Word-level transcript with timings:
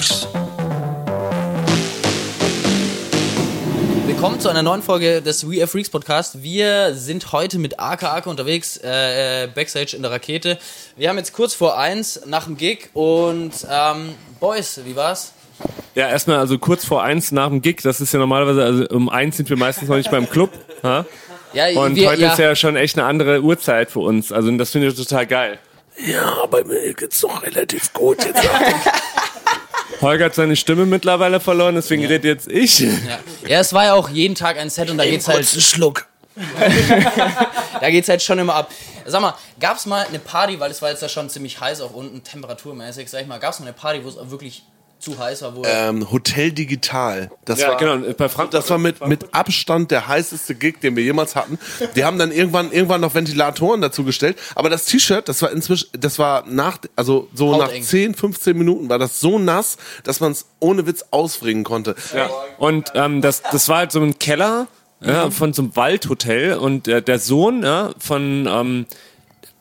Freaks. 0.00 0.26
Willkommen 4.06 4.40
zu 4.40 4.48
einer 4.48 4.62
neuen 4.62 4.82
Folge 4.82 5.20
des 5.20 5.48
We 5.50 5.58
Are 5.60 5.66
Freaks 5.66 5.90
Podcast. 5.90 6.42
Wir 6.42 6.94
sind 6.94 7.32
heute 7.32 7.58
mit 7.58 7.78
Aka 7.78 8.14
Aka 8.14 8.30
unterwegs, 8.30 8.78
äh, 8.78 9.44
äh, 9.44 9.46
Backstage 9.48 9.94
in 9.94 10.02
der 10.02 10.10
Rakete. 10.10 10.58
Wir 10.96 11.08
haben 11.08 11.18
jetzt 11.18 11.32
kurz 11.32 11.54
vor 11.54 11.78
eins 11.78 12.22
nach 12.26 12.44
dem 12.44 12.56
Gig 12.56 12.88
und 12.94 13.52
ähm, 13.70 14.14
Boys, 14.40 14.80
wie 14.84 14.96
war's? 14.96 15.32
Ja, 15.94 16.08
erstmal 16.08 16.38
also 16.38 16.58
kurz 16.58 16.84
vor 16.84 17.02
eins 17.02 17.32
nach 17.32 17.48
dem 17.48 17.60
Gig. 17.60 17.82
Das 17.82 18.00
ist 18.00 18.12
ja 18.12 18.18
normalerweise, 18.18 18.64
also 18.64 18.86
um 18.88 19.08
eins 19.10 19.36
sind 19.36 19.50
wir 19.50 19.58
meistens 19.58 19.88
noch 19.88 19.96
nicht 19.96 20.10
beim 20.10 20.28
Club. 20.30 20.50
Ha? 20.82 21.04
Ja, 21.52 21.66
Und 21.78 21.96
wir, 21.96 22.08
heute 22.08 22.22
ja, 22.22 22.32
ist 22.32 22.38
ja 22.38 22.54
schon 22.56 22.76
echt 22.76 22.96
eine 22.96 23.06
andere 23.06 23.42
Uhrzeit 23.42 23.90
für 23.90 24.00
uns. 24.00 24.32
Also 24.32 24.50
das 24.52 24.70
finde 24.70 24.88
ich 24.88 24.94
total 24.94 25.26
geil. 25.26 25.58
Ja, 25.98 26.42
aber 26.42 26.64
mir 26.64 26.94
geht's 26.94 27.20
doch 27.20 27.42
relativ 27.42 27.92
gut 27.92 28.24
jetzt. 28.24 28.42
Holger 30.00 30.26
hat 30.26 30.34
seine 30.34 30.56
Stimme 30.56 30.86
mittlerweile 30.86 31.40
verloren, 31.40 31.74
deswegen 31.74 32.06
rede 32.06 32.28
jetzt 32.28 32.48
ich. 32.48 32.80
ja. 32.80 32.88
ja, 33.46 33.60
es 33.60 33.72
war 33.72 33.84
ja 33.84 33.94
auch 33.94 34.08
jeden 34.08 34.34
Tag 34.34 34.58
ein 34.58 34.70
Set 34.70 34.90
und 34.90 34.98
da 34.98 35.04
geht's 35.04 35.28
halt, 35.28 35.38
Kurzen 35.38 35.60
Schluck. 35.60 36.06
da 37.80 37.90
geht's 37.90 38.08
halt 38.08 38.22
schon 38.22 38.38
immer 38.38 38.54
ab. 38.54 38.70
Sag 39.06 39.20
mal, 39.20 39.34
gab's 39.58 39.86
mal 39.86 40.06
eine 40.06 40.18
Party, 40.18 40.58
weil 40.60 40.70
es 40.70 40.80
war 40.80 40.90
jetzt 40.90 41.02
ja 41.02 41.08
schon 41.08 41.28
ziemlich 41.28 41.60
heiß 41.60 41.80
auch 41.80 41.92
unten, 41.92 42.22
temperaturmäßig, 42.22 43.10
sag 43.10 43.22
ich 43.22 43.26
mal, 43.26 43.38
gab's 43.38 43.60
mal 43.60 43.66
eine 43.66 43.74
Party, 43.74 44.04
wo 44.04 44.08
es 44.08 44.16
auch 44.16 44.30
wirklich 44.30 44.64
zu 45.00 45.18
heiß 45.18 45.42
war, 45.42 45.56
wo 45.56 45.62
Ähm, 45.64 46.10
Hotel 46.10 46.52
Digital. 46.52 47.30
Das 47.44 47.60
Ja, 47.60 47.68
war, 47.68 47.76
genau. 47.76 48.12
Bei 48.16 48.28
Frankfurt. 48.28 48.54
Das 48.54 48.70
war 48.70 48.78
mit, 48.78 49.06
mit 49.06 49.34
Abstand 49.34 49.90
der 49.90 50.06
heißeste 50.08 50.54
Gig, 50.54 50.80
den 50.80 50.96
wir 50.96 51.02
jemals 51.02 51.34
hatten. 51.36 51.58
Die 51.96 52.04
haben 52.04 52.18
dann 52.18 52.30
irgendwann, 52.32 52.70
irgendwann 52.72 53.00
noch 53.00 53.14
Ventilatoren 53.14 53.80
dazu 53.80 54.04
gestellt. 54.04 54.38
Aber 54.54 54.70
das 54.70 54.84
T-Shirt, 54.84 55.28
das 55.28 55.42
war 55.42 55.50
inzwischen, 55.50 55.88
das 55.98 56.18
war 56.18 56.44
nach, 56.46 56.78
also 56.96 57.28
so 57.34 57.54
Hauteng. 57.54 57.80
nach 57.80 57.88
10, 57.88 58.14
15 58.14 58.56
Minuten 58.56 58.88
war 58.88 58.98
das 58.98 59.20
so 59.20 59.38
nass, 59.38 59.76
dass 60.04 60.20
man 60.20 60.32
es 60.32 60.46
ohne 60.60 60.86
Witz 60.86 61.04
ausbringen 61.10 61.64
konnte. 61.64 61.94
Ja. 62.14 62.30
Und 62.58 62.92
ähm, 62.94 63.22
das, 63.22 63.42
das 63.42 63.68
war 63.68 63.78
halt 63.78 63.92
so 63.92 64.00
ein 64.00 64.18
Keller 64.18 64.68
ja, 65.02 65.30
von 65.30 65.54
so 65.54 65.62
einem 65.62 65.76
Waldhotel 65.76 66.54
und 66.58 66.86
äh, 66.86 67.00
der 67.00 67.18
Sohn 67.18 67.62
ja, 67.62 67.92
von 67.98 68.46
ähm, 68.46 68.86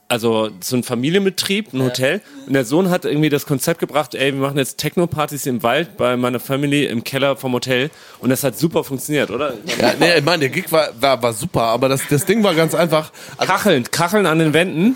also 0.09 0.49
so 0.59 0.75
ein 0.75 0.83
Familienbetrieb, 0.83 1.71
ein 1.71 1.83
Hotel. 1.83 2.21
Und 2.47 2.53
der 2.53 2.65
Sohn 2.65 2.89
hat 2.89 3.05
irgendwie 3.05 3.29
das 3.29 3.45
Konzept 3.45 3.79
gebracht, 3.79 4.15
ey, 4.15 4.33
wir 4.33 4.41
machen 4.41 4.57
jetzt 4.57 4.77
Techno-Partys 4.79 5.45
im 5.45 5.61
Wald 5.63 5.97
bei 5.97 6.17
meiner 6.17 6.39
Family 6.39 6.85
im 6.85 7.03
Keller 7.03 7.37
vom 7.37 7.53
Hotel. 7.53 7.91
Und 8.19 8.29
das 8.29 8.43
hat 8.43 8.57
super 8.57 8.83
funktioniert, 8.83 9.29
oder? 9.29 9.53
Ja, 9.79 9.93
nee, 9.99 10.17
ich 10.17 10.25
meine, 10.25 10.39
der 10.39 10.49
Gig 10.49 10.71
war, 10.71 10.89
war, 10.99 11.21
war 11.21 11.33
super, 11.33 11.61
aber 11.61 11.89
das, 11.89 12.01
das 12.09 12.25
Ding 12.25 12.43
war 12.43 12.55
ganz 12.55 12.73
einfach. 12.73 13.11
Also, 13.37 13.53
Kacheln, 13.53 13.83
Kacheln 13.91 14.25
an 14.25 14.39
den 14.39 14.53
Wänden. 14.53 14.95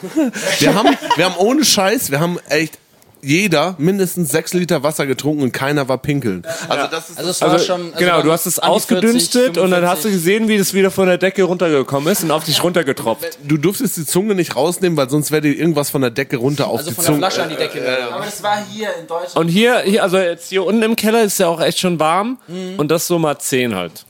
wir 0.59 0.73
haben, 0.73 0.97
wir 1.15 1.25
haben 1.25 1.37
ohne 1.37 1.63
Scheiß, 1.63 2.09
wir 2.09 2.19
haben 2.19 2.39
echt 2.49 2.79
jeder 3.23 3.75
mindestens 3.77 4.31
sechs 4.31 4.53
Liter 4.53 4.83
Wasser 4.83 5.05
getrunken 5.07 5.43
und 5.43 5.51
keiner 5.51 5.87
war 5.87 5.97
pinkeln. 5.97 6.43
Also 6.67 6.87
das 6.91 7.09
ist 7.09 7.17
also 7.17 7.29
es 7.29 7.41
war 7.41 7.51
Also, 7.51 7.65
schon 7.65 7.81
also 7.93 7.97
genau, 7.97 8.21
du 8.21 8.31
hast 8.31 8.45
es 8.45 8.59
ausgedünstet 8.59 9.55
40, 9.55 9.63
und 9.63 9.71
dann 9.71 9.85
hast 9.87 10.03
du 10.03 10.09
45. 10.09 10.11
gesehen, 10.11 10.47
wie 10.47 10.57
das 10.57 10.73
wieder 10.73 10.91
von 10.91 11.07
der 11.07 11.17
Decke 11.17 11.43
runtergekommen 11.43 12.11
ist 12.11 12.23
und 12.23 12.31
auf 12.31 12.43
dich 12.43 12.63
runtergetropft. 12.63 13.39
du 13.43 13.57
durftest 13.57 13.97
die 13.97 14.05
Zunge 14.05 14.35
nicht 14.35 14.55
rausnehmen, 14.55 14.97
weil 14.97 15.09
sonst 15.09 15.31
wäre 15.31 15.41
dir 15.41 15.53
irgendwas 15.53 15.89
von 15.89 16.01
der 16.01 16.11
Decke 16.11 16.37
runter 16.37 16.67
auf 16.67 16.79
also 16.79 16.89
die 16.89 16.95
von 16.95 17.03
der 17.03 17.07
Zunge. 17.13 17.17
Flasche 17.19 17.43
an 17.43 17.49
die 17.49 17.55
Decke. 17.55 17.81
Aber 18.11 18.25
das 18.25 18.43
war 18.43 18.57
hier 18.69 18.89
in 18.99 19.07
Deutschland. 19.07 19.35
Und 19.35 19.47
hier, 19.47 19.79
hier, 19.79 20.03
also 20.03 20.17
jetzt 20.17 20.49
hier 20.49 20.65
unten 20.65 20.81
im 20.83 20.95
Keller 20.95 21.23
ist 21.23 21.39
ja 21.39 21.47
auch 21.47 21.61
echt 21.61 21.79
schon 21.79 21.99
warm 21.99 22.37
und 22.77 22.89
das 22.91 23.07
so 23.07 23.19
mal 23.19 23.37
10 23.39 23.75
halt. 23.75 24.05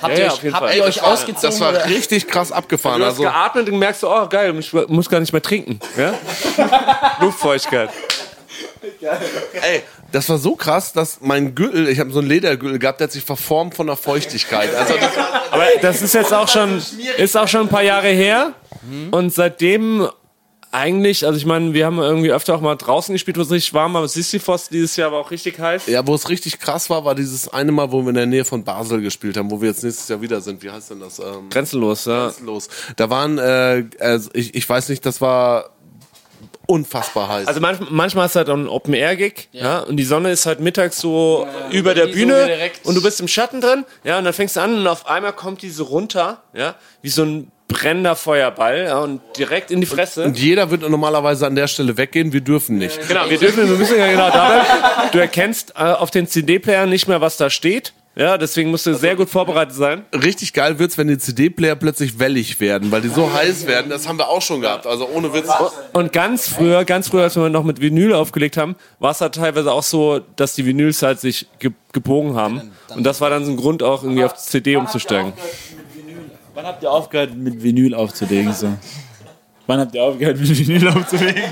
Habt 0.00 0.12
Ja, 0.12 0.18
ihr 0.18 0.24
ja, 0.24 0.26
euch, 0.26 0.32
auf 0.34 0.42
jeden 0.42 0.54
habt 0.54 0.66
Fall. 0.66 0.76
ihr 0.76 0.82
Ey, 0.82 0.88
euch 0.88 0.94
das 0.96 1.04
war- 1.04 1.12
ausgezogen? 1.12 1.50
Das 1.50 1.60
war 1.60 1.70
oder? 1.70 1.86
richtig 1.86 2.26
krass 2.28 2.52
abgefahren. 2.52 3.00
Du 3.00 3.06
hast 3.06 3.12
Also, 3.12 3.22
geatmet 3.24 3.68
und 3.68 3.78
merkst 3.78 4.00
so, 4.02 4.10
oh 4.14 4.26
geil, 4.28 4.54
ich 4.58 4.72
muss 4.72 5.08
gar 5.08 5.20
nicht 5.20 5.32
mehr 5.32 5.42
trinken. 5.42 5.80
Ja? 5.96 6.14
Luftfeuchtigkeit. 7.20 7.90
ey, 9.62 9.82
das 10.12 10.28
war 10.28 10.38
so 10.38 10.54
krass, 10.56 10.92
dass 10.92 11.18
mein 11.20 11.54
Gürtel, 11.54 11.88
ich 11.88 12.00
habe 12.00 12.10
so 12.10 12.20
einen 12.20 12.28
Ledergürtel 12.28 12.78
gehabt, 12.78 13.00
der 13.00 13.06
hat 13.06 13.12
sich 13.12 13.24
verformt 13.24 13.74
von 13.74 13.86
der 13.86 13.96
Feuchtigkeit. 13.96 14.74
Also 14.74 14.94
das, 14.94 15.10
Aber 15.50 15.64
das 15.82 16.02
ist 16.02 16.14
jetzt 16.14 16.32
auch 16.32 16.48
schon, 16.48 16.82
ist 17.16 17.36
auch 17.36 17.48
schon 17.48 17.62
ein 17.62 17.68
paar 17.68 17.82
Jahre 17.82 18.08
her 18.08 18.52
und 19.10 19.32
seitdem 19.34 20.08
eigentlich, 20.70 21.24
also 21.24 21.38
ich 21.38 21.46
meine, 21.46 21.72
wir 21.72 21.86
haben 21.86 21.98
irgendwie 21.98 22.30
öfter 22.30 22.54
auch 22.54 22.60
mal 22.60 22.76
draußen 22.76 23.14
gespielt, 23.14 23.38
wo 23.38 23.42
es 23.42 23.50
richtig 23.50 23.72
warm 23.74 23.94
war, 23.94 24.00
aber 24.00 24.08
Sisyphos 24.08 24.68
dieses 24.68 24.96
Jahr 24.96 25.12
war 25.12 25.20
auch 25.20 25.30
richtig 25.30 25.58
heiß. 25.58 25.86
ja, 25.86 26.06
wo 26.06 26.14
es 26.14 26.28
richtig 26.28 26.58
krass 26.58 26.90
war, 26.90 27.04
war 27.04 27.14
dieses 27.14 27.48
eine 27.48 27.72
Mal, 27.72 27.90
wo 27.90 28.02
wir 28.02 28.10
in 28.10 28.14
der 28.14 28.26
Nähe 28.26 28.44
von 28.44 28.64
Basel 28.64 29.00
gespielt 29.00 29.36
haben, 29.36 29.50
wo 29.50 29.60
wir 29.60 29.68
jetzt 29.68 29.82
nächstes 29.82 30.08
Jahr 30.08 30.20
wieder 30.20 30.40
sind. 30.40 30.62
Wie 30.62 30.70
heißt 30.70 30.90
denn 30.90 31.00
das? 31.00 31.18
Ähm, 31.18 31.48
Grenzenlos, 31.50 32.04
ja. 32.04 32.32
los. 32.42 32.68
Da 32.96 33.08
waren, 33.08 33.38
äh, 33.38 33.84
also 33.98 34.30
ich, 34.34 34.54
ich 34.54 34.68
weiß 34.68 34.90
nicht, 34.90 35.06
das 35.06 35.20
war 35.20 35.70
unfassbar 36.66 37.28
heiß. 37.28 37.48
Also 37.48 37.60
manchmal, 37.60 37.88
manchmal 37.90 38.24
hast 38.24 38.34
du 38.34 38.40
halt 38.40 38.50
einen 38.50 38.68
Open-Air-Gig, 38.68 39.48
ja. 39.52 39.80
und 39.80 39.96
die 39.96 40.04
Sonne 40.04 40.30
ist 40.32 40.44
halt 40.44 40.60
mittags 40.60 41.00
so 41.00 41.46
über 41.70 41.94
der 41.94 42.08
so 42.08 42.12
Bühne 42.12 42.44
direkt- 42.44 42.84
und 42.84 42.94
du 42.94 43.02
bist 43.02 43.20
im 43.20 43.28
Schatten 43.28 43.62
drin, 43.62 43.86
ja, 44.04 44.18
und 44.18 44.24
dann 44.24 44.34
fängst 44.34 44.56
du 44.56 44.60
an 44.60 44.74
und 44.74 44.86
auf 44.86 45.06
einmal 45.06 45.32
kommt 45.32 45.62
diese 45.62 45.82
runter, 45.82 46.42
ja, 46.52 46.74
wie 47.00 47.08
so 47.08 47.22
ein 47.22 47.50
brennender 47.68 48.16
Feuerball, 48.16 48.84
ja, 48.86 48.98
und 48.98 49.20
direkt 49.36 49.70
in 49.70 49.80
die 49.80 49.86
Fresse. 49.86 50.24
und 50.24 50.38
jeder 50.38 50.70
wird 50.70 50.88
normalerweise 50.88 51.46
an 51.46 51.54
der 51.54 51.68
Stelle 51.68 51.96
weggehen, 51.96 52.32
wir 52.32 52.40
dürfen 52.40 52.78
nicht. 52.78 53.06
Genau, 53.06 53.28
wir 53.28 53.38
dürfen, 53.38 53.68
wir 53.68 53.76
müssen 53.76 53.98
ja 53.98 54.10
genau 54.10 54.30
dabei. 54.30 54.62
Du 55.12 55.18
erkennst 55.18 55.74
äh, 55.76 55.82
auf 55.82 56.10
den 56.10 56.26
CD-Player 56.26 56.86
nicht 56.86 57.06
mehr, 57.08 57.20
was 57.20 57.36
da 57.36 57.50
steht. 57.50 57.92
Ja, 58.18 58.36
deswegen 58.36 58.72
musst 58.72 58.84
du 58.84 58.94
sehr 58.94 59.14
gut 59.14 59.30
vorbereitet 59.30 59.76
sein. 59.76 60.04
Richtig 60.12 60.52
geil 60.52 60.80
wird's, 60.80 60.98
wenn 60.98 61.06
die 61.06 61.18
CD-Player 61.18 61.76
plötzlich 61.76 62.18
wellig 62.18 62.58
werden, 62.58 62.90
weil 62.90 63.00
die 63.00 63.10
so 63.10 63.32
heiß 63.32 63.68
werden. 63.68 63.90
Das 63.90 64.08
haben 64.08 64.18
wir 64.18 64.28
auch 64.28 64.42
schon 64.42 64.60
gehabt. 64.60 64.88
Also 64.88 65.08
ohne 65.08 65.32
Witz. 65.32 65.48
Und 65.92 66.12
ganz 66.12 66.48
früher, 66.48 66.84
ganz 66.84 67.10
früher, 67.10 67.22
als 67.22 67.36
wir 67.36 67.48
noch 67.48 67.62
mit 67.62 67.80
Vinyl 67.80 68.14
aufgelegt 68.14 68.56
haben, 68.56 68.74
war 68.98 69.12
es 69.12 69.20
halt 69.20 69.36
teilweise 69.36 69.70
auch 69.70 69.84
so, 69.84 70.20
dass 70.34 70.56
die 70.56 70.66
Vinyls 70.66 71.00
halt 71.02 71.20
sich 71.20 71.46
ge 71.60 71.70
gebogen 71.92 72.34
haben. 72.34 72.72
Und 72.94 73.04
das 73.04 73.20
war 73.20 73.30
dann 73.30 73.44
so 73.46 73.52
ein 73.52 73.56
Grund 73.56 73.82
auch 73.82 74.02
irgendwie 74.02 74.24
auf 74.24 74.34
CD 74.34 74.76
umzusteigen. 74.76 75.32
Habt 76.68 76.82
ihr 76.82 76.92
aufgehört, 76.92 77.34
mit 77.34 77.62
Vinyl 77.62 77.94
aufzulegen? 77.94 78.52
So? 78.52 78.74
Wann 79.68 79.80
habt 79.80 79.94
ihr 79.94 80.02
aufgehört, 80.02 80.40
mit 80.40 80.48
Vinyl 80.58 80.88
aufzulegen? 80.88 81.42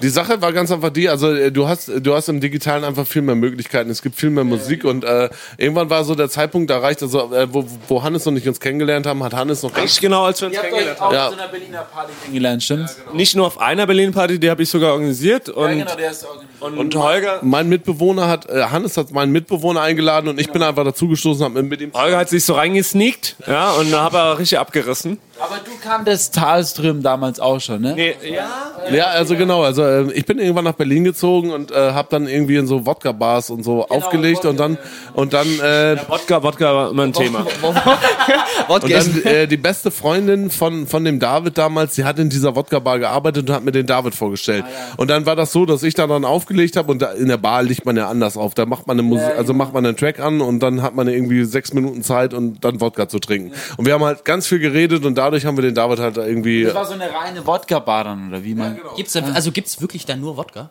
Die 0.00 0.08
Sache 0.08 0.40
war 0.40 0.52
ganz 0.52 0.70
einfach 0.70 0.90
die, 0.90 1.08
also 1.08 1.32
äh, 1.34 1.50
du 1.50 1.66
hast, 1.66 1.90
du 2.00 2.14
hast 2.14 2.28
im 2.28 2.38
Digitalen 2.40 2.84
einfach 2.84 3.04
viel 3.04 3.20
mehr 3.22 3.34
Möglichkeiten, 3.34 3.90
es 3.90 4.00
gibt 4.00 4.14
viel 4.14 4.30
mehr 4.30 4.44
Musik 4.44 4.84
und 4.84 5.02
äh, 5.02 5.28
irgendwann 5.58 5.90
war 5.90 6.04
so 6.04 6.14
der 6.14 6.28
Zeitpunkt 6.30 6.70
erreicht, 6.70 7.02
also 7.02 7.34
äh, 7.34 7.52
wo, 7.52 7.66
wo 7.88 8.00
Hannes 8.04 8.28
und 8.28 8.36
ich 8.36 8.46
uns 8.46 8.60
kennengelernt 8.60 9.06
haben, 9.06 9.24
hat 9.24 9.34
Hannes 9.34 9.64
noch 9.64 9.72
ganz 9.72 9.90
Nicht 9.90 10.00
genau, 10.00 10.24
als 10.24 10.40
wir 10.40 10.46
uns 10.46 10.54
Ihr 10.56 10.60
habt 10.62 10.68
kennengelernt 10.70 11.00
euch 11.00 11.06
auch 11.08 11.12
Ja. 11.12 11.26
auf 11.26 11.34
so 11.34 11.40
einer 11.40 11.48
Berliner 11.48 11.80
Party 11.82 12.12
kennengelernt, 12.22 12.62
stimmt's? 12.62 12.96
haben. 13.08 13.16
Nicht 13.16 13.34
nur 13.34 13.46
auf 13.48 13.60
einer 13.60 13.86
Berlin-Party, 13.88 14.38
die 14.38 14.50
habe 14.50 14.62
ich 14.62 14.68
sogar 14.68 14.92
organisiert. 14.92 15.48
Und, 15.48 15.70
Ja, 15.70 15.84
genau, 15.84 15.96
der 15.96 16.10
ist 16.12 16.24
organisiert. 16.24 16.62
und, 16.62 16.78
und 16.78 16.94
Holger, 16.94 17.40
mein 17.42 17.68
Mitbewohner 17.68 18.28
hat, 18.28 18.48
äh, 18.48 18.62
Hannes 18.70 18.96
hat 18.96 19.10
meinen 19.10 19.32
Mitbewohner 19.32 19.80
eingeladen 19.80 20.28
und 20.28 20.38
ich 20.38 20.48
bin 20.52 20.62
einfach 20.62 20.84
dazugestoßen, 20.84 21.44
hab 21.44 21.52
mit 21.54 21.80
ihm 21.80 21.92
Holger 21.92 22.18
hat 22.18 22.28
sich 22.28 22.44
so 22.44 22.54
reingesneakt, 22.54 23.34
ja, 23.48 23.72
und 23.72 23.90
da 23.92 24.02
habe 24.02 24.18
er 24.18 24.38
richtig 24.38 24.60
abgerissen. 24.60 25.18
Aber 25.40 25.56
du 25.64 25.70
kanntest 25.82 26.34
Talström 26.34 27.02
damals 27.02 27.40
auch 27.40 27.60
schon, 27.60 27.80
ne? 27.80 27.94
Nee, 27.94 28.14
ja. 28.22 28.48
Ja, 28.92 29.04
also 29.06 29.36
genau. 29.36 29.62
Also 29.62 29.82
äh, 29.82 30.12
ich 30.12 30.26
bin 30.26 30.38
irgendwann 30.38 30.64
nach 30.64 30.74
Berlin 30.74 31.04
gezogen 31.04 31.50
und 31.50 31.70
äh, 31.72 31.92
habe 31.92 32.08
dann 32.10 32.28
irgendwie 32.28 32.56
in 32.56 32.66
so 32.66 32.86
Wodka-Bars 32.86 33.50
und 33.50 33.64
so 33.64 33.88
aufgelegt 33.88 34.44
und 34.44 34.60
dann 34.60 34.78
und 35.14 35.32
dann 35.32 35.46
äh, 35.58 35.96
Wodka, 36.08 36.42
Wodka 36.42 36.74
war 36.74 36.90
immer 36.90 37.02
ein 37.02 37.12
Thema. 37.12 37.44
Wodka 38.68 38.84
und 38.84 38.92
dann 38.92 39.22
äh, 39.24 39.46
die 39.48 39.56
beste 39.56 39.90
Freundin 39.90 40.50
von 40.50 40.86
von 40.86 41.04
dem 41.04 41.18
David 41.18 41.58
damals, 41.58 41.94
die 41.94 42.04
hat 42.04 42.18
in 42.18 42.30
dieser 42.30 42.54
Wodka-Bar 42.54 43.00
gearbeitet 43.00 43.48
und 43.48 43.54
hat 43.54 43.64
mir 43.64 43.72
den 43.72 43.86
David 43.86 44.14
vorgestellt. 44.14 44.64
Und 44.96 45.08
dann 45.10 45.26
war 45.26 45.34
das 45.34 45.52
so, 45.52 45.66
dass 45.66 45.82
ich 45.82 45.94
da 45.94 46.06
dann 46.06 46.24
aufgelegt 46.24 46.76
habe 46.76 46.92
und 46.92 47.02
da, 47.02 47.12
in 47.12 47.28
der 47.28 47.38
Bar 47.38 47.62
liegt 47.62 47.86
man 47.86 47.96
ja 47.96 48.08
anders 48.08 48.36
auf. 48.36 48.54
Da 48.54 48.66
macht 48.66 48.86
man 48.86 48.98
eine 48.98 49.08
Musik, 49.08 49.32
also 49.36 49.52
macht 49.52 49.72
man 49.72 49.84
einen 49.84 49.96
Track 49.96 50.20
an 50.20 50.40
und 50.40 50.60
dann 50.60 50.82
hat 50.82 50.94
man 50.94 51.08
irgendwie 51.08 51.44
sechs 51.44 51.72
Minuten 51.72 52.02
Zeit 52.02 52.34
und 52.34 52.64
dann 52.64 52.80
Wodka 52.80 53.08
zu 53.08 53.18
trinken. 53.18 53.52
Und 53.76 53.86
wir 53.86 53.94
haben 53.94 54.04
halt 54.04 54.24
ganz 54.24 54.46
viel 54.46 54.58
geredet 54.58 55.04
und 55.04 55.16
dadurch 55.24 55.46
haben 55.46 55.56
wir 55.56 55.62
den 55.62 55.74
David 55.74 55.98
halt 55.98 56.16
irgendwie. 56.16 56.64
Das 56.64 56.74
war 56.74 56.84
so 56.84 56.94
eine 56.94 57.12
reine 57.12 57.46
Wodka-Bar 57.46 58.04
dann, 58.04 58.28
oder 58.28 58.44
wie 58.44 58.54
man? 58.54 58.78
Gibt's 58.96 59.14
da, 59.14 59.22
also 59.32 59.52
gibt's 59.52 59.80
wirklich 59.80 60.04
da 60.04 60.16
nur 60.16 60.36
Wodka? 60.36 60.70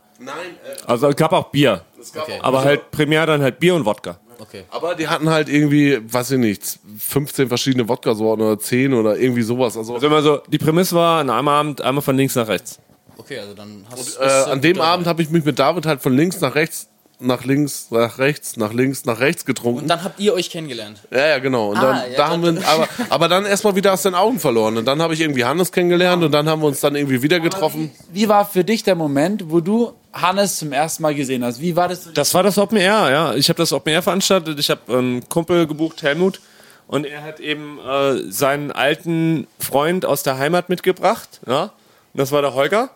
Also 0.85 1.07
es 1.07 1.15
gab 1.15 1.33
auch 1.33 1.49
Bier. 1.49 1.81
Okay. 2.15 2.39
Aber 2.41 2.63
halt 2.63 2.91
primär 2.91 3.25
dann 3.25 3.41
halt 3.41 3.59
Bier 3.59 3.75
und 3.75 3.85
Wodka. 3.85 4.19
Okay. 4.39 4.63
Aber 4.69 4.95
die 4.95 5.07
hatten 5.07 5.29
halt 5.29 5.49
irgendwie, 5.49 5.99
weiß 6.01 6.31
ich 6.31 6.39
nicht, 6.39 6.79
15 6.99 7.47
verschiedene 7.47 7.87
Wodka-Sorten 7.87 8.41
oder 8.41 8.59
10 8.59 8.93
oder 8.93 9.17
irgendwie 9.17 9.41
sowas. 9.41 9.77
Also, 9.77 9.95
Also 9.95 10.05
immer 10.05 10.21
so, 10.21 10.37
die 10.47 10.57
Prämisse 10.57 10.95
war 10.95 11.21
an 11.21 11.29
einem 11.29 11.47
Abend 11.47 11.81
einmal 11.81 12.01
von 12.01 12.17
links 12.17 12.35
nach 12.35 12.47
rechts. 12.47 12.79
Okay, 13.17 13.39
also 13.39 13.53
dann 13.53 13.85
hast 13.89 14.19
äh, 14.19 14.51
an 14.51 14.59
dem 14.61 14.81
Abend 14.81 15.07
habe 15.07 15.21
ich 15.21 15.29
mich 15.29 15.45
mit 15.45 15.59
David 15.59 15.85
halt 15.85 16.01
von 16.01 16.15
links 16.15 16.41
nach 16.41 16.55
rechts, 16.55 16.89
nach 17.23 17.43
links, 17.45 17.87
nach 17.91 18.17
rechts, 18.19 18.57
nach 18.57 18.73
links, 18.73 19.05
nach 19.05 19.19
rechts 19.19 19.45
getrunken. 19.45 19.81
Und 19.81 19.87
dann 19.87 20.03
habt 20.03 20.19
ihr 20.19 20.33
euch 20.33 20.49
kennengelernt. 20.49 20.99
ja, 21.11 21.27
ja, 21.27 21.39
genau. 21.39 21.69
Und 21.71 21.77
Ah, 21.77 21.81
dann, 21.81 22.11
ja, 22.11 22.17
da 22.17 22.29
haben 22.29 22.43
wir, 22.43 22.67
aber, 22.67 22.87
aber 23.09 23.27
dann 23.27 23.45
erstmal 23.45 23.75
wieder 23.75 23.93
aus 23.93 24.01
den 24.03 24.15
Augen 24.15 24.39
verloren. 24.39 24.77
Und 24.77 24.85
dann 24.85 25.01
habe 25.01 25.13
ich 25.13 25.21
irgendwie 25.21 25.45
Hannes 25.45 25.71
kennengelernt 25.71 26.23
und 26.23 26.31
dann 26.31 26.47
haben 26.49 26.61
wir 26.61 26.67
uns 26.67 26.79
dann 26.81 26.95
irgendwie 26.95 27.21
wieder 27.21 27.39
getroffen. 27.39 27.91
Wie 28.11 28.27
war 28.29 28.45
für 28.45 28.63
dich 28.63 28.83
der 28.83 28.95
Moment, 28.95 29.49
wo 29.49 29.59
du 29.59 29.93
Hannes 30.13 30.57
zum 30.57 30.71
ersten 30.71 31.03
Mal 31.03 31.15
gesehen 31.15 31.43
hast? 31.43 31.59
Wie 31.61 31.75
war 31.75 31.87
das? 31.87 32.11
Das 32.13 32.33
war 32.33 32.43
das 32.43 32.57
Open 32.57 32.77
Air, 32.77 33.09
ja. 33.11 33.33
Ich 33.35 33.49
habe 33.49 33.57
das 33.57 33.73
Open 33.73 33.91
Air 33.93 34.01
veranstaltet. 34.01 34.59
Ich 34.59 34.69
habe 34.69 34.81
einen 34.95 35.27
Kumpel 35.29 35.65
gebucht, 35.67 36.03
Helmut. 36.03 36.39
Und 36.87 37.05
er 37.05 37.23
hat 37.23 37.39
eben 37.39 37.79
äh, 37.79 38.29
seinen 38.31 38.71
alten 38.71 39.47
Freund 39.57 40.05
aus 40.05 40.21
der 40.21 40.37
Heimat 40.37 40.69
mitgebracht. 40.69 41.39
Ja. 41.47 41.63
Und 41.63 41.71
das 42.13 42.31
war 42.31 42.41
der 42.41 42.53
Holger. 42.53 42.89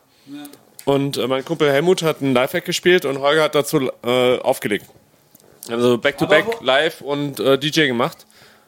Und 0.87 1.17
äh, 1.17 1.27
mein 1.27 1.43
Kumpel 1.43 1.69
Helmut 1.69 2.01
hat 2.01 2.21
ein 2.21 2.33
Live-Hack 2.33 2.63
gespielt 2.63 3.03
und 3.03 3.19
Holger 3.19 3.43
hat 3.43 3.55
dazu 3.55 3.89
äh, 4.05 4.39
aufgelegt. 4.39 4.85
Also 5.69 5.97
Back-to-Back, 5.97 6.45
wo- 6.47 6.63
live 6.63 7.01
und 7.01 7.41
äh, 7.41 7.57
DJ 7.57 7.87
gemacht. 7.87 8.25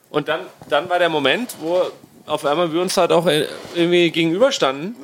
Und 0.10 0.27
dann, 0.27 0.42
dann 0.69 0.89
war 0.89 1.00
der 1.00 1.07
Moment, 1.07 1.56
wo 1.62 1.81
auf 2.25 2.45
einmal 2.45 2.74
wir 2.74 2.81
uns 2.81 2.98
halt 2.98 3.13
auch 3.13 3.25
äh, 3.25 3.45
irgendwie 3.74 4.12
gegenüberstanden. 4.12 4.95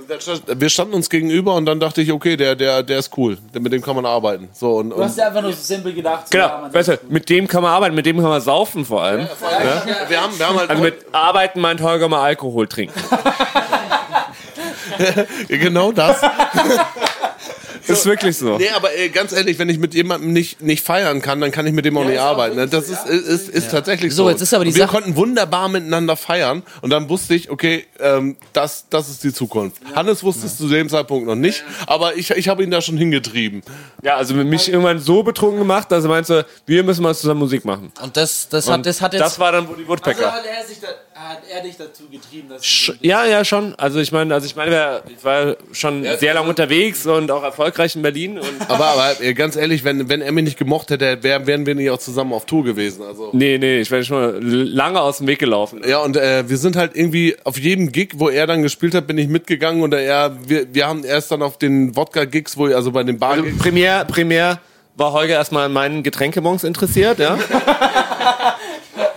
Wir 0.59 0.69
standen 0.69 0.93
uns 0.93 1.09
gegenüber 1.09 1.55
und 1.55 1.65
dann 1.65 1.79
dachte 1.79 2.01
ich, 2.01 2.11
okay, 2.11 2.35
der, 2.35 2.55
der, 2.55 2.83
der 2.83 2.99
ist 2.99 3.17
cool. 3.17 3.37
Mit 3.53 3.71
dem 3.71 3.81
kann 3.81 3.95
man 3.95 4.05
arbeiten. 4.05 4.49
So, 4.53 4.75
und, 4.75 4.89
Du 4.89 4.97
hast 5.01 5.11
und 5.11 5.17
dir 5.17 5.27
einfach 5.27 5.41
nur 5.41 5.53
so 5.53 5.61
simpel 5.63 5.93
gedacht. 5.93 6.33
ja, 6.33 6.47
Genau, 6.47 6.61
man- 6.63 6.73
weißt 6.73 6.87
du, 6.89 6.99
mit 7.07 7.29
dem 7.29 7.47
kann 7.47 7.63
man 7.63 7.71
arbeiten, 7.71 7.95
mit 7.95 8.05
dem 8.05 8.17
kann 8.17 8.27
man 8.29 8.41
saufen 8.41 8.83
vor 8.83 9.01
allem. 9.03 9.21
wir, 10.09 10.21
haben, 10.21 10.37
wir 10.37 10.47
haben 10.49 10.59
halt 10.59 10.69
Also 10.69 10.83
mit 10.83 10.95
arbeiten 11.13 11.61
meint 11.61 11.81
Holger 11.81 12.09
mal 12.09 12.21
Alkohol 12.23 12.67
trinken. 12.67 12.99
genau 15.47 15.91
das. 15.91 16.17
Ist 17.87 18.05
wirklich 18.07 18.35
so. 18.35 18.57
Nee, 18.57 18.69
aber 18.75 18.97
äh, 18.97 19.09
ganz 19.09 19.31
ehrlich, 19.31 19.59
wenn 19.59 19.69
ich 19.69 19.77
mit 19.77 19.93
jemandem 19.93 20.33
nicht, 20.33 20.59
nicht 20.59 20.83
feiern 20.83 21.21
kann, 21.21 21.39
dann 21.39 21.51
kann 21.51 21.67
ich 21.67 21.73
mit 21.73 21.85
dem 21.85 21.95
auch 21.97 22.03
nicht 22.03 22.17
arbeiten. 22.19 22.55
ne? 22.55 22.67
Das 22.67 22.89
ist, 22.89 23.05
ist, 23.05 23.27
ist, 23.27 23.49
ist 23.49 23.69
tatsächlich 23.69 24.11
so. 24.15 24.23
So, 24.23 24.29
jetzt 24.31 24.41
ist 24.41 24.55
aber 24.55 24.63
die 24.63 24.71
Und 24.71 24.75
wir 24.77 24.85
Sache- 24.85 24.93
konnten 24.95 25.15
wunderbar 25.15 25.69
miteinander 25.69 26.15
feiern 26.15 26.63
und 26.81 26.89
dann 26.89 27.09
wusste 27.09 27.35
ich, 27.35 27.51
okay, 27.51 27.85
ähm, 27.99 28.37
das, 28.53 28.85
das 28.89 29.07
ist 29.09 29.23
die 29.23 29.31
Zukunft. 29.31 29.83
Hannes 29.93 30.23
wusste 30.23 30.47
es 30.47 30.57
zu 30.57 30.67
dem 30.67 30.89
Zeitpunkt 30.89 31.27
noch 31.27 31.35
nicht, 31.35 31.63
aber 31.85 32.15
ich, 32.15 32.31
ich 32.31 32.47
habe 32.47 32.63
ihn 32.63 32.71
da 32.71 32.81
schon 32.81 32.97
hingetrieben. 32.97 33.61
Ja, 34.01 34.15
also 34.15 34.33
mich 34.33 34.67
irgendwann 34.67 34.97
so 34.97 35.21
betrunken 35.21 35.59
gemacht, 35.59 35.91
dass 35.91 36.05
er 36.05 36.09
meinte, 36.09 36.47
wir 36.65 36.83
müssen 36.83 37.03
mal 37.03 37.13
zusammen 37.13 37.41
Musik 37.41 37.65
machen. 37.65 37.91
Und 38.01 38.17
das, 38.17 38.49
das, 38.49 38.65
Und 38.67 38.73
hat, 38.73 38.85
das 38.87 38.99
hat 39.01 39.13
jetzt. 39.13 39.21
das 39.21 39.37
war 39.37 39.51
dann 39.51 39.67
Woody 39.67 39.81
Also 39.81 39.89
Woodpecker. 39.89 40.31
hat 40.33 40.43
er, 40.43 40.65
sich 40.65 40.79
da, 40.79 40.87
hat 41.17 41.43
er 41.49 41.61
dich 41.63 41.77
dazu 41.77 42.03
getrieben, 42.11 42.49
dass 42.49 42.61
Sch- 42.61 42.93
Ja, 42.99 43.25
ja, 43.25 43.45
schon. 43.45 43.73
Also 43.75 43.99
ich 43.99 44.11
meine, 44.11 44.33
also 44.33 44.45
ich 44.45 44.57
meine, 44.57 45.01
ich 45.07 45.23
war 45.23 45.55
schon 45.71 46.05
sehr 46.19 46.33
lange 46.33 46.49
unterwegs 46.49 47.05
und 47.07 47.31
auch 47.31 47.41
erfolgreich 47.41 47.95
in 47.95 48.01
Berlin 48.01 48.37
und 48.37 48.45
Aber, 48.67 48.85
aber 48.87 49.21
äh, 49.21 49.33
ganz 49.33 49.55
ehrlich, 49.55 49.85
wenn, 49.85 50.09
wenn 50.09 50.21
er 50.21 50.33
mich 50.33 50.43
nicht 50.43 50.57
gemocht 50.59 50.89
hätte, 50.89 51.23
wär, 51.23 51.47
wären 51.47 51.65
wir 51.65 51.73
nicht 51.73 51.89
auch 51.89 51.99
zusammen 51.99 52.33
auf 52.33 52.45
Tour 52.45 52.65
gewesen. 52.65 53.01
Also. 53.01 53.29
nee, 53.31 53.57
nee, 53.57 53.79
ich 53.79 53.89
wäre 53.91 54.03
schon 54.03 54.41
lange 54.41 54.99
aus 54.99 55.19
dem 55.19 55.27
Weg 55.27 55.39
gelaufen. 55.39 55.81
Ja, 55.87 55.99
und 55.99 56.17
äh, 56.17 56.49
wir 56.49 56.57
sind 56.57 56.75
halt 56.75 56.91
irgendwie 56.97 57.37
auf 57.45 57.57
jedem 57.57 57.93
Gig, 57.93 58.09
wo 58.15 58.27
er 58.27 58.45
dann 58.45 58.61
gespielt 58.61 58.93
hat, 58.93 59.07
bin 59.07 59.17
ich 59.17 59.29
mitgegangen 59.29 59.83
und 59.83 59.93
er, 59.93 60.35
wir, 60.45 60.73
wir 60.73 60.85
haben 60.85 61.05
erst 61.05 61.31
dann 61.31 61.41
auf 61.41 61.57
den 61.57 61.95
Wodka-Gigs, 61.95 62.57
wo 62.57 62.65
also 62.65 62.91
bei 62.91 63.03
den 63.03 63.19
bar 63.19 63.31
Also 63.31 63.45
primär, 63.57 64.03
primär 64.03 64.59
war 64.97 65.13
Holger 65.13 65.35
erstmal 65.35 65.65
an 65.67 65.73
meinen 65.73 66.03
Getränkebons 66.03 66.65
interessiert, 66.65 67.19
ja. 67.19 67.37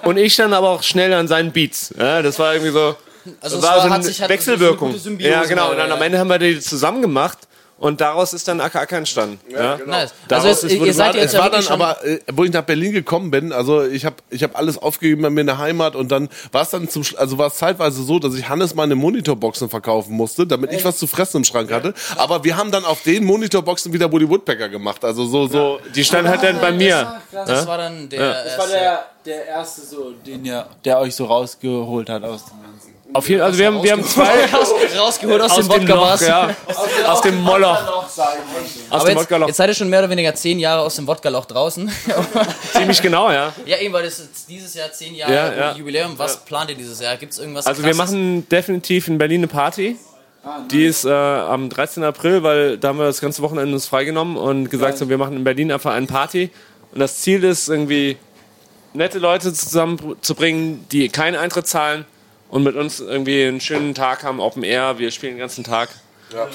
Und 0.08 0.16
ich 0.16 0.36
dann 0.36 0.54
aber 0.54 0.70
auch 0.70 0.82
schnell 0.82 1.12
an 1.12 1.28
seinen 1.28 1.52
Beats. 1.52 1.92
Ja, 1.98 2.22
das 2.22 2.38
war 2.38 2.54
irgendwie 2.54 2.72
so, 2.72 2.96
Also 3.42 3.58
es 3.58 3.62
war 3.62 3.70
war- 3.72 3.80
so 3.80 3.86
eine 3.86 3.94
hat 3.96 4.04
sich- 4.04 4.22
hat- 4.22 4.30
Wechselwirkung. 4.30 4.94
ist 4.94 5.06
eine 5.06 5.20
ja, 5.22 5.44
genau. 5.44 5.70
Und 5.70 5.76
dann 5.78 5.88
ja. 5.90 5.94
am 5.96 6.00
Ende 6.02 6.18
haben 6.18 6.28
wir 6.28 6.38
die 6.38 6.58
zusammen 6.60 7.02
gemacht 7.02 7.38
und 7.80 8.00
daraus 8.00 8.32
ist 8.32 8.48
dann 8.48 8.60
AKA 8.60 8.96
entstanden. 8.96 9.38
Ja, 9.52 9.76
Nice. 9.86 10.12
Daraus 10.26 10.46
Also 10.46 10.66
ist 10.66 10.72
es, 10.72 10.78
ihr 10.80 10.94
seid 10.94 11.08
Woodpecker. 11.08 11.18
jetzt 11.18 11.26
es 11.26 11.32
ja 11.34 11.40
war 11.40 11.50
dann 11.50 11.66
aber, 11.68 12.04
äh, 12.04 12.18
wo 12.32 12.42
ich 12.44 12.50
nach 12.52 12.62
Berlin 12.62 12.92
gekommen 12.92 13.30
bin, 13.30 13.52
also 13.52 13.84
ich 13.84 14.04
habe 14.04 14.16
ich 14.30 14.42
hab 14.42 14.58
alles 14.58 14.78
aufgegeben 14.78 15.22
bei 15.22 15.30
mir 15.30 15.42
in 15.42 15.46
der 15.46 15.58
Heimat 15.58 15.94
und 15.94 16.10
dann 16.10 16.28
war 16.52 16.62
es 16.62 16.70
dann 16.70 16.88
zum, 16.88 17.04
also 17.18 17.36
war 17.38 17.48
es 17.48 17.54
zeitweise 17.54 18.02
so, 18.02 18.18
dass 18.18 18.34
ich 18.34 18.48
Hannes 18.48 18.74
meine 18.74 18.94
Monitorboxen 18.96 19.68
verkaufen 19.68 20.14
musste, 20.14 20.44
damit 20.46 20.72
ich 20.72 20.84
was 20.84 20.96
zu 20.96 21.06
fressen 21.06 21.36
im 21.36 21.44
Schrank 21.44 21.70
hatte. 21.70 21.92
Aber 22.16 22.42
wir 22.44 22.56
haben 22.56 22.70
dann 22.72 22.84
auf 22.84 23.02
den 23.02 23.24
Monitorboxen 23.24 23.92
wieder 23.92 24.10
Woody 24.10 24.28
Woodpecker 24.28 24.68
gemacht. 24.70 25.04
Also 25.04 25.26
so, 25.26 25.46
so. 25.46 25.78
Die 25.94 26.02
stand 26.04 26.26
halt 26.26 26.42
dann 26.42 26.60
bei 26.60 26.72
mir. 26.72 27.20
das 27.32 27.66
war 27.66 27.76
dann 27.78 28.08
der 28.08 28.42
Das 28.44 28.58
war 28.58 28.66
der, 28.66 29.04
der 29.28 29.46
erste, 29.46 29.82
so, 29.82 30.12
den 30.26 30.44
ihr, 30.44 30.66
der 30.84 30.98
euch 30.98 31.14
so 31.14 31.26
rausgeholt 31.26 32.08
hat 32.08 32.24
aus 32.24 32.44
dem 32.46 32.62
Ganzen. 32.62 32.94
Auf 33.14 33.26
jeden, 33.28 33.40
also 33.40 33.58
wir 33.58 33.66
haben, 33.68 33.82
wir 33.82 33.92
haben 33.92 34.04
zwei 34.04 34.44
raus, 34.52 34.70
rausgeholt 34.98 35.40
aus, 35.40 35.52
aus 35.52 35.68
dem 35.68 35.80
dem 35.80 35.86
Loch, 35.88 35.96
Wodka-Bars. 35.96 36.20
ja. 36.26 36.54
Aus 37.06 37.20
dem 37.22 37.40
Moloch. 37.42 37.78
Aus 37.96 38.18
Aber 38.90 39.04
dem 39.08 39.18
jetzt, 39.18 39.30
jetzt 39.30 39.56
seid 39.56 39.70
ihr 39.70 39.74
schon 39.74 39.88
mehr 39.88 40.00
oder 40.00 40.10
weniger 40.10 40.34
zehn 40.34 40.58
Jahre 40.58 40.82
aus 40.82 40.96
dem 40.96 41.06
Wodka-Loch 41.06 41.46
draußen. 41.46 41.90
Ziemlich 42.72 43.00
genau, 43.00 43.30
ja. 43.32 43.52
ja, 43.64 43.78
eben, 43.78 43.94
weil 43.94 44.04
das 44.04 44.18
ist 44.18 44.46
dieses 44.50 44.74
Jahr 44.74 44.92
zehn 44.92 45.14
Jahre 45.14 45.32
Ja, 45.32 45.52
ja. 45.54 45.72
Jubiläum. 45.74 46.18
Was 46.18 46.36
plant 46.44 46.68
ihr 46.70 46.76
dieses 46.76 47.00
Jahr? 47.00 47.16
Gibt 47.16 47.32
es 47.32 47.38
irgendwas 47.38 47.66
Also 47.66 47.82
wir 47.82 47.92
Krasses? 47.92 48.12
machen 48.12 48.46
definitiv 48.50 49.08
in 49.08 49.16
Berlin 49.16 49.40
eine 49.40 49.48
Party. 49.48 49.96
Die 50.70 50.84
ist 50.84 51.04
äh, 51.06 51.10
am 51.10 51.68
13. 51.70 52.04
April, 52.04 52.42
weil 52.42 52.76
da 52.78 52.88
haben 52.88 52.98
wir 52.98 53.06
das 53.06 53.20
ganze 53.22 53.40
Wochenende 53.42 53.72
uns 53.74 53.86
freigenommen 53.86 54.36
und 54.36 54.68
gesagt, 54.70 54.98
so, 54.98 55.08
wir 55.08 55.18
machen 55.18 55.36
in 55.36 55.44
Berlin 55.44 55.72
einfach 55.72 55.92
eine 55.94 56.06
Party. 56.06 56.50
Und 56.92 57.00
das 57.00 57.18
Ziel 57.20 57.42
ist 57.44 57.68
irgendwie 57.68 58.16
nette 58.94 59.18
Leute 59.18 59.52
zusammenzubringen, 59.52 60.84
die 60.90 61.08
keinen 61.08 61.36
Eintritt 61.36 61.66
zahlen 61.66 62.04
und 62.50 62.62
mit 62.62 62.76
uns 62.76 63.00
irgendwie 63.00 63.44
einen 63.44 63.60
schönen 63.60 63.94
Tag 63.94 64.22
haben, 64.24 64.40
Open 64.40 64.62
Air. 64.62 64.98
Wir 64.98 65.10
spielen 65.10 65.34
den 65.34 65.40
ganzen 65.40 65.64
Tag. 65.64 65.90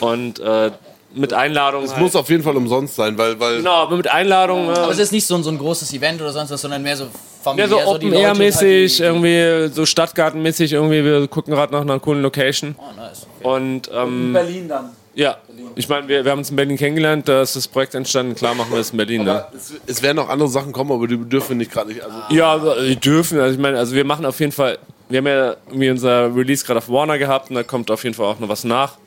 Und 0.01 0.39
äh, 0.39 0.71
mit 1.15 1.33
Einladung. 1.33 1.83
Es 1.83 1.95
muss 1.97 2.15
auf 2.15 2.29
jeden 2.29 2.43
Fall 2.43 2.57
umsonst 2.57 2.95
sein, 2.95 3.17
weil, 3.17 3.39
weil 3.39 3.57
genau, 3.57 3.73
aber 3.75 3.97
mit 3.97 4.07
Einladung. 4.07 4.69
Aber 4.69 4.91
es 4.91 4.99
Äh, 4.99 5.03
ist 5.03 5.11
nicht 5.11 5.25
so 5.27 5.35
ein, 5.35 5.43
so 5.43 5.49
ein 5.51 5.57
großes 5.57 5.93
Event 5.93 6.21
oder 6.21 6.31
sonst 6.31 6.51
was, 6.51 6.61
sondern 6.61 6.81
mehr 6.81 6.97
so 6.97 7.05
ja, 7.05 7.09
familiär. 7.43 7.69
so 7.69 7.75
die 7.77 7.83
Open 7.83 8.09
Leute 8.09 8.43
Air 8.43 8.55
halt, 8.55 8.99
irgendwie 8.99 9.73
so 9.73 9.85
Stadtgartenmäßig, 9.85 10.73
irgendwie. 10.73 11.03
Wir 11.03 11.27
gucken 11.27 11.53
gerade 11.53 11.71
nach 11.73 11.81
einer 11.81 11.99
coolen 11.99 12.21
Location. 12.21 12.75
Oh, 12.79 12.95
nice. 12.95 13.27
Und 13.43 13.89
ähm, 13.93 14.33
Berlin 14.33 14.67
dann. 14.67 14.89
Ja, 15.15 15.37
ich 15.75 15.87
meine, 15.89 16.07
wir, 16.07 16.25
wir 16.25 16.31
haben 16.31 16.39
uns 16.39 16.49
in 16.49 16.55
Berlin 16.55 16.75
kennengelernt, 16.77 17.27
da 17.27 17.43
ist 17.43 17.55
das 17.55 17.67
Projekt 17.67 17.93
entstanden, 17.93 18.33
klar 18.33 18.55
machen 18.55 18.71
wir 18.71 18.79
es 18.79 18.89
in 18.91 18.97
Berlin. 18.97 19.23
Ne? 19.23 19.45
es, 19.55 19.73
es 19.85 20.01
werden 20.01 20.15
noch 20.17 20.27
andere 20.29 20.49
Sachen 20.49 20.71
kommen, 20.73 20.91
aber 20.91 21.07
die 21.07 21.17
dürfen 21.17 21.49
wir 21.49 21.55
nicht 21.57 21.71
gerade 21.71 21.89
nicht. 21.89 22.01
Also, 22.01 22.17
Ja, 22.31 22.47
aber 22.53 22.81
die 22.81 22.95
dürfen, 22.95 23.39
also 23.39 23.53
ich 23.53 23.59
meine, 23.61 23.77
also 23.77 23.93
wir 23.93 24.05
machen 24.05 24.25
auf 24.25 24.39
jeden 24.39 24.51
Fall, 24.51 24.79
wir 25.09 25.19
haben 25.19 25.27
ja 25.27 25.55
irgendwie 25.67 25.91
unser 25.91 26.35
Release 26.35 26.65
gerade 26.65 26.79
auf 26.79 26.89
Warner 26.89 27.19
gehabt 27.19 27.49
und 27.49 27.55
da 27.55 27.61
kommt 27.63 27.91
auf 27.91 28.03
jeden 28.03 28.15
Fall 28.15 28.25
auch 28.25 28.39
noch 28.39 28.49
was 28.49 28.63
nach. 28.63 28.97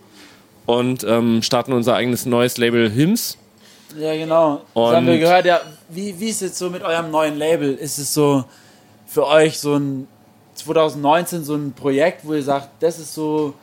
Und 0.65 1.03
ähm, 1.05 1.43
starten 1.43 1.73
unser 1.73 1.95
eigenes 1.95 2.25
neues 2.27 2.57
Label 2.57 2.89
Hims. 2.91 3.37
Ja, 3.99 4.15
genau. 4.15 4.57
Das 4.57 4.65
Und- 4.75 4.95
haben 4.97 5.07
wir 5.07 5.19
gehört. 5.19 5.45
Ja, 5.47 5.61
wie, 5.89 6.19
wie 6.21 6.29
ist 6.29 6.43
es 6.43 6.57
so 6.59 6.71
mit 6.71 6.83
eurem 6.83 7.11
neuen 7.11 7.37
Label? 7.37 7.75
Ist 7.75 7.99
es 7.99 8.13
so 8.15 8.45
für 9.07 9.27
euch 9.27 9.59
so 9.59 9.75
ein 9.77 10.07
2019 10.55 11.45
so 11.45 11.55
ein 11.55 11.73
Projekt, 11.73 12.21
wo 12.25 12.35
ihr 12.35 12.43
sagt, 12.43 12.69
das 12.81 12.99
ist 12.99 13.15
so 13.15 13.55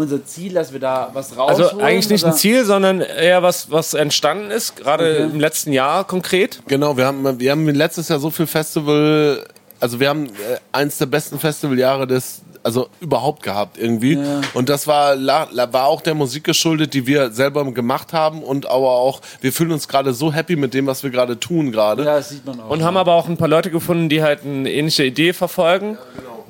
unser 0.00 0.24
Ziel, 0.24 0.54
dass 0.54 0.72
wir 0.72 0.80
da 0.80 1.10
was 1.12 1.36
rausholen? 1.36 1.62
Also 1.68 1.80
eigentlich 1.80 2.08
nicht 2.10 2.24
ein 2.24 2.30
oder? 2.30 2.36
Ziel, 2.38 2.64
sondern 2.64 3.00
eher 3.00 3.42
was, 3.42 3.70
was 3.70 3.94
entstanden 3.94 4.50
ist, 4.50 4.76
gerade 4.76 5.10
Okay. 5.14 5.22
im 5.34 5.40
letzten 5.40 5.72
Jahr 5.72 6.04
konkret. 6.04 6.60
Genau, 6.66 6.96
wir 6.96 7.06
haben, 7.06 7.38
wir 7.40 7.50
haben 7.50 7.66
letztes 7.68 8.08
Jahr 8.08 8.18
so 8.18 8.30
viel 8.30 8.46
Festival, 8.46 9.44
also 9.80 10.00
wir 10.00 10.08
haben 10.08 10.26
äh, 10.26 10.30
eins 10.72 10.98
der 10.98 11.06
besten 11.06 11.38
Festivaljahre 11.38 12.06
des, 12.06 12.42
also 12.62 12.88
überhaupt 13.00 13.42
gehabt 13.42 13.78
irgendwie. 13.78 14.14
Ja. 14.14 14.40
Und 14.52 14.68
das 14.68 14.86
war, 14.86 15.16
war 15.16 15.86
auch 15.86 16.02
der 16.02 16.14
Musik 16.14 16.44
geschuldet, 16.44 16.92
die 16.92 17.06
wir 17.06 17.30
selber 17.30 17.64
gemacht 17.72 18.12
haben 18.12 18.42
und 18.42 18.66
aber 18.66 18.90
auch, 18.90 19.20
wir 19.40 19.52
fühlen 19.52 19.72
uns 19.72 19.88
gerade 19.88 20.12
so 20.12 20.30
happy 20.32 20.56
mit 20.56 20.74
dem, 20.74 20.86
was 20.86 21.02
wir 21.02 21.08
gerade 21.10 21.40
tun 21.40 21.72
gerade. 21.72 22.04
Ja, 22.04 22.16
das 22.16 22.28
sieht 22.28 22.44
man 22.44 22.60
auch. 22.60 22.68
Und 22.68 22.82
haben 22.84 22.96
aber 22.98 23.14
auch 23.14 23.28
ein 23.28 23.38
paar 23.38 23.48
Leute 23.48 23.70
gefunden, 23.70 24.08
die 24.10 24.22
halt 24.22 24.44
eine 24.44 24.70
ähnliche 24.70 25.04
Idee 25.04 25.32
verfolgen, 25.32 25.96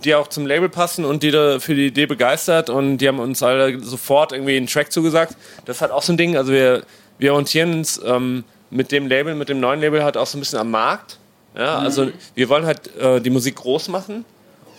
die 0.05 0.15
auch 0.15 0.29
zum 0.29 0.47
Label 0.47 0.69
passen 0.69 1.05
und 1.05 1.23
die 1.23 1.31
da 1.31 1.61
für 1.61 1.75
die 1.75 1.87
Idee 1.87 2.07
begeistert 2.07 2.71
und 2.71 2.99
die 2.99 3.09
haben 3.09 3.19
uns 3.19 3.43
alle 3.43 3.83
sofort 3.83 4.33
irgendwie 4.33 4.57
einen 4.57 4.67
Track 4.67 4.93
zugesagt. 4.93 5.37
Das 5.65 5.77
ist 5.77 5.83
halt 5.83 5.93
auch 5.93 6.03
so 6.03 6.13
ein 6.13 6.17
Ding, 6.17 6.37
also 6.37 6.53
wir, 6.53 6.83
wir 7.19 7.33
orientieren 7.33 7.75
uns 7.75 8.01
ähm, 8.05 8.45
mit 8.71 8.93
dem 8.93 9.07
Label, 9.07 9.35
mit 9.35 9.49
dem 9.49 9.61
neuen 9.61 9.81
Label 9.81 10.03
halt 10.03 10.17
auch 10.17 10.27
so 10.27 10.39
ein 10.39 10.41
bisschen 10.41 10.59
am 10.59 10.71
Markt. 10.71 11.19
Ja, 11.57 11.79
also 11.79 12.11
wir 12.37 12.49
wollen 12.49 12.65
halt 12.65 12.97
äh, 12.97 13.21
die 13.21 13.31
Musik 13.31 13.57
groß 13.57 13.89
machen 13.89 14.25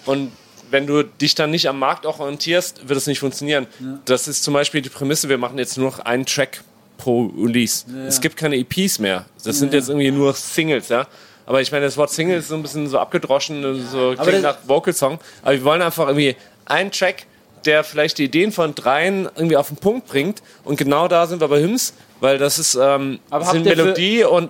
und 0.05 0.31
wenn 0.69 0.87
du 0.87 1.03
dich 1.03 1.35
dann 1.35 1.51
nicht 1.51 1.67
am 1.67 1.77
Markt 1.79 2.05
auch 2.05 2.19
orientierst, 2.19 2.87
wird 2.87 2.97
es 2.97 3.05
nicht 3.05 3.19
funktionieren. 3.19 3.67
Das 4.05 4.29
ist 4.29 4.43
zum 4.43 4.53
Beispiel 4.53 4.81
die 4.81 4.89
Prämisse, 4.89 5.27
wir 5.27 5.37
machen 5.37 5.57
jetzt 5.57 5.77
nur 5.77 5.91
noch 5.91 5.99
einen 5.99 6.25
Track 6.25 6.63
pro 6.97 7.25
Release. 7.37 7.85
Es 8.07 8.21
gibt 8.21 8.37
keine 8.37 8.55
EPs 8.55 8.99
mehr. 8.99 9.25
Das 9.43 9.59
sind 9.59 9.73
jetzt 9.73 9.89
irgendwie 9.89 10.11
nur 10.11 10.33
Singles, 10.33 10.87
ja. 10.89 11.07
Aber 11.51 11.59
ich 11.59 11.69
meine, 11.73 11.83
das 11.83 11.97
Wort 11.97 12.11
Single 12.11 12.39
ist 12.39 12.47
so 12.47 12.55
ein 12.55 12.61
bisschen 12.61 12.87
so 12.87 12.97
abgedroschen, 12.97 13.85
so 13.85 14.15
klingt 14.17 14.41
nach 14.41 14.55
Vocal-Song. 14.65 15.19
Aber 15.41 15.51
wir 15.51 15.63
wollen 15.65 15.81
einfach 15.81 16.07
irgendwie 16.07 16.37
einen 16.63 16.91
Track, 16.93 17.25
der 17.65 17.83
vielleicht 17.83 18.19
die 18.19 18.23
Ideen 18.23 18.53
von 18.53 18.73
dreien 18.73 19.27
irgendwie 19.35 19.57
auf 19.57 19.67
den 19.67 19.75
Punkt 19.75 20.07
bringt. 20.07 20.41
Und 20.63 20.77
genau 20.77 21.09
da 21.09 21.27
sind 21.27 21.41
wir 21.41 21.49
bei 21.49 21.59
Hims, 21.59 21.93
weil 22.21 22.37
das 22.37 22.57
ist 22.57 22.75
ähm, 22.75 23.19
sind 23.41 23.65
Melodie 23.65 24.23
und 24.23 24.49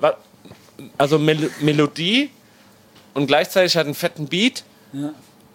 also 1.00 1.18
Mel 1.18 1.50
Melodie 1.62 2.30
und 3.16 3.26
gleichzeitig 3.26 3.76
hat 3.78 3.86
einen 3.86 3.96
fetten 3.96 4.28
Beat 4.28 4.64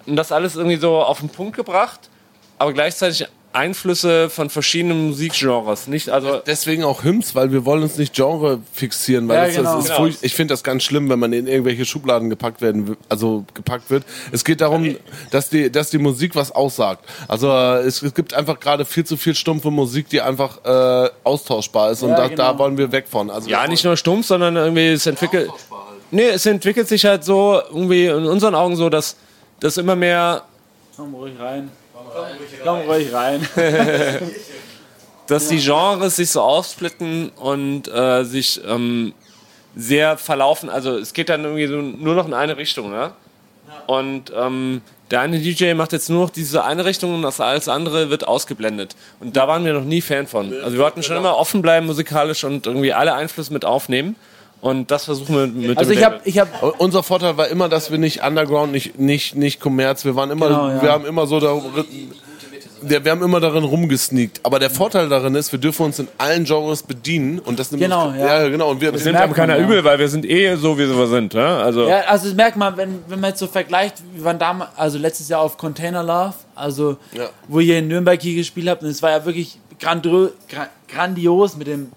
und 0.05 0.17
das 0.17 0.33
alles 0.33 0.57
irgendwie 0.57 0.79
so 0.79 0.97
auf 0.97 1.21
den 1.21 1.29
Punkt 1.29 1.55
gebracht, 1.55 2.11
aber 2.59 2.73
gleichzeitig 2.73 3.29
Einflüsse 3.57 4.29
von 4.31 4.51
verschiedenen 4.51 5.09
Musikgenres. 5.09 5.87
Nicht, 5.89 6.11
also 6.11 6.41
Deswegen 6.47 6.85
auch 6.85 7.03
Hymns, 7.03 7.35
weil 7.35 7.51
wir 7.53 7.65
wollen 7.65 7.83
uns 7.83 7.97
nicht 7.97 8.15
Genre 8.15 8.61
fixieren, 8.73 9.27
weil 9.29 9.37
Ja, 9.37 9.47
das, 9.47 9.57
genau. 9.57 9.75
das 9.77 9.85
ist 9.85 9.91
Genau. 9.91 10.01
furcht- 10.05 10.19
ich 10.23 10.35
finde 10.35 10.53
das 10.53 10.63
ganz 10.63 10.83
schlimm, 10.85 11.09
wenn 11.09 11.19
man 11.19 11.33
in 11.33 11.47
irgendwelche 11.47 11.85
Schubladen 11.85 12.31
gepackt 12.31 12.61
werden, 12.61 12.97
also 13.09 13.45
gepackt 13.55 13.91
wird. 13.91 14.05
Es 14.33 14.45
geht 14.45 14.61
darum, 14.61 14.97
dass 15.31 15.49
die, 15.49 15.71
dass 15.73 15.91
die 15.91 15.99
Musik 15.99 16.37
was 16.37 16.53
aussagt. 16.53 17.05
Also 17.29 17.51
es, 17.53 18.03
es 18.03 18.15
gibt 18.15 18.35
einfach 18.35 18.61
gerade 18.61 18.85
viel 18.85 19.05
zu 19.05 19.17
viel 19.17 19.35
stumpfe 19.35 19.71
Musik, 19.71 20.09
die 20.09 20.21
einfach 20.21 20.59
äh, 20.65 21.11
austauschbar 21.25 21.91
ist 21.93 22.03
und 22.03 22.11
Ja, 22.11 22.17
da, 22.17 22.29
genau. 22.29 22.37
da 22.53 22.59
wollen 22.59 22.77
wir 22.79 22.93
weg 22.93 23.07
von. 23.09 23.31
Also 23.31 23.49
ja, 23.49 23.67
nicht 23.67 23.85
nur 23.85 23.97
stumpf, 23.97 24.27
sondern 24.27 24.57
irgendwie 24.57 24.89
es 24.89 25.07
entwickelt. 25.07 25.51
Nee, 26.11 26.29
es 26.29 26.47
entwickelt 26.47 26.87
sich 26.89 27.05
halt 27.05 27.25
so 27.25 27.61
irgendwie 27.69 28.07
in 28.07 28.27
unseren 28.27 28.55
Augen 28.55 28.77
so, 28.77 28.89
dass 28.89 29.17
dass 29.61 29.79
immer 29.79 29.97
mehr 29.97 30.43
Komm 30.97 31.15
ruhig 31.15 31.33
rein. 31.41 31.71
Komm 32.65 32.81
ruhig 32.81 33.13
rein. 33.13 33.47
dass 35.27 35.49
die 35.49 35.59
Genres 35.59 36.17
sich 36.17 36.31
so 36.31 36.41
aufsplitten 36.41 37.31
und 37.31 37.89
äh, 37.89 38.25
sich 38.25 38.61
ähm, 38.67 39.13
sehr 39.75 40.17
verlaufen. 40.17 40.69
Also 40.69 40.97
es 40.97 41.13
geht 41.13 41.29
dann 41.29 41.45
irgendwie 41.45 41.67
so 41.67 41.77
nur 41.77 42.15
noch 42.15 42.27
in 42.27 42.35
eine 42.35 42.57
Richtung, 42.57 42.91
ne? 42.91 43.13
Und 43.87 44.33
ähm, 44.35 44.83
der 45.11 45.21
eine 45.21 45.39
DJ 45.39 45.75
macht 45.75 45.93
jetzt 45.93 46.11
nur 46.11 46.23
noch 46.23 46.31
diese 46.31 46.65
eine 46.65 46.85
Richtung 46.85 47.15
und 47.15 47.23
das 47.23 47.41
alles 47.41 47.69
andere 47.69 48.11
wird 48.11 48.27
ausgeblendet. 48.27 48.97
Und 49.21 49.37
da 49.37 49.47
waren 49.47 49.65
wir 49.65 49.73
noch 49.73 49.85
nie 49.85 50.01
Fan 50.01 50.27
von. 50.27 50.53
Also 50.53 50.77
wir 50.77 50.85
wollten 50.85 51.03
schon 51.03 51.17
immer 51.17 51.37
offen 51.37 51.63
bleiben 51.63 51.87
musikalisch 51.87 52.43
und 52.45 52.67
irgendwie 52.67 52.93
alle 52.93 53.15
Einflüsse 53.15 53.53
mit 53.53 53.65
aufnehmen. 53.65 54.17
Und 54.61 54.91
das 54.91 55.05
versuchen 55.05 55.37
wir 55.37 55.47
mit 55.69 55.79
Also 55.79 55.91
dem 55.91 55.99
ich 55.99 56.05
habe 56.05 56.21
ich 56.25 56.39
hab, 56.39 56.81
Unser 56.81 57.03
Vorteil 57.03 57.37
war 57.37 57.49
immer, 57.49 57.69
dass 57.69 57.91
wir 57.91 57.99
nicht 57.99 58.25
Underground, 58.25 58.73
nicht, 58.73 58.99
nicht, 58.99 59.37
nicht 59.37 59.61
Kommerz, 59.61 60.05
wir 60.05 60.17
waren 60.17 60.31
immer, 60.31 60.49
Genau, 60.49 60.69
ja. 60.71 60.83
wir 60.83 60.93
haben 60.93 61.05
immer 61.07 61.27
so 61.27 61.39
da, 61.41 61.61
der, 62.83 63.05
wir 63.05 63.11
haben 63.13 63.23
immer 63.23 63.41
darin 63.41 63.65
rumgesneakt. 63.65 64.41
Aber 64.43 64.59
der 64.59 64.71
Vorteil 64.71 65.09
darin 65.09 65.35
ist, 65.35 65.51
wir 65.53 65.59
dürfen 65.59 65.87
uns 65.87 65.99
in 65.99 66.09
allen 66.19 66.45
Genres 66.45 66.83
bedienen 66.83 67.39
und 67.39 67.59
das 67.59 67.71
nimmt 67.71 67.83
Genau, 67.83 68.09
uns, 68.09 68.19
ja. 68.19 68.43
ja. 68.43 68.49
genau. 68.49 68.71
Und 68.71 68.81
wir, 68.81 68.93
Das 68.93 69.05
nimmt 69.05 69.17
einem 69.19 69.33
keiner 69.33 69.57
ja. 69.59 69.65
übel, 69.65 69.83
weil 69.85 69.99
wir 69.99 70.09
sind 70.09 70.25
eh 70.29 70.55
so, 70.57 70.79
wie 70.79 70.87
wir 70.89 71.07
sind. 71.07 71.35
Ja? 71.35 71.59
Also 71.59 71.87
ja, 71.89 72.01
also 72.03 72.27
das 72.27 72.35
merkt 72.35 72.57
man, 72.57 72.77
wenn, 72.77 73.03
wenn 73.09 73.21
man 73.21 73.31
jetzt 73.31 73.41
so 73.41 73.47
vergleicht, 73.47 73.97
wir 74.15 74.25
waren 74.25 74.39
damals, 74.39 74.71
also 74.77 74.99
letztes 74.99 75.29
Jahr 75.29 75.41
auf 75.41 75.57
Container 75.57 76.03
Love, 76.03 76.35
also 76.55 76.97
Ja. 77.13 77.29
wo 77.49 77.61
ihr 77.61 77.79
in 77.79 77.89
Nürnberg 77.89 78.21
hier 78.21 78.35
gespielt 78.35 78.69
habt 78.69 78.83
und 78.83 78.89
es 78.89 79.03
war 79.03 79.11
ja 79.11 79.25
wirklich 79.25 79.59
grandios 80.89 81.57
mit 81.57 81.67
dem 81.67 81.93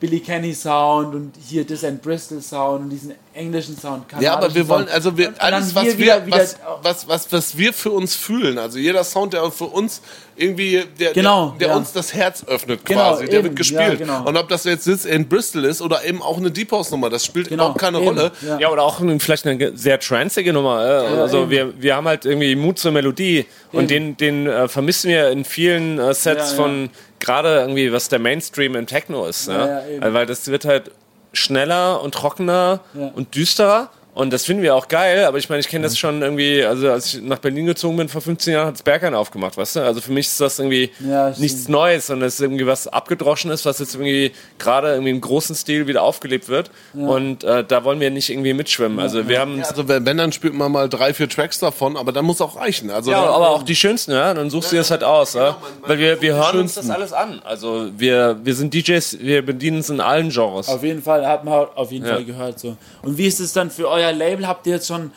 Billy 0.00 0.20
Kenny 0.20 0.54
Sound 0.54 1.14
und 1.14 1.36
hier 1.36 1.66
This 1.66 1.84
and 1.84 2.02
Bristol 2.02 2.40
Sound 2.40 2.84
und 2.84 2.90
diesen 2.90 3.14
englischen 3.34 3.76
Sound. 3.76 4.04
ja, 4.20 4.34
aber 4.34 4.54
wir 4.54 4.64
kanadischen 4.64 4.68
wollen, 4.68 4.80
Sound. 4.86 4.94
also 4.94 5.18
wir, 5.18 5.32
alles, 5.38 5.74
was 5.74 5.84
wir, 5.84 5.98
wieder- 5.98 6.26
wieder- 6.26 6.36
was, 6.38 6.56
was, 6.82 7.08
was, 7.08 7.32
was 7.32 7.58
wir 7.58 7.72
für 7.72 7.90
uns 7.90 8.14
fühlen, 8.14 8.58
also 8.58 8.78
jeder 8.78 9.02
Sound, 9.04 9.32
der 9.32 9.50
für 9.50 9.64
uns 9.64 10.00
irgendwie, 10.36 10.84
der, 10.98 11.12
Genau, 11.12 11.50
der, 11.50 11.58
der 11.58 11.68
ja. 11.68 11.76
uns 11.76 11.92
das 11.92 12.12
Herz 12.14 12.44
öffnet 12.46 12.84
Genau, 12.84 13.00
quasi, 13.12 13.26
der 13.26 13.34
eben, 13.40 13.44
wird 13.48 13.56
gespielt. 13.56 13.80
ja, 13.80 13.94
genau. 13.94 14.24
Und 14.26 14.36
ob 14.36 14.48
das 14.48 14.64
jetzt 14.64 14.84
This 14.84 15.04
in 15.04 15.28
Bristol 15.28 15.64
ist 15.64 15.80
oder 15.82 16.04
eben 16.04 16.22
auch 16.22 16.38
eine 16.38 16.50
Deep 16.50 16.72
House 16.72 16.90
Nummer, 16.90 17.10
das 17.10 17.24
spielt 17.24 17.48
Genau, 17.48 17.64
überhaupt 17.64 17.80
keine 17.80 17.98
eben, 17.98 18.06
Rolle. 18.08 18.32
ja. 18.42 18.58
Ja, 18.58 18.70
oder 18.70 18.82
auch 18.82 19.00
vielleicht 19.18 19.46
eine 19.46 19.76
sehr 19.76 19.98
tranzige 20.00 20.52
Nummer. 20.52 20.84
Äh? 20.84 21.20
also 21.20 21.42
eben. 21.42 21.50
wir, 21.50 21.82
wir 21.82 21.96
haben 21.96 22.06
halt 22.08 22.24
irgendwie 22.24 22.54
Mut 22.56 22.78
zur 22.78 22.92
Melodie 22.92 23.46
und 23.72 23.90
den, 23.90 24.16
den 24.16 24.46
äh, 24.46 24.68
vermissen 24.68 25.08
wir 25.10 25.30
in 25.30 25.44
vielen 25.44 25.98
äh, 25.98 26.14
Sets 26.14 26.24
Ja, 26.24 26.34
ja. 26.36 26.44
von 26.62 26.90
gerade 27.20 27.60
irgendwie, 27.60 27.92
was 27.92 28.08
der 28.08 28.18
Mainstream 28.18 28.74
im 28.74 28.86
Techno 28.86 29.26
ist. 29.26 29.48
Ja, 29.48 29.66
ja, 29.66 29.86
eben. 29.88 30.02
Also, 30.02 30.14
Weil 30.14 30.26
das 30.26 30.46
wird 30.48 30.64
halt 30.64 30.90
schneller 31.34 32.00
und 32.02 32.14
trockener 32.14 32.80
Ja. 32.94 33.10
und 33.14 33.34
düsterer. 33.34 33.88
Und 34.14 34.32
das 34.32 34.44
finden 34.44 34.62
wir 34.62 34.76
auch 34.76 34.86
geil, 34.86 35.24
aber 35.24 35.38
ich 35.38 35.48
meine, 35.48 35.58
ich 35.60 35.66
kenne 35.68 35.82
das 35.82 35.98
schon 35.98 36.22
irgendwie, 36.22 36.64
also 36.64 36.88
als 36.88 37.14
ich 37.14 37.22
nach 37.22 37.38
Berlin 37.40 37.66
gezogen 37.66 37.96
bin 37.96 38.08
vor 38.08 38.20
15 38.20 38.52
Jahren, 38.54 38.68
hat 38.68 38.76
es 38.76 38.82
Bergheim 38.84 39.12
aufgemacht, 39.14 39.56
weißt 39.56 39.74
du? 39.76 39.80
Also 39.80 40.00
für 40.00 40.12
mich 40.12 40.28
ist 40.28 40.40
das 40.40 40.60
irgendwie 40.60 40.90
Ja, 41.00 41.30
nichts 41.36 41.66
Neues, 41.68 42.06
sondern 42.06 42.28
es 42.28 42.34
ist 42.34 42.40
irgendwie 42.40 42.64
was 42.64 42.86
Abgedroschenes, 42.86 43.64
was 43.64 43.80
jetzt 43.80 43.94
irgendwie 43.96 44.30
gerade 44.60 44.92
irgendwie 44.92 45.10
im 45.10 45.20
großen 45.20 45.56
Stil 45.56 45.88
wieder 45.88 46.02
aufgelebt 46.02 46.48
wird. 46.48 46.70
Und 46.94 47.42
äh, 47.42 47.64
da 47.64 47.82
wollen 47.82 47.98
wir 47.98 48.10
nicht 48.12 48.30
irgendwie 48.30 48.52
mitschwimmen. 48.54 49.00
Also 49.00 49.26
wir 49.28 49.40
haben 49.40 49.60
Also 49.64 49.88
wenn, 49.88 50.06
wenn, 50.06 50.16
dann 50.16 50.30
spielt 50.30 50.54
man 50.54 50.70
mal 50.70 50.88
drei, 50.88 51.12
vier 51.12 51.28
Tracks 51.28 51.58
davon, 51.58 51.96
aber 51.96 52.12
dann 52.12 52.24
muss 52.24 52.40
auch 52.40 52.54
reichen. 52.56 52.90
Also 52.90 53.10
Ja, 53.10 53.24
aber 53.24 53.50
auch 53.50 53.64
die 53.64 53.74
schönsten, 53.74 54.12
ja. 54.12 54.32
Dann 54.32 54.48
suchst 54.48 54.70
du 54.70 54.76
das 54.76 54.92
halt 54.92 55.02
aus, 55.02 55.34
ja. 55.34 55.56
Weil 55.82 55.98
wir, 55.98 56.22
wir 56.22 56.34
hören 56.36 56.60
uns 56.60 56.74
das 56.74 56.88
alles 56.88 57.12
an. 57.12 57.42
Also 57.44 57.88
wir, 57.96 58.38
wir 58.44 58.54
sind 58.54 58.72
DJs, 58.74 59.18
wir 59.18 59.44
bedienen 59.44 59.78
uns 59.78 59.90
in 59.90 60.00
allen 60.00 60.28
Genres. 60.30 60.68
Auf 60.68 60.84
jeden 60.84 61.02
Fall, 61.02 61.26
hat 61.26 61.44
man 61.44 61.66
auf 61.74 61.90
jeden 61.90 62.06
Ja. 62.06 62.14
Fall 62.14 62.24
gehört. 62.24 62.60
So. 62.60 62.76
Und 63.02 63.18
wie 63.18 63.26
ist 63.26 63.40
es 63.40 63.52
dann 63.52 63.70
für 63.72 63.88
euer 63.88 64.03
Label? 64.12 64.46
Habt 64.46 64.66
ihr 64.66 64.74
jetzt 64.74 64.86
schon, 64.88 65.10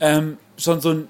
ähm, 0.00 0.38
schon 0.56 0.80
so 0.80 0.90
ein 0.90 1.08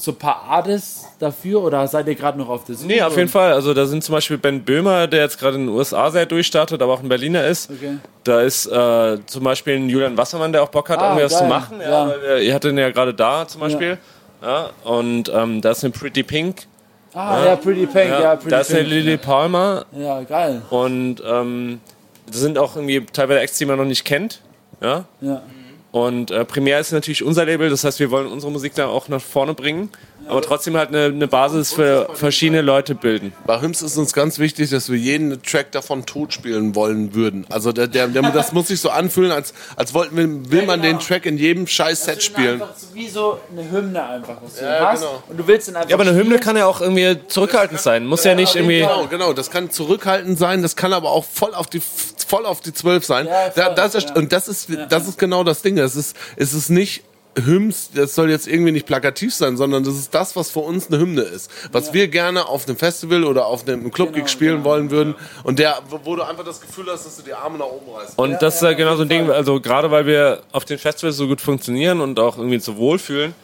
so 0.00 0.12
ein 0.12 0.16
paar 0.16 0.44
Artists 0.48 1.08
dafür 1.18 1.60
oder 1.60 1.84
seid 1.88 2.06
ihr 2.06 2.14
gerade 2.14 2.38
noch 2.38 2.48
auf 2.48 2.64
der 2.64 2.76
Suche? 2.76 2.86
Nee, 2.86 3.02
auf 3.02 3.16
jeden 3.16 3.28
Fall. 3.28 3.52
Also 3.52 3.74
da 3.74 3.84
sind 3.84 4.04
zum 4.04 4.12
Beispiel 4.14 4.38
Ben 4.38 4.62
Böhmer, 4.62 5.08
der 5.08 5.22
jetzt 5.22 5.40
gerade 5.40 5.56
in 5.56 5.66
den 5.66 5.74
USA 5.74 6.08
sehr 6.12 6.24
durchstartet, 6.24 6.80
aber 6.80 6.92
auch 6.92 7.00
ein 7.02 7.08
Berliner 7.08 7.44
ist. 7.44 7.68
Okay. 7.68 7.96
Da 8.22 8.40
ist 8.42 8.66
äh, 8.66 9.18
zum 9.26 9.42
Beispiel 9.42 9.74
ein 9.74 9.88
Julian 9.88 10.16
Wassermann, 10.16 10.52
der 10.52 10.62
auch 10.62 10.68
Bock 10.68 10.88
hat, 10.88 11.00
Ah, 11.00 11.06
irgendwie 11.08 11.24
was 11.24 11.36
zu 11.38 11.44
machen. 11.46 11.80
Ja, 11.80 12.06
Ja. 12.10 12.14
Wir, 12.22 12.38
ihr 12.42 12.54
hattet 12.54 12.70
ihn 12.74 12.78
ja 12.78 12.90
gerade 12.92 13.12
da 13.12 13.48
zum 13.48 13.60
Beispiel. 13.60 13.98
Ja. 14.40 14.70
und 14.84 15.32
ähm, 15.34 15.60
da 15.62 15.72
ist 15.72 15.82
eine 15.82 15.92
Pretty 15.92 16.22
Pink. 16.22 16.68
Ah, 17.12 17.44
ja, 17.44 17.56
Pretty 17.56 17.86
Pink, 17.86 18.08
ja, 18.10 18.20
Ja, 18.20 18.36
Pretty 18.36 18.50
da 18.50 18.60
ist 18.60 18.70
eine. 18.70 18.82
Lily 18.82 19.16
Palmer. 19.16 19.84
Ja, 19.98 20.22
geil. 20.22 20.62
Und 20.70 21.16
ähm, 21.26 21.80
das 22.28 22.36
sind 22.36 22.56
auch 22.56 22.76
irgendwie 22.76 23.04
teilweise 23.12 23.40
Acts, 23.40 23.58
die 23.58 23.64
man 23.66 23.78
noch 23.78 23.84
nicht 23.84 24.04
kennt. 24.04 24.42
Ja. 24.80 25.06
Ja. 25.20 25.42
Und 25.90 26.30
äh, 26.30 26.44
Primär 26.44 26.80
ist 26.80 26.92
natürlich 26.92 27.22
unser 27.22 27.46
Label, 27.46 27.70
das 27.70 27.84
heißt, 27.84 27.98
wir 28.00 28.10
wollen 28.10 28.26
unsere 28.26 28.52
Musik 28.52 28.74
da 28.74 28.88
auch 28.88 29.08
nach 29.08 29.22
vorne 29.22 29.54
bringen, 29.54 29.90
aber 30.28 30.42
trotzdem 30.42 30.76
halt 30.76 30.88
eine, 30.88 31.06
eine 31.06 31.26
Basis 31.28 31.72
für 31.72 32.08
verschiedene 32.14 32.62
Leute 32.62 32.94
bilden. 32.94 33.32
Bei 33.46 33.58
Hims 33.60 33.82
ist 33.82 33.96
uns 33.96 34.12
ganz 34.12 34.38
wichtig, 34.38 34.70
dass 34.70 34.90
wir 34.90 34.98
jeden 34.98 35.42
Track 35.42 35.72
davon 35.72 36.06
tot 36.06 36.32
spielen 36.32 36.74
wollen 36.74 37.14
würden. 37.14 37.46
Also 37.50 37.72
der, 37.72 37.86
der, 37.86 38.08
der, 38.08 38.22
das 38.30 38.52
muss 38.52 38.68
sich 38.68 38.80
so 38.80 38.90
anfühlen, 38.90 39.32
als, 39.32 39.54
als 39.76 39.94
wollten 39.94 40.16
wir, 40.16 40.50
will 40.50 40.66
man 40.66 40.82
den 40.82 40.98
Track 40.98 41.26
in 41.26 41.38
jedem 41.38 41.66
scheiß 41.66 42.04
Set 42.04 42.22
spielen. 42.22 42.60
Einfach 42.62 42.76
so 42.76 42.86
wie 42.94 43.08
so 43.08 43.38
eine 43.50 43.70
Hymne 43.70 44.04
einfach, 44.06 44.36
was 44.42 44.56
du 44.56 44.64
Ja, 44.64 44.92
hast. 44.92 45.00
genau. 45.00 45.22
Und 45.28 45.36
du 45.38 45.46
willst 45.46 45.68
dann 45.68 45.76
einfach 45.76 45.90
Ja, 45.90 45.96
aber 45.96 46.02
eine 46.02 46.12
spielen. 46.12 46.26
Hymne 46.26 46.38
kann 46.40 46.56
ja 46.56 46.66
auch 46.66 46.80
irgendwie 46.80 47.16
zurückhaltend 47.28 47.80
sein, 47.80 48.06
muss 48.06 48.24
ja 48.24 48.34
nicht 48.34 48.54
irgendwie... 48.54 48.80
Genau, 48.80 49.06
genau. 49.08 49.32
Das 49.32 49.50
kann 49.50 49.70
zurückhaltend 49.70 50.38
sein, 50.38 50.62
das 50.62 50.76
kann 50.76 50.92
aber 50.92 51.10
auch 51.10 51.24
voll 51.24 51.54
auf 51.54 51.66
die 51.66 51.80
voll 52.28 52.44
auf 52.44 52.60
die 52.60 52.74
zwölf 52.74 53.04
sein. 53.06 53.26
Ja, 53.26 53.50
voll, 53.50 53.52
da, 53.56 53.74
das 53.74 53.94
ist, 53.94 54.10
ja. 54.10 54.14
Und 54.16 54.32
das 54.32 54.48
ist 54.48 54.68
das 54.90 55.08
ist 55.08 55.18
genau 55.18 55.44
das 55.44 55.62
Ding. 55.62 55.78
Es 55.78 55.96
ist 55.96 56.14
es 56.36 56.52
ist 56.52 56.68
nicht 56.68 57.02
Hymns, 57.44 57.90
das 57.94 58.14
soll 58.14 58.30
jetzt 58.30 58.46
irgendwie 58.46 58.72
nicht 58.72 58.86
plakativ 58.86 59.34
sein, 59.34 59.56
sondern 59.56 59.84
das 59.84 59.94
ist 59.96 60.14
das, 60.14 60.36
was 60.36 60.50
für 60.50 60.60
uns 60.60 60.88
eine 60.88 60.98
Hymne 60.98 61.22
ist. 61.22 61.50
Was 61.72 61.92
wir 61.92 62.08
gerne 62.08 62.46
auf 62.46 62.66
einem 62.66 62.76
Festival 62.76 63.24
oder 63.24 63.46
auf 63.46 63.66
einem 63.66 63.90
Clubgig 63.92 64.14
Genau, 64.24 64.26
spielen 64.28 64.56
genau. 64.58 64.64
wollen 64.64 64.90
würden. 64.90 65.14
Und 65.44 65.58
der, 65.58 65.78
wo- 65.88 66.16
du 66.16 66.22
einfach 66.22 66.44
das 66.44 66.60
Gefühl 66.60 66.86
hast, 66.90 67.06
dass 67.06 67.16
du 67.16 67.22
die 67.22 67.34
Arme 67.34 67.58
nach 67.58 67.66
oben 67.66 67.90
reißt. 67.94 68.18
Und 68.18 68.40
das 68.42 68.56
ist 68.56 68.62
ja 68.62 68.72
genau 68.72 68.96
so 68.96 69.02
ein 69.02 69.08
Ding, 69.08 69.30
also 69.30 69.60
gerade 69.60 69.90
weil 69.90 70.06
wir 70.06 70.42
auf 70.52 70.64
den 70.64 70.78
Festivals 70.78 71.16
so 71.16 71.26
gut 71.28 71.40
funktionieren 71.40 72.00
und 72.00 72.18
auch 72.18 72.36
irgendwie 72.38 72.58
so 72.60 72.76
wohlfühlen, 72.76 73.34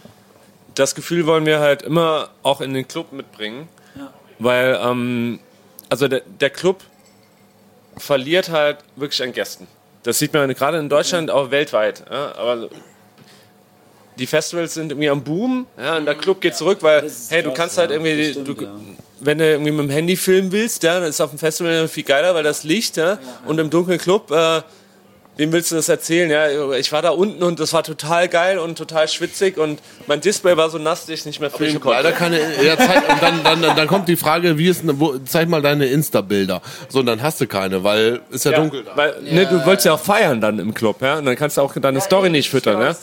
das 0.74 0.94
Gefühl 0.94 1.26
wollen 1.26 1.46
wir 1.46 1.60
halt 1.60 1.82
immer 1.82 2.30
auch 2.42 2.60
in 2.60 2.74
den 2.74 2.88
Club 2.88 3.12
mitbringen, 3.12 3.68
weil 4.38 4.78
ähm, 4.82 5.38
also 5.88 6.08
der, 6.08 6.22
der 6.40 6.50
Club 6.50 6.82
verliert 7.96 8.48
halt 8.50 8.78
wirklich 8.96 9.22
an 9.22 9.32
Gästen. 9.32 9.66
Das 10.02 10.18
sieht 10.18 10.32
man 10.34 10.52
gerade 10.54 10.78
in 10.78 10.88
Deutschland, 10.88 11.30
auch 11.30 11.50
weltweit. 11.50 12.04
Ja, 12.10 12.34
aber 12.36 12.68
die 14.18 14.26
Festivals 14.26 14.74
sind 14.74 14.92
irgendwie 14.92 15.08
am 15.08 15.22
Boom, 15.22 15.66
ja, 15.78 15.96
und 15.96 16.06
der 16.06 16.14
Club 16.14 16.40
geht 16.40 16.56
zurück, 16.56 16.78
weil, 16.82 17.10
hey, 17.28 17.42
du 17.42 17.48
krass, 17.48 17.58
kannst 17.58 17.78
halt 17.78 17.90
irgendwie, 17.90 18.32
du, 18.32 18.52
ja. 18.62 18.70
wenn 19.20 19.38
du 19.38 19.50
irgendwie 19.50 19.72
mit 19.72 19.86
dem 19.86 19.90
Handy 19.90 20.16
filmen 20.16 20.52
willst, 20.52 20.82
ja, 20.82 21.00
dann 21.00 21.08
ist 21.08 21.20
auf 21.20 21.30
dem 21.30 21.38
Festival 21.38 21.88
viel 21.88 22.04
geiler, 22.04 22.34
weil 22.34 22.44
das 22.44 22.64
Licht, 22.64 22.96
ja, 22.96 23.18
und 23.46 23.58
im 23.58 23.70
dunklen 23.70 23.98
Club, 23.98 24.30
äh, 24.30 24.62
wem 25.36 25.52
willst 25.52 25.72
du 25.72 25.74
das 25.74 25.88
erzählen? 25.88 26.30
Ja, 26.30 26.74
ich 26.76 26.92
war 26.92 27.02
da 27.02 27.10
unten 27.10 27.42
und 27.42 27.58
das 27.58 27.72
war 27.72 27.82
total 27.82 28.28
geil 28.28 28.58
und 28.58 28.78
total 28.78 29.08
schwitzig 29.08 29.58
und 29.58 29.80
mein 30.06 30.20
Display 30.20 30.56
war 30.56 30.70
so 30.70 30.78
nass, 30.78 31.00
dass 31.00 31.08
ich 31.08 31.26
nicht 31.26 31.40
mehr 31.40 31.50
filmen 31.50 31.80
leider 31.84 32.12
konnte. 32.12 32.38
keine. 32.38 32.64
Ja, 32.64 32.76
zeig, 32.76 33.08
und 33.08 33.20
dann, 33.20 33.42
dann, 33.42 33.62
dann, 33.62 33.76
dann 33.76 33.88
kommt 33.88 34.08
die 34.08 34.14
Frage, 34.14 34.58
wie 34.58 34.68
ist 34.68 34.82
denn, 34.82 35.00
wo, 35.00 35.18
zeig 35.24 35.48
mal 35.48 35.60
deine 35.60 35.86
Insta-Bilder. 35.86 36.62
So, 36.88 37.00
und 37.00 37.06
dann 37.06 37.20
hast 37.20 37.40
du 37.40 37.48
keine, 37.48 37.82
weil 37.82 38.20
ist 38.30 38.44
ja, 38.44 38.52
Ja, 38.52 38.58
dunkel 38.58 38.84
da. 38.84 38.96
weil, 38.96 39.22
ne, 39.22 39.46
du 39.46 39.66
wolltest 39.66 39.86
ja 39.86 39.94
auch 39.94 40.00
feiern 40.00 40.40
dann 40.40 40.60
im 40.60 40.72
Club, 40.72 41.02
ja, 41.02 41.18
und 41.18 41.24
dann 41.24 41.34
kannst 41.34 41.56
du 41.56 41.62
auch 41.62 41.74
deine 41.74 42.00
Story 42.00 42.30
nicht 42.30 42.48
füttern, 42.48 42.80
ja. 42.80 42.96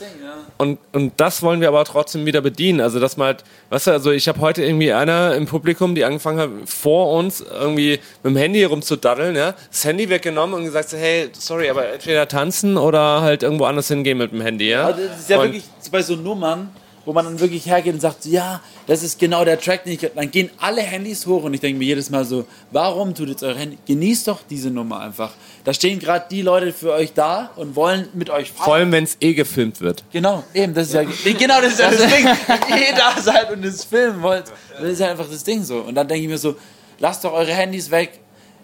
Und, 0.61 0.77
und 0.91 1.13
das 1.17 1.41
wollen 1.41 1.59
wir 1.59 1.69
aber 1.69 1.83
trotzdem 1.85 2.27
wieder 2.27 2.39
bedienen. 2.39 2.81
Also, 2.81 2.99
dass 2.99 3.17
man 3.17 3.25
halt, 3.29 3.43
weißt 3.71 3.87
du, 3.87 3.91
also 3.93 4.11
ich 4.11 4.27
habe 4.27 4.39
heute 4.41 4.63
irgendwie 4.63 4.93
einer 4.93 5.33
im 5.33 5.47
Publikum, 5.47 5.95
die 5.95 6.05
angefangen 6.05 6.39
hat, 6.39 6.49
vor 6.69 7.17
uns 7.17 7.41
irgendwie 7.41 7.99
mit 8.21 8.35
dem 8.35 8.37
Handy 8.37 8.63
rumzudaddeln, 8.63 9.35
ja, 9.35 9.55
das 9.71 9.83
Handy 9.85 10.07
weggenommen 10.07 10.55
und 10.55 10.65
gesagt 10.65 10.93
hey, 10.93 11.29
sorry, 11.33 11.67
aber 11.67 11.93
entweder 11.93 12.27
tanzen 12.27 12.77
oder 12.77 13.21
halt 13.21 13.41
irgendwo 13.41 13.65
anders 13.65 13.87
hingehen 13.87 14.19
mit 14.19 14.33
dem 14.33 14.41
Handy, 14.41 14.69
ja. 14.69 14.85
Also 14.85 15.01
das 15.07 15.21
ist 15.21 15.29
ja 15.31 15.39
Und- 15.39 15.45
wirklich 15.45 15.63
bei 15.91 16.03
so 16.03 16.15
Nummern, 16.15 16.69
wo 17.05 17.13
man 17.13 17.25
dann 17.25 17.39
wirklich 17.39 17.65
hergeht 17.65 17.95
und 17.95 17.99
sagt, 17.99 18.25
ja, 18.27 18.61
das 18.85 19.01
ist 19.01 19.17
genau 19.17 19.43
der 19.43 19.59
Track, 19.59 19.85
den 19.85 19.93
ich. 19.93 20.07
Dann 20.13 20.29
gehen 20.29 20.51
alle 20.59 20.83
Handys 20.83 21.25
hoch 21.25 21.43
und 21.43 21.55
ich 21.55 21.59
denke 21.59 21.79
mir 21.79 21.85
jedes 21.85 22.11
Mal 22.11 22.23
so, 22.23 22.45
warum 22.69 23.15
tut 23.15 23.29
jetzt 23.29 23.41
euer 23.41 23.55
Handy? 23.55 23.79
Genießt 23.87 24.27
doch 24.27 24.41
diese 24.47 24.69
Nummer 24.69 24.99
einfach. 24.99 25.31
Da 25.63 25.73
stehen 25.73 25.99
gerade 25.99 26.25
die 26.31 26.41
Leute 26.41 26.73
für 26.73 26.91
euch 26.93 27.13
da 27.13 27.51
und 27.55 27.75
wollen 27.75 28.07
mit 28.13 28.29
euch 28.31 28.51
Vor 28.51 28.73
allem, 28.73 28.91
wenn 28.91 29.03
es 29.03 29.17
eh 29.21 29.33
gefilmt 29.33 29.79
wird. 29.79 30.03
Genau, 30.11 30.43
eben, 30.55 30.73
das 30.73 30.87
ist 30.87 30.93
ja 30.95 31.03
genau 31.37 31.61
das 31.61 31.73
ist 31.73 31.79
ja 31.79 31.91
das 31.91 31.99
Ding. 31.99 32.25
Wenn 32.25 32.77
ihr 32.79 32.95
da 32.97 33.21
seid 33.21 33.51
und 33.51 33.63
es 33.63 33.83
filmen 33.83 34.21
wollt, 34.23 34.45
dann 34.77 34.85
ist 34.87 34.99
ja 34.99 35.11
einfach 35.11 35.27
das 35.29 35.43
Ding 35.43 35.63
so. 35.63 35.77
Und 35.81 35.93
dann 35.95 36.07
denke 36.07 36.23
ich 36.23 36.29
mir 36.29 36.37
so, 36.39 36.55
lasst 36.99 37.23
doch 37.23 37.33
eure 37.33 37.51
Handys 37.53 37.91
weg. 37.91 38.19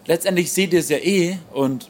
Letztendlich 0.06 0.50
seht 0.52 0.72
ihr 0.72 0.80
es 0.80 0.88
ja 0.88 0.96
eh 0.98 1.38
und 1.52 1.88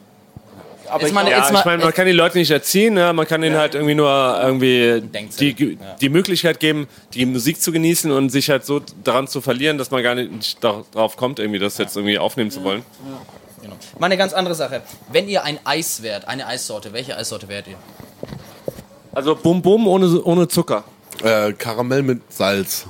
aber 0.87 1.05
ich 1.07 1.13
mal 1.13 1.21
eine- 1.21 1.29
glaub- 1.35 1.51
Ja, 1.51 1.59
ich 1.59 1.65
meine, 1.65 1.83
man 1.83 1.93
kann 1.93 2.05
die 2.07 2.11
Leute 2.13 2.37
nicht 2.39 2.49
erziehen, 2.51 2.97
ja, 2.97 3.13
man 3.13 3.27
kann 3.27 3.41
ihnen 3.43 3.55
halt 3.57 3.75
irgendwie 3.75 3.93
nur 3.95 4.39
irgendwie 4.43 5.01
die, 5.39 5.77
die 6.01 6.09
Möglichkeit 6.09 6.59
geben, 6.59 6.87
die 7.13 7.25
Musik 7.27 7.61
zu 7.61 7.71
genießen 7.71 8.11
und 8.11 8.29
sich 8.29 8.49
halt 8.49 8.65
so 8.65 8.81
daran 9.03 9.27
zu 9.27 9.39
verlieren, 9.41 9.77
dass 9.77 9.91
man 9.91 10.01
gar 10.03 10.15
nicht 10.15 10.63
da- 10.63 10.83
drauf 10.91 11.15
kommt, 11.15 11.37
irgendwie 11.39 11.59
das 11.59 11.77
jetzt 11.77 11.95
irgendwie 11.95 12.17
aufnehmen 12.17 12.49
zu 12.51 12.63
wollen. 12.63 12.83
Mal 13.97 14.05
eine 14.05 14.17
ganz 14.17 14.33
andere 14.33 14.55
Sache. 14.55 14.81
Wenn 15.11 15.27
ihr 15.27 15.43
ein 15.43 15.59
Eis 15.63 16.01
wärt, 16.01 16.27
eine 16.27 16.47
Eissorte, 16.47 16.93
welche 16.93 17.15
Eissorte 17.17 17.47
wärt 17.47 17.67
ihr? 17.67 17.77
Also 19.13 19.35
Bum 19.35 19.61
Bum 19.61 19.87
ohne, 19.87 20.21
ohne 20.23 20.47
Zucker. 20.47 20.83
Äh, 21.23 21.53
Karamell 21.53 22.03
mit 22.03 22.21
Salz. 22.31 22.85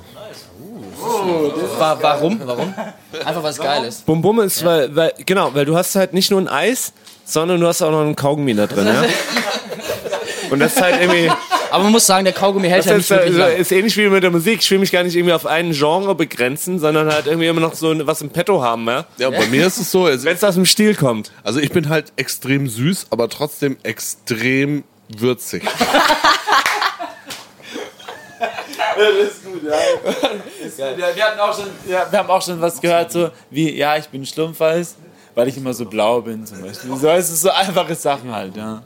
Wa 1.78 1.98
warum? 2.00 2.40
Warum? 2.44 2.74
Einfach 3.24 3.42
was 3.42 3.58
geil 3.58 3.84
ist. 3.84 4.04
Bum 4.06 4.20
Bum 4.20 4.40
ist, 4.40 4.64
weil, 4.64 4.94
weil, 4.94 5.12
genau, 5.24 5.54
weil 5.54 5.64
du 5.64 5.76
hast 5.76 5.94
halt 5.96 6.12
nicht 6.12 6.30
nur 6.30 6.40
ein 6.40 6.48
Eis, 6.48 6.92
sondern 7.24 7.60
du 7.60 7.66
hast 7.66 7.82
auch 7.82 7.90
noch 7.90 8.02
einen 8.02 8.16
Kaugummi 8.16 8.54
da 8.54 8.66
drin, 8.66 8.86
ja? 8.86 9.04
Und 10.50 10.58
das 10.58 10.74
ist 10.74 10.82
halt 10.82 11.00
irgendwie, 11.00 11.30
Aber 11.70 11.84
man 11.84 11.92
muss 11.92 12.06
sagen, 12.06 12.24
der 12.24 12.34
Kaugummi 12.34 12.68
hält 12.68 12.80
das 12.80 12.86
ja 12.86 12.96
ist, 12.96 13.10
nicht 13.10 13.10
wirklich 13.10 13.36
lang. 13.36 13.56
ist 13.56 13.72
ähnlich 13.72 13.96
wie 13.96 14.08
mit 14.08 14.22
der 14.22 14.30
Musik. 14.30 14.60
Ich 14.60 14.70
will 14.70 14.78
mich 14.78 14.92
gar 14.92 15.02
nicht 15.02 15.14
irgendwie 15.14 15.32
auf 15.32 15.46
einen 15.46 15.72
Genre 15.72 16.14
begrenzen, 16.14 16.78
sondern 16.78 17.12
halt 17.12 17.26
irgendwie 17.26 17.46
immer 17.46 17.60
noch 17.60 17.74
so 17.74 17.94
was 18.06 18.20
im 18.22 18.30
Petto 18.30 18.62
haben, 18.62 18.86
ja? 18.86 19.04
Ja, 19.18 19.30
bei 19.30 19.46
mir 19.46 19.66
ist 19.66 19.78
es 19.78 19.90
so, 19.90 20.04
also, 20.04 20.24
Wenn 20.24 20.36
es 20.36 20.44
aus 20.44 20.54
dem 20.54 20.66
Stil 20.66 20.94
kommt. 20.94 21.32
also 21.44 21.60
ich 21.60 21.70
bin 21.70 21.88
halt 21.88 22.12
extrem 22.16 22.68
süß, 22.68 23.06
aber 23.10 23.28
trotzdem 23.28 23.76
extrem 23.82 24.84
würzig. 25.08 25.62
Ja, 30.76 30.96
wir, 31.14 31.24
hatten 31.24 31.40
auch 31.40 31.56
schon, 31.56 31.66
ja, 31.88 32.06
wir 32.10 32.18
haben 32.18 32.30
auch 32.30 32.42
schon 32.42 32.60
was 32.60 32.80
gehört, 32.80 33.12
so 33.12 33.30
wie, 33.50 33.74
ja, 33.74 33.96
ich 33.96 34.08
bin 34.08 34.24
Schlumpfeis, 34.24 34.96
weil 35.34 35.48
ich 35.48 35.56
immer 35.56 35.74
so 35.74 35.84
blau 35.84 36.20
bin 36.20 36.46
zum 36.46 36.60
Beispiel. 36.62 36.96
So, 36.96 37.08
es 37.08 37.30
ist 37.30 37.42
so 37.42 37.50
einfache 37.50 37.94
Sachen 37.94 38.34
halt, 38.34 38.56
ja. 38.56 38.82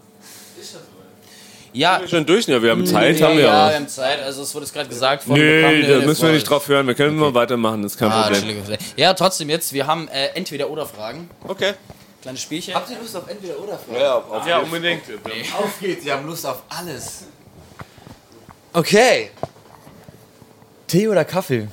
Ja, 1.74 2.00
Schon 2.06 2.24
durch, 2.24 2.46
ja, 2.46 2.62
wir 2.62 2.70
haben 2.70 2.86
Zeit, 2.86 3.18
ja, 3.18 3.26
haben 3.26 3.36
wir 3.36 3.44
ja, 3.44 3.64
auch. 3.66 3.70
wir 3.70 3.74
haben 3.76 3.88
Zeit. 3.88 4.22
Also 4.22 4.42
es 4.42 4.54
wurde 4.54 4.64
es 4.64 4.72
gerade 4.72 4.88
gesagt 4.88 5.24
von 5.24 5.34
Bekannten, 5.34 5.88
da 5.88 6.06
müssen 6.06 6.24
wir 6.26 6.32
nicht 6.32 6.48
drauf 6.48 6.68
hören. 6.68 6.86
Wir 6.86 6.94
können 6.94 7.16
immer 7.18 7.34
weitermachen, 7.34 7.82
das 7.82 7.92
ist 7.94 7.98
kein 7.98 8.12
Ah, 8.12 8.30
Problem. 8.30 8.62
Ja, 8.96 9.12
trotzdem 9.14 9.50
jetzt, 9.50 9.72
wir 9.72 9.84
haben 9.86 10.06
äh, 10.08 10.26
entweder 10.36 10.70
oder 10.70 10.86
Fragen. 10.86 11.28
Okay. 11.48 11.72
Kleines 12.22 12.42
Spielchen. 12.42 12.74
Habt 12.76 12.88
ihr 12.90 12.96
Lust 12.98 13.16
auf 13.16 13.28
entweder 13.28 13.58
oder 13.58 13.76
Fragen? 13.76 14.00
Ja, 14.00 14.14
auf 14.14 14.46
Ja, 14.46 14.58
unbedingt. 14.58 15.02
Auf 15.58 15.80
geht's, 15.80 16.04
wir 16.04 16.12
haben 16.14 16.26
Lust 16.26 16.46
auf 16.46 16.62
alles. 16.68 17.24
Okay. 18.72 19.30
Tee 20.86 21.08
oder 21.08 21.24
Kaffee? 21.24 21.66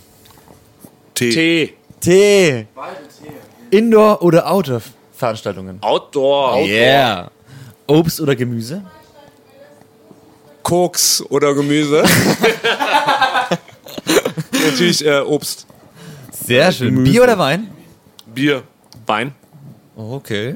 Tee. 1.13 1.29
Tee. 1.31 1.75
Tee. 1.99 2.67
Indoor- 3.69 4.21
oder 4.23 4.51
Outdoor-Veranstaltungen? 4.51 5.77
Outdoor. 5.81 6.57
Yeah. 6.65 7.29
Obst 7.85 8.19
oder 8.19 8.35
Gemüse? 8.35 8.81
Koks 10.63 11.23
oder 11.29 11.53
Gemüse. 11.53 12.03
Natürlich 14.51 15.05
äh, 15.05 15.19
Obst. 15.21 15.65
Sehr 16.31 16.71
schön. 16.71 17.03
Bier 17.03 17.23
oder 17.23 17.37
Wein? 17.37 17.69
Bier. 18.25 18.63
Wein. 19.05 19.33
Okay. 19.95 20.55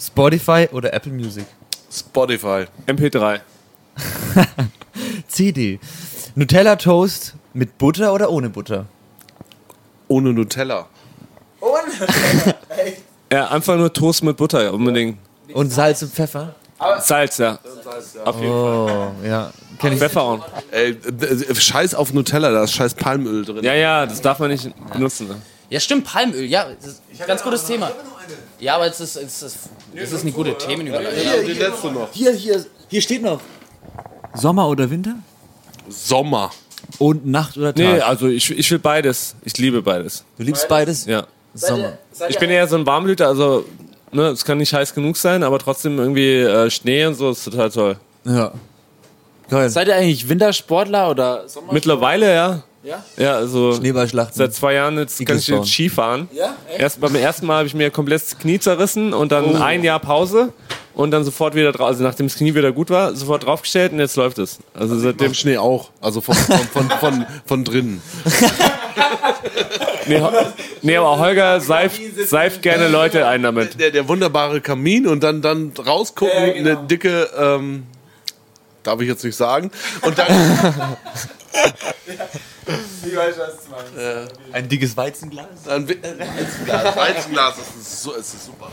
Spotify 0.00 0.68
oder 0.72 0.92
Apple 0.92 1.12
Music? 1.12 1.46
Spotify. 1.90 2.66
MP3. 2.86 3.40
CD. 5.28 5.78
Nutella 6.34 6.76
Toast 6.76 7.34
mit 7.52 7.76
Butter 7.78 8.12
oder 8.12 8.30
ohne 8.30 8.48
Butter? 8.50 8.86
Ohne 10.08 10.32
Nutella. 10.32 10.86
Ja, 13.32 13.46
einfach 13.46 13.76
nur 13.76 13.92
Toast 13.92 14.24
mit 14.24 14.36
Butter, 14.36 14.64
ja, 14.64 14.70
unbedingt. 14.70 15.16
Und 15.52 15.70
Salz 15.70 16.02
und 16.02 16.12
Pfeffer? 16.12 16.56
Salz, 17.00 17.38
ja. 17.38 17.58
Auf 18.24 18.36
jeden 18.40 18.52
Oh, 18.52 19.12
ja. 19.24 19.50
Fall. 19.78 19.96
Pfeffer 19.96 20.22
auch. 20.22 20.46
Ey, 20.70 20.96
scheiß 21.54 21.94
auf 21.94 22.12
Nutella, 22.12 22.50
da 22.50 22.64
ist 22.64 22.72
scheiß 22.72 22.94
Palmöl 22.94 23.44
drin. 23.44 23.64
Ja, 23.64 23.74
ja, 23.74 24.06
das 24.06 24.20
darf 24.20 24.38
man 24.38 24.50
nicht 24.50 24.70
benutzen. 24.92 25.28
Ne? 25.28 25.36
Ja, 25.70 25.80
stimmt, 25.80 26.04
Palmöl. 26.04 26.44
Ja, 26.44 26.66
das 26.80 26.92
ist 26.92 27.02
ein 27.20 27.26
ganz 27.26 27.42
gutes 27.42 27.64
Thema. 27.66 27.90
Ja, 28.58 28.76
aber 28.76 28.86
es 28.86 29.00
ist, 29.00 29.16
es 29.16 29.42
ist, 29.42 29.58
es 29.94 30.12
ist 30.12 30.22
eine 30.22 30.32
gute 30.32 30.56
Themenüberleitung. 30.56 31.46
die 31.46 31.52
letzte 31.52 31.90
noch. 31.92 32.08
Hier, 32.12 32.32
hier, 32.32 32.64
hier 32.88 33.00
steht 33.00 33.22
noch. 33.22 33.40
Sommer 34.34 34.68
oder 34.68 34.90
Winter? 34.90 35.14
Sommer. 35.88 36.50
Und 36.98 37.26
Nacht 37.26 37.56
oder 37.56 37.74
Tag? 37.74 37.84
Nee, 37.84 38.00
also 38.00 38.28
ich, 38.28 38.50
ich 38.50 38.70
will 38.70 38.78
beides. 38.78 39.34
Ich 39.44 39.56
liebe 39.58 39.82
beides. 39.82 40.24
du 40.38 40.44
liebst 40.44 40.68
beides? 40.68 41.06
Ja. 41.06 41.26
Sommer. 41.54 41.98
Ich 42.28 42.38
bin 42.38 42.50
eher 42.50 42.66
so 42.68 42.76
ein 42.76 42.86
Warmblüter, 42.86 43.26
also 43.28 43.64
ne, 44.12 44.28
es 44.28 44.44
kann 44.44 44.58
nicht 44.58 44.72
heiß 44.72 44.94
genug 44.94 45.16
sein, 45.16 45.42
aber 45.42 45.58
trotzdem 45.58 45.98
irgendwie 45.98 46.36
äh, 46.38 46.70
Schnee 46.70 47.04
und 47.06 47.14
so 47.14 47.30
ist 47.30 47.44
total 47.44 47.70
toll. 47.70 47.96
Ja. 48.24 48.52
Geil. 49.48 49.68
Seid 49.68 49.88
ihr 49.88 49.96
eigentlich 49.96 50.28
Wintersportler 50.28 51.10
oder 51.10 51.48
Sommer? 51.48 51.72
Mittlerweile, 51.72 52.32
ja. 52.32 52.62
Ja? 52.82 53.04
Ja, 53.18 53.36
also 53.36 53.74
Schneeballschlachten. 53.74 54.34
seit 54.34 54.54
zwei 54.54 54.74
Jahren 54.74 54.96
jetzt 54.96 55.24
kann 55.26 55.36
ich 55.36 55.46
jetzt 55.48 55.68
Ski 55.68 55.90
fahren. 55.90 56.28
Ja? 56.32 56.56
Echt? 56.68 56.80
Erst 56.80 57.00
beim 57.00 57.14
ersten 57.14 57.46
Mal 57.46 57.58
habe 57.58 57.66
ich 57.66 57.74
mir 57.74 57.90
komplett 57.90 58.22
das 58.22 58.38
Knie 58.38 58.58
zerrissen 58.58 59.12
und 59.12 59.32
dann 59.32 59.56
ein 59.56 59.84
Jahr 59.84 60.00
Pause 60.00 60.52
und 60.94 61.10
dann 61.10 61.22
sofort 61.24 61.54
wieder 61.54 61.72
drauf, 61.72 61.88
also 61.88 62.02
nachdem 62.02 62.26
das 62.26 62.36
Knie 62.36 62.54
wieder 62.54 62.72
gut 62.72 62.88
war, 62.88 63.14
sofort 63.14 63.44
draufgestellt 63.44 63.92
und 63.92 64.00
jetzt 64.00 64.16
läuft 64.16 64.38
es. 64.38 64.58
Also 64.72 64.98
seitdem 64.98 65.28
Dem 65.28 65.34
Schnee 65.34 65.58
auch. 65.58 65.90
Also 66.00 66.22
von, 66.22 66.34
von, 66.34 66.58
von, 66.58 66.90
von, 66.90 67.26
von 67.44 67.64
drinnen. 67.64 68.02
nee, 70.06 70.22
nee, 70.80 70.96
aber 70.96 71.18
Holger 71.18 71.60
seift, 71.60 72.00
seift 72.26 72.62
gerne 72.62 72.88
Leute 72.88 73.26
ein 73.26 73.42
damit. 73.42 73.78
Der, 73.78 73.90
der 73.90 74.08
wunderbare 74.08 74.62
Kamin 74.62 75.06
und 75.06 75.22
dann, 75.22 75.42
dann 75.42 75.72
rausgucken, 75.78 76.54
eine 76.54 76.76
dicke, 76.76 77.28
ähm, 77.38 77.84
darf 78.82 79.00
ich 79.00 79.08
jetzt 79.08 79.24
nicht 79.24 79.36
sagen. 79.36 79.70
Und 80.02 80.18
dann, 80.18 80.26
Ein 84.52 84.68
dickes 84.68 84.96
Weizenglas? 84.96 85.46
dann 85.64 85.88
Weizenglas, 85.88 86.16
Weizenglas, 86.96 87.54
das 87.56 87.82
ist, 87.82 88.02
so, 88.02 88.12
ist 88.12 88.46
super. 88.46 88.70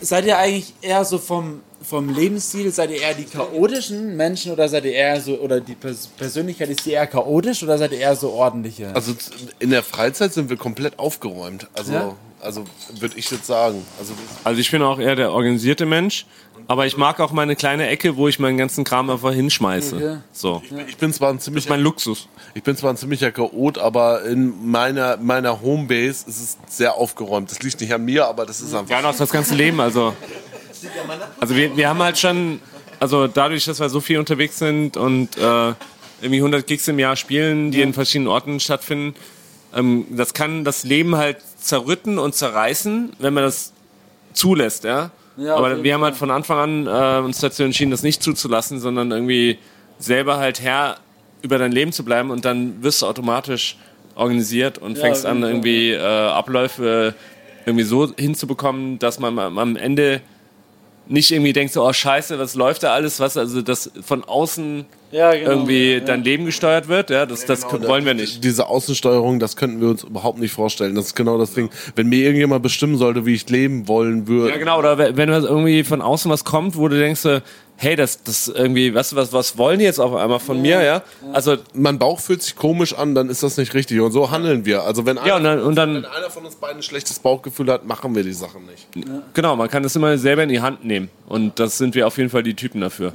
Seid 0.00 0.24
ihr 0.26 0.38
eigentlich 0.38 0.72
eher 0.80 1.04
so 1.04 1.18
vom, 1.18 1.62
vom 1.82 2.08
Lebensstil, 2.08 2.70
seid 2.72 2.90
ihr 2.90 3.00
eher 3.02 3.14
die 3.14 3.24
chaotischen 3.24 4.16
Menschen 4.16 4.52
oder 4.52 4.68
seid 4.68 4.84
ihr 4.84 4.92
eher 4.92 5.20
so, 5.20 5.34
oder 5.38 5.60
die 5.60 5.74
Pers 5.74 6.06
Persönlichkeit, 6.16 6.70
ist 6.70 6.86
die 6.86 6.92
eher 6.92 7.06
chaotisch 7.08 7.62
oder 7.62 7.76
seid 7.76 7.92
ihr 7.92 7.98
eher 7.98 8.14
so 8.16 8.30
ordentliche? 8.32 8.94
Also 8.94 9.12
in 9.58 9.70
der 9.70 9.82
Freizeit 9.82 10.32
sind 10.32 10.48
wir 10.48 10.56
komplett 10.56 10.98
aufgeräumt. 10.98 11.66
Also, 11.74 11.92
Ja? 11.92 12.14
also 12.40 12.64
würde 13.00 13.18
ich 13.18 13.28
jetzt 13.30 13.46
sagen. 13.46 13.84
Also 13.98 14.14
Also 14.44 14.60
ich 14.60 14.70
bin 14.70 14.80
auch 14.82 14.98
eher 15.00 15.16
der 15.16 15.32
organisierte 15.32 15.84
Mensch, 15.86 16.24
aber 16.68 16.86
ich 16.86 16.96
mag 16.96 17.20
auch 17.20 17.32
meine 17.32 17.56
kleine 17.56 17.88
Ecke, 17.88 18.16
wo 18.16 18.28
ich 18.28 18.38
meinen 18.38 18.56
ganzen 18.56 18.84
Kram 18.84 19.10
einfach 19.10 19.32
hinschmeiße. 19.32 19.96
Okay. 19.96 20.16
So. 20.32 20.62
ich 20.86 20.96
bin 20.96 21.12
zwar 21.12 21.30
ein 21.30 21.40
ziemlich 21.40 21.68
Mein 21.68 21.80
Luxus. 21.80 22.28
Ich 22.54 22.62
bin 22.62 22.76
zwar 22.76 22.92
ein 22.92 22.96
ziemlicher 22.96 23.32
Chaot, 23.32 23.78
aber 23.78 24.24
in 24.24 24.70
meiner, 24.70 25.16
meiner 25.16 25.60
Homebase 25.60 26.28
ist 26.28 26.40
es 26.40 26.58
sehr 26.68 26.94
aufgeräumt. 26.94 27.50
Das 27.50 27.62
liegt 27.62 27.80
nicht 27.80 27.92
an 27.92 28.04
mir, 28.04 28.26
aber 28.26 28.46
das 28.46 28.60
ist 28.60 28.74
einfach. 28.74 29.02
Ja, 29.02 29.08
auch 29.08 29.16
das 29.16 29.30
ganze 29.30 29.54
Leben, 29.54 29.80
also. 29.80 30.14
Also 31.40 31.54
wir, 31.54 31.76
wir 31.76 31.88
haben 31.88 32.02
halt 32.02 32.18
schon, 32.18 32.60
also 32.98 33.28
dadurch, 33.28 33.64
dass 33.64 33.78
wir 33.78 33.88
so 33.88 34.00
viel 34.00 34.18
unterwegs 34.18 34.58
sind 34.58 34.96
und 34.96 35.36
äh, 35.36 35.74
irgendwie 36.20 36.38
100 36.38 36.66
Gigs 36.66 36.88
im 36.88 36.98
Jahr 36.98 37.16
spielen, 37.16 37.70
die 37.70 37.82
in 37.82 37.92
verschiedenen 37.92 38.28
Orten 38.28 38.58
stattfinden, 38.60 39.14
ähm, 39.74 40.06
das 40.10 40.34
kann 40.34 40.64
das 40.64 40.84
Leben 40.84 41.16
halt 41.16 41.38
zerrütten 41.60 42.18
und 42.18 42.34
zerreißen, 42.34 43.12
wenn 43.18 43.34
man 43.34 43.44
das 43.44 43.72
zulässt, 44.32 44.84
ja. 44.84 45.10
Ja, 45.36 45.56
Aber 45.56 45.82
wir 45.82 45.94
haben 45.94 46.02
halt 46.02 46.16
von 46.16 46.30
Anfang 46.30 46.58
an 46.58 46.86
äh, 46.86 47.24
uns 47.24 47.40
dazu 47.40 47.62
entschieden, 47.62 47.90
das 47.90 48.02
nicht 48.02 48.22
zuzulassen, 48.22 48.80
sondern 48.80 49.10
irgendwie 49.10 49.58
selber 49.98 50.36
halt 50.36 50.60
Herr 50.60 50.96
über 51.42 51.58
dein 51.58 51.72
Leben 51.72 51.92
zu 51.92 52.04
bleiben 52.04 52.30
und 52.30 52.44
dann 52.44 52.82
wirst 52.82 53.02
du 53.02 53.06
automatisch 53.06 53.76
organisiert 54.14 54.78
und 54.78 54.98
fängst 54.98 55.24
auf 55.24 55.32
an, 55.32 55.42
irgendwie 55.42 55.92
äh, 55.92 56.00
Abläufe 56.00 57.14
irgendwie 57.66 57.84
so 57.84 58.12
hinzubekommen, 58.16 58.98
dass 58.98 59.18
man 59.18 59.38
am 59.38 59.76
Ende 59.76 60.20
nicht 61.08 61.30
irgendwie 61.30 61.52
denkt, 61.52 61.72
so, 61.72 61.86
oh 61.86 61.92
scheiße, 61.92 62.38
was 62.38 62.54
läuft 62.54 62.82
da 62.82 62.92
alles, 62.92 63.20
was, 63.20 63.36
also 63.36 63.62
dass 63.62 63.90
von 64.02 64.24
außen 64.24 64.86
Ja, 65.12 65.32
genau. 65.32 65.50
irgendwie 65.50 65.92
Ja. 65.94 66.00
dein 66.00 66.24
Leben 66.24 66.46
gesteuert 66.46 66.88
wird, 66.88 67.10
ja, 67.10 67.26
das, 67.26 67.44
das 67.44 67.64
wollen 67.70 68.04
wir 68.04 68.14
nicht. 68.14 68.42
Diese 68.42 68.66
Außensteuerung, 68.66 69.38
das 69.38 69.56
könnten 69.56 69.80
wir 69.80 69.88
uns 69.88 70.02
überhaupt 70.04 70.38
nicht 70.38 70.52
vorstellen. 70.52 70.94
Das 70.94 71.06
ist 71.06 71.14
genau 71.14 71.38
das 71.38 71.52
Ding. 71.52 71.70
Wenn 71.94 72.08
mir 72.08 72.24
irgendjemand 72.24 72.62
bestimmen 72.62 72.96
sollte, 72.96 73.26
wie 73.26 73.34
ich 73.34 73.48
leben 73.50 73.86
wollen 73.88 74.26
würde. 74.26 74.50
Ja, 74.50 74.56
genau, 74.56 74.78
oder 74.78 74.98
wenn 74.98 75.28
irgendwie 75.28 75.84
von 75.84 76.00
außen 76.00 76.30
was 76.30 76.44
kommt, 76.44 76.76
wo 76.76 76.88
du 76.88 76.98
denkst, 76.98 77.26
hey, 77.76 77.96
das, 77.96 78.22
das 78.22 78.48
irgendwie, 78.48 78.94
weißt 78.94 79.12
du, 79.12 79.16
was, 79.16 79.32
was 79.32 79.58
wollen 79.58 79.80
die 79.80 79.84
jetzt 79.84 79.98
auf 79.98 80.14
einmal 80.14 80.38
von 80.38 80.62
mir, 80.62 80.82
ja? 80.82 81.02
Also, 81.32 81.56
Mein 81.74 81.98
Bauch 81.98 82.20
fühlt 82.20 82.40
sich 82.42 82.54
komisch 82.54 82.94
an, 82.94 83.14
dann 83.14 83.28
ist 83.28 83.42
das 83.42 83.56
nicht 83.56 83.74
richtig. 83.74 84.00
Und 84.00 84.12
so 84.12 84.30
handeln 84.30 84.64
wir. 84.64 84.84
Also 84.84 85.04
wenn, 85.04 85.16
ja, 85.16 85.36
und 85.36 85.46
einer, 85.46 85.56
dann, 85.56 85.64
und 85.64 85.74
dann 85.74 85.94
wenn 85.96 86.04
einer 86.04 86.30
von 86.30 86.44
uns 86.46 86.54
beiden 86.54 86.76
ein 86.78 86.82
schlechtes 86.82 87.18
Bauchgefühl 87.18 87.70
hat, 87.72 87.84
machen 87.86 88.14
wir 88.14 88.22
die 88.22 88.32
Sachen 88.32 88.66
nicht. 88.66 88.86
Genau, 89.34 89.56
man 89.56 89.68
kann 89.68 89.82
das 89.82 89.96
immer 89.96 90.16
selber 90.16 90.44
in 90.44 90.48
die 90.48 90.60
Hand 90.60 90.84
nehmen. 90.84 91.10
Und 91.26 91.58
das 91.58 91.76
sind 91.76 91.94
wir 91.94 92.06
auf 92.06 92.16
jeden 92.18 92.30
Fall 92.30 92.42
die 92.44 92.54
Typen 92.54 92.80
dafür. 92.80 93.12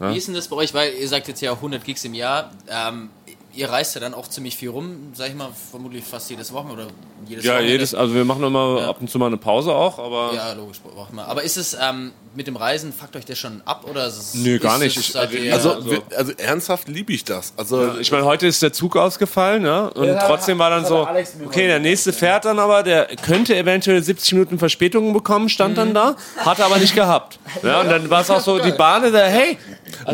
Wie 0.00 0.16
ist 0.16 0.26
denn 0.26 0.34
das 0.34 0.48
bei 0.48 0.56
euch? 0.56 0.72
Weil 0.74 0.94
ihr 0.94 1.08
sagt 1.08 1.28
jetzt 1.28 1.40
ja 1.42 1.52
100 1.52 1.84
Gigs 1.84 2.04
im 2.04 2.14
Jahr. 2.14 2.50
Ähm, 2.68 3.10
ihr 3.52 3.68
reist 3.68 3.94
ja 3.96 4.00
dann 4.00 4.14
auch 4.14 4.28
ziemlich 4.28 4.56
viel 4.56 4.68
rum, 4.70 5.10
sag 5.12 5.28
ich 5.28 5.34
mal, 5.34 5.48
vermutlich 5.72 6.04
fast 6.04 6.30
jedes 6.30 6.52
Wochenende 6.52 6.84
oder 6.84 6.92
jedes 7.26 7.44
Ja, 7.44 7.54
Wochenende. 7.54 7.72
jedes, 7.72 7.94
also 7.96 8.14
wir 8.14 8.24
machen 8.24 8.44
immer 8.44 8.86
ab 8.88 8.98
und 9.00 9.10
zu 9.10 9.18
mal 9.18 9.26
eine 9.26 9.38
Pause 9.38 9.72
auch, 9.74 9.98
aber 9.98 10.30
Ja, 10.34 10.52
logisch, 10.52 10.78
braucht 10.80 11.12
man. 11.12 11.24
Aber 11.26 11.42
ist 11.42 11.56
es 11.56 11.76
ähm, 11.78 12.12
mit 12.36 12.46
dem 12.46 12.54
Reisen, 12.54 12.92
fuckt 12.92 13.16
euch 13.16 13.24
das 13.24 13.38
schon 13.38 13.60
ab 13.64 13.86
oder 13.90 14.06
ist 14.06 14.18
es. 14.18 14.34
Nö, 14.34 14.60
gar 14.60 14.78
nicht. 14.78 14.96
Es, 14.96 15.08
Ich- 15.32 15.52
Also, 15.52 15.72
also- 15.74 15.90
wir, 15.90 16.00
also 16.16 16.32
ernsthaft 16.36 16.86
liebe 16.88 17.12
ich 17.12 17.24
das. 17.24 17.52
Also 17.56 17.98
ich 17.98 18.12
meine, 18.12 18.24
heute 18.24 18.46
ist 18.46 18.62
der 18.62 18.72
Zug 18.72 18.96
ausgefallen, 18.96 19.64
ja, 19.64 19.86
und 19.86 20.06
Ja, 20.06 20.28
trotzdem 20.28 20.56
war 20.60 20.70
dann 20.70 20.86
so, 20.86 21.08
okay, 21.44 21.66
der 21.66 21.80
nächste 21.80 22.12
fährt 22.12 22.44
dann 22.44 22.60
aber, 22.60 22.84
der 22.84 23.06
könnte 23.16 23.56
eventuell 23.56 24.00
70 24.00 24.32
Minuten 24.34 24.60
Verspätung 24.60 25.12
bekommen, 25.12 25.48
stand 25.48 25.76
dann 25.76 25.92
da, 25.92 26.14
hat 26.38 26.60
er 26.60 26.66
aber 26.66 26.78
nicht 26.78 26.94
gehabt. 26.94 27.40
Ja, 27.64 27.80
und 27.80 27.88
dann 27.90 28.08
war 28.10 28.20
es 28.20 28.30
auch 28.30 28.40
so, 28.40 28.60
die 28.60 28.70
Bahn, 28.70 29.12
da, 29.12 29.24
hey, 29.26 29.58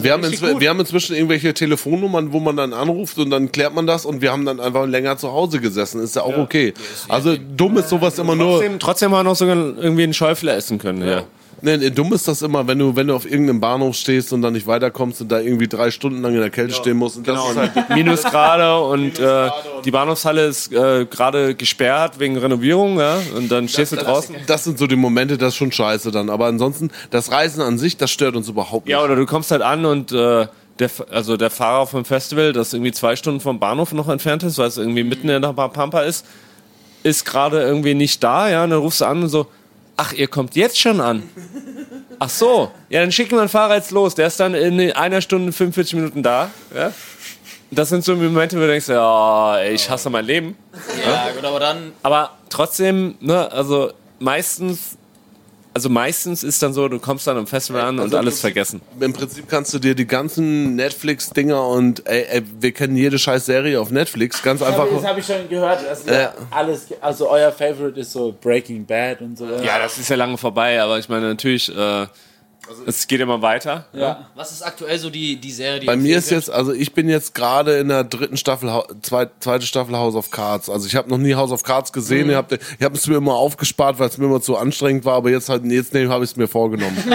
wir, 0.00 0.12
haben 0.12 0.22
wir 0.60 0.68
haben 0.68 0.80
inzwischen 0.80 1.14
irgendwelche 1.14 1.54
Telefonnummern, 1.54 2.32
wo 2.32 2.40
man 2.40 2.56
dann 2.56 2.72
anruft 2.72 3.18
und 3.18 3.30
dann 3.30 3.52
klärt 3.52 3.74
man 3.74 3.86
das 3.86 4.06
und 4.06 4.20
wir 4.22 4.32
haben 4.32 4.44
dann 4.44 4.60
einfach 4.60 4.86
länger 4.86 5.16
zu 5.18 5.32
Hause 5.32 5.60
gesessen. 5.60 6.02
Ist 6.02 6.16
ja 6.16 6.22
auch 6.22 6.36
okay. 6.38 6.74
Also 7.08 7.36
dumm 7.36 7.78
ist 7.78 7.88
sowas 7.88 8.18
immer 8.18 8.34
nur. 8.34 8.58
Trotzdem, 8.58 8.78
trotzdem 8.78 9.10
haben 9.12 9.18
wir 9.20 9.30
noch 9.30 9.36
sogar 9.36 9.56
irgendwie 9.56 10.04
einen 10.04 10.14
Schäufler 10.14 10.56
essen 10.56 10.78
können. 10.78 11.06
Ja. 11.06 11.24
Nee, 11.66 11.78
nee, 11.78 11.90
dumm 11.90 12.12
ist 12.12 12.28
das 12.28 12.42
immer, 12.42 12.68
wenn 12.68 12.78
du, 12.78 12.94
wenn 12.94 13.08
du 13.08 13.14
auf 13.16 13.28
irgendeinem 13.28 13.58
Bahnhof 13.58 13.96
stehst 13.96 14.32
und 14.32 14.40
dann 14.40 14.52
nicht 14.52 14.68
weiterkommst 14.68 15.20
und 15.20 15.32
da 15.32 15.40
irgendwie 15.40 15.66
drei 15.66 15.90
Stunden 15.90 16.22
lang 16.22 16.32
in 16.32 16.38
der 16.38 16.50
Kälte 16.50 16.72
stehen 16.74 16.96
musst. 16.96 17.16
Und 17.16 17.26
das 17.26 17.34
Genau, 17.34 17.50
ist 17.50 17.56
halt, 17.56 17.76
und 17.90 17.96
Minusgrade 17.96 18.80
und 18.80 19.18
äh, 19.18 19.50
die 19.84 19.90
Bahnhofshalle 19.90 20.46
ist 20.46 20.72
äh, 20.72 21.06
gerade 21.06 21.56
gesperrt 21.56 22.20
wegen 22.20 22.38
Renovierung, 22.38 23.00
ja, 23.00 23.18
und 23.36 23.50
dann 23.50 23.68
stehst 23.68 23.90
du 23.90 23.96
draußen. 23.96 24.36
das 24.46 24.62
sind 24.62 24.78
so 24.78 24.86
die 24.86 24.94
Momente, 24.94 25.36
das 25.38 25.48
ist 25.48 25.56
schon 25.56 25.72
scheiße 25.72 26.12
dann. 26.12 26.30
Aber 26.30 26.46
ansonsten, 26.46 26.92
das 27.10 27.32
Reisen 27.32 27.60
an 27.62 27.78
sich, 27.78 27.96
das 27.96 28.12
stört 28.12 28.36
uns 28.36 28.48
überhaupt 28.48 28.86
nicht. 28.86 28.92
Ja, 28.92 29.02
oder 29.02 29.16
du 29.16 29.26
kommst 29.26 29.50
halt 29.50 29.62
an 29.62 29.84
und 29.86 30.12
äh, 30.12 30.46
der, 30.78 30.90
also 31.10 31.36
der 31.36 31.50
Fahrer 31.50 31.88
vom 31.88 32.04
Festival, 32.04 32.52
das 32.52 32.74
irgendwie 32.74 32.92
zwei 32.92 33.16
Stunden 33.16 33.40
vom 33.40 33.58
Bahnhof 33.58 33.90
noch 33.92 34.08
entfernt 34.08 34.44
ist, 34.44 34.56
weil 34.58 34.68
es 34.68 34.76
irgendwie 34.76 35.02
mitten 35.02 35.28
in 35.28 35.42
der 35.42 35.52
Pampa 35.52 36.02
ist, 36.02 36.26
ist 37.02 37.24
gerade 37.24 37.60
irgendwie 37.60 37.94
nicht 37.94 38.22
da, 38.22 38.48
ja, 38.48 38.62
und 38.62 38.70
dann 38.70 38.78
rufst 38.78 39.00
du 39.00 39.06
an 39.06 39.24
und 39.24 39.30
so, 39.30 39.46
ach, 39.96 40.12
ihr 40.12 40.28
kommt 40.28 40.56
jetzt 40.56 40.78
schon 40.78 41.00
an. 41.00 41.22
Ach 42.18 42.30
so, 42.30 42.70
ja, 42.88 43.00
dann 43.00 43.12
schicken 43.12 43.32
wir 43.32 43.40
einen 43.40 43.48
Fahrer 43.48 43.76
jetzt 43.76 43.90
los. 43.90 44.14
Der 44.14 44.26
ist 44.26 44.40
dann 44.40 44.54
in 44.54 44.92
einer 44.92 45.20
Stunde 45.20 45.52
45 45.52 45.94
Minuten 45.94 46.22
da. 46.22 46.50
Ja? 46.74 46.92
Das 47.70 47.88
sind 47.88 48.04
so 48.04 48.14
Momente, 48.14 48.56
wo 48.56 48.60
du 48.60 48.68
denkst, 48.68 48.88
ja, 48.88 49.58
ey, 49.58 49.74
ich 49.74 49.90
hasse 49.90 50.08
mein 50.08 50.24
Leben. 50.24 50.56
Ja, 51.04 51.30
gut, 51.34 51.44
aber 51.44 51.60
dann. 51.60 51.92
Aber 52.02 52.30
trotzdem, 52.48 53.16
ne, 53.20 53.50
also 53.50 53.92
meistens, 54.18 54.96
also 55.76 55.90
meistens 55.90 56.42
ist 56.42 56.62
dann 56.62 56.72
so, 56.72 56.88
du 56.88 56.98
kommst 56.98 57.26
dann 57.26 57.36
am 57.36 57.46
Festival 57.46 57.82
an 57.82 57.96
und 57.98 58.04
Also 58.04 58.16
alles 58.16 58.36
das- 58.36 58.40
vergessen. 58.40 58.80
Im 58.98 59.12
Prinzip 59.12 59.46
kannst 59.46 59.74
du 59.74 59.78
dir 59.78 59.94
die 59.94 60.06
ganzen 60.06 60.74
Netflix-Dinger 60.74 61.66
und 61.68 62.06
ey, 62.08 62.24
ey, 62.30 62.42
wir 62.60 62.72
kennen 62.72 62.96
jede 62.96 63.18
scheiß 63.18 63.44
Serie 63.44 63.78
auf 63.78 63.90
Netflix. 63.90 64.42
Ganz 64.42 64.62
einfach. 64.62 64.86
das 64.90 65.04
habe 65.06 65.20
ich 65.20 65.26
schon 65.26 65.46
gehört. 65.50 65.80
dass 65.86 66.06
ihr 66.06 66.12
Ja. 66.14 66.32
alles, 66.50 66.86
also 67.02 67.28
euer 67.28 67.52
Favorite 67.52 68.00
ist 68.00 68.12
so 68.12 68.34
Breaking 68.40 68.86
Bad 68.86 69.20
und 69.20 69.36
so. 69.36 69.44
Ja, 69.44 69.78
das 69.78 69.98
ist 69.98 70.08
ja 70.08 70.16
lange 70.16 70.38
vorbei, 70.38 70.80
aber 70.80 70.98
ich 70.98 71.10
meine 71.10 71.26
natürlich, 71.28 71.68
äh, 71.76 72.06
es 72.86 73.06
geht 73.06 73.20
immer 73.20 73.42
weiter. 73.42 73.86
ja. 73.92 74.26
Was 74.34 74.52
ist 74.52 74.62
aktuell 74.62 74.98
so 74.98 75.10
die, 75.10 75.36
die 75.36 75.52
Serie, 75.52 75.80
die 75.80 75.86
Bei 75.86 75.96
mir 75.96 76.18
ist 76.18 76.30
jetzt, 76.30 76.50
also 76.50 76.72
ich 76.72 76.92
bin 76.92 77.08
jetzt 77.08 77.34
gerade 77.34 77.78
in 77.78 77.88
der 77.88 78.04
dritten 78.04 78.36
Staffel, 78.36 78.70
zweit, 79.02 79.30
zweite 79.40 79.66
Staffel 79.66 79.96
House 79.96 80.14
of 80.14 80.30
Cards. 80.30 80.68
Also 80.68 80.86
ich 80.86 80.96
habe 80.96 81.08
noch 81.08 81.18
nie 81.18 81.34
House 81.34 81.50
of 81.52 81.62
Cards 81.62 81.92
gesehen. 81.92 82.30
Ich 82.30 82.36
habe 82.36 82.58
ich 82.78 82.84
hab 82.84 82.94
es 82.94 83.06
mir 83.06 83.16
immer 83.16 83.34
aufgespart, 83.34 83.98
weil 83.98 84.08
es 84.08 84.18
mir 84.18 84.26
immer 84.26 84.40
zu 84.40 84.56
anstrengend 84.56 85.04
war. 85.04 85.14
Aber 85.14 85.30
jetzt 85.30 85.48
halt, 85.48 85.64
jetzt 85.64 85.94
habe 85.94 86.24
ich 86.24 86.30
es 86.30 86.36
mir 86.36 86.48
vorgenommen. 86.48 86.96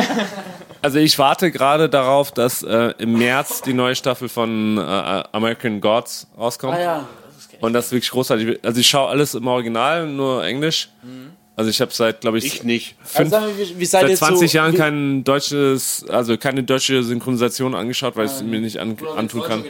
Also 0.84 0.98
ich 0.98 1.20
warte 1.20 1.52
gerade 1.52 1.90
darauf, 1.90 2.32
dass 2.32 2.64
äh, 2.64 2.96
im 2.98 3.16
März 3.18 3.62
die 3.62 3.74
neue 3.74 3.96
Staffel 3.96 4.30
von 4.30 4.80
äh, 4.80 4.82
American 4.82 5.80
Gods 5.80 6.26
rauskommt. 6.36 6.74
Ah 6.74 6.82
ja. 6.82 7.08
Und 7.60 7.74
das 7.74 7.86
ist 7.86 7.92
wirklich 7.92 8.10
großartig. 8.10 8.60
Also 8.64 8.80
ich 8.80 8.90
schaue 8.90 9.08
alles 9.10 9.36
im 9.36 9.46
Original, 9.46 10.08
nur 10.08 10.44
Englisch. 10.44 10.90
Also 11.62 11.70
ich 11.70 11.80
habe 11.80 11.94
seit, 11.94 12.22
glaube 12.22 12.40
ich, 12.40 12.64
nicht. 12.64 12.96
Also 13.04 13.18
fünf, 13.18 13.30
sag 13.30 13.42
mal, 13.42 13.50
wie, 13.78 13.86
seit 13.86 14.10
ihr 14.10 14.16
20 14.16 14.50
zu, 14.50 14.58
Jahren 14.58 14.74
kein 14.76 15.24
deutsches, 15.24 16.04
also 16.10 16.36
keine 16.36 16.64
deutsche 16.64 17.04
Synchronisation 17.04 17.76
angeschaut, 17.76 18.16
weil 18.16 18.26
ich 18.26 18.32
es 18.32 18.42
mir 18.42 18.60
nicht 18.60 18.80
an, 18.80 18.98
antun 19.16 19.44
kann. 19.44 19.64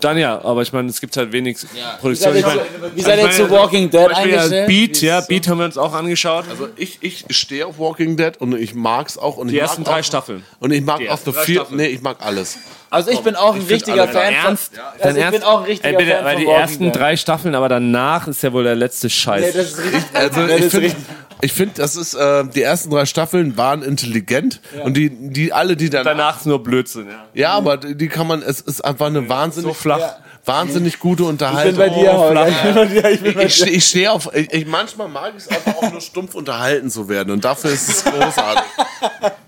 Dann 0.00 0.18
ja, 0.18 0.40
aber 0.44 0.62
ich 0.62 0.72
meine, 0.72 0.88
es 0.88 1.00
gibt 1.00 1.16
halt 1.16 1.32
wenig 1.32 1.56
Ja. 1.74 1.96
Produktion. 2.00 2.32
Wie 2.34 2.38
Ich 2.38 2.44
seid 2.44 2.54
ihr 2.54 2.60
zu- 2.62 2.96
wie 2.96 3.00
seid 3.02 3.18
ihr 3.18 3.24
ich 3.26 3.32
zu 3.32 3.42
meine, 3.42 3.54
Walking 3.54 3.90
Dead 3.90 4.08
eingestellt? 4.08 4.66
Beat, 4.68 5.02
ja, 5.02 5.20
Beat 5.22 5.48
haben 5.48 5.58
wir 5.58 5.64
uns 5.64 5.76
auch 5.76 5.94
angeschaut. 5.94 6.44
Also 6.48 6.68
ich, 6.76 6.98
ich 7.00 7.24
stehe 7.30 7.66
auf 7.66 7.80
Walking 7.80 8.16
Dead 8.16 8.40
und 8.40 8.54
ich 8.54 8.72
mag's 8.72 9.18
auch. 9.18 9.36
Und 9.36 9.48
Die 9.48 9.56
ich 9.56 9.60
ersten 9.60 9.82
mag 9.82 9.90
drei 9.92 10.00
auch, 10.00 10.04
Staffeln. 10.04 10.44
Und 10.60 10.70
ich 10.70 10.82
mag 10.84 11.00
Die 11.00 11.10
auch 11.10 11.18
The. 11.18 11.32
Staffeln. 11.32 11.76
Nee, 11.76 11.86
ich 11.88 12.02
mag 12.02 12.18
alles. 12.20 12.56
Also 12.90 13.10
ich 13.12 13.20
bin 13.20 13.36
auch 13.36 13.54
ein 13.54 13.62
richtiger 13.62 14.08
Fan 14.08 14.34
Ernst? 14.34 14.74
von. 14.74 14.82
Dein 14.98 15.02
Also 15.06 15.18
ich 15.18 15.24
Ernst? 15.24 15.38
bin 15.40 15.48
auch 15.48 15.58
ein 15.60 15.64
richtiger 15.66 15.88
Ey, 15.90 15.96
bitte, 15.96 16.10
Fan 16.16 16.24
weil 16.24 16.32
von 16.34 16.40
die 16.42 16.46
Walking 16.48 16.60
ersten 16.60 16.84
Dead. 16.84 16.96
drei 16.96 17.16
Staffeln, 17.16 17.54
aber 17.54 17.68
danach 17.68 18.26
ist 18.28 18.42
ja 18.42 18.52
wohl 18.52 18.64
der 18.64 18.74
letzte 18.74 19.08
Scheiß. 19.08 19.42
Nee, 19.46 19.52
das 19.52 19.66
ist 19.72 19.78
richtig. 19.78 20.02
Also 20.14 20.46
ich 20.46 20.64
finde, 20.66 20.96
ich 21.42 21.52
finde, 21.52 21.74
das 21.76 21.96
ist 21.96 22.14
äh, 22.14 22.44
die 22.48 22.62
ersten 22.62 22.90
drei 22.90 23.06
Staffeln 23.06 23.56
waren 23.56 23.82
intelligent 23.82 24.60
und 24.84 24.96
die, 24.96 25.08
die 25.30 25.52
alle, 25.52 25.76
die 25.76 25.88
dann 25.88 26.04
danach 26.04 26.38
ist 26.40 26.46
nur 26.46 26.62
Blödsinn, 26.62 27.06
ja. 27.06 27.24
Ja, 27.34 27.50
aber 27.52 27.76
die 27.76 28.08
kann 28.08 28.26
man, 28.26 28.42
es 28.42 28.60
ist 28.60 28.84
einfach 28.84 29.06
eine 29.06 29.28
wahnsinnig, 29.28 29.68
So 29.68 29.74
flach. 29.74 30.16
Wahnsinnig 30.44 30.98
gute 30.98 31.24
Unterhaltung. 31.24 31.76
bei 31.76 31.88
dir, 31.88 32.12
Holger. 32.16 32.48
Ich 32.48 32.56
bin 32.62 32.74
bei 32.74 32.84
dir. 32.86 33.10
Ich 33.10 33.20
bin 33.20 33.34
bei 33.34 33.44
Ich, 33.44 33.62
ich, 33.62 33.72
ich 33.72 33.84
stehe 33.84 34.10
auf, 34.12 34.28
ich, 34.34 34.52
ich, 34.52 34.66
manchmal 34.66 35.08
mag 35.08 35.32
ich 35.36 35.44
es 35.44 35.48
einfach 35.48 35.76
auch 35.76 35.90
nur 35.92 36.00
stumpf 36.00 36.34
unterhalten 36.34 36.90
zu 36.90 37.08
werden 37.08 37.30
und 37.32 37.44
dafür 37.44 37.70
ist 37.70 37.88
es 37.88 38.04
großartig. 38.04 38.62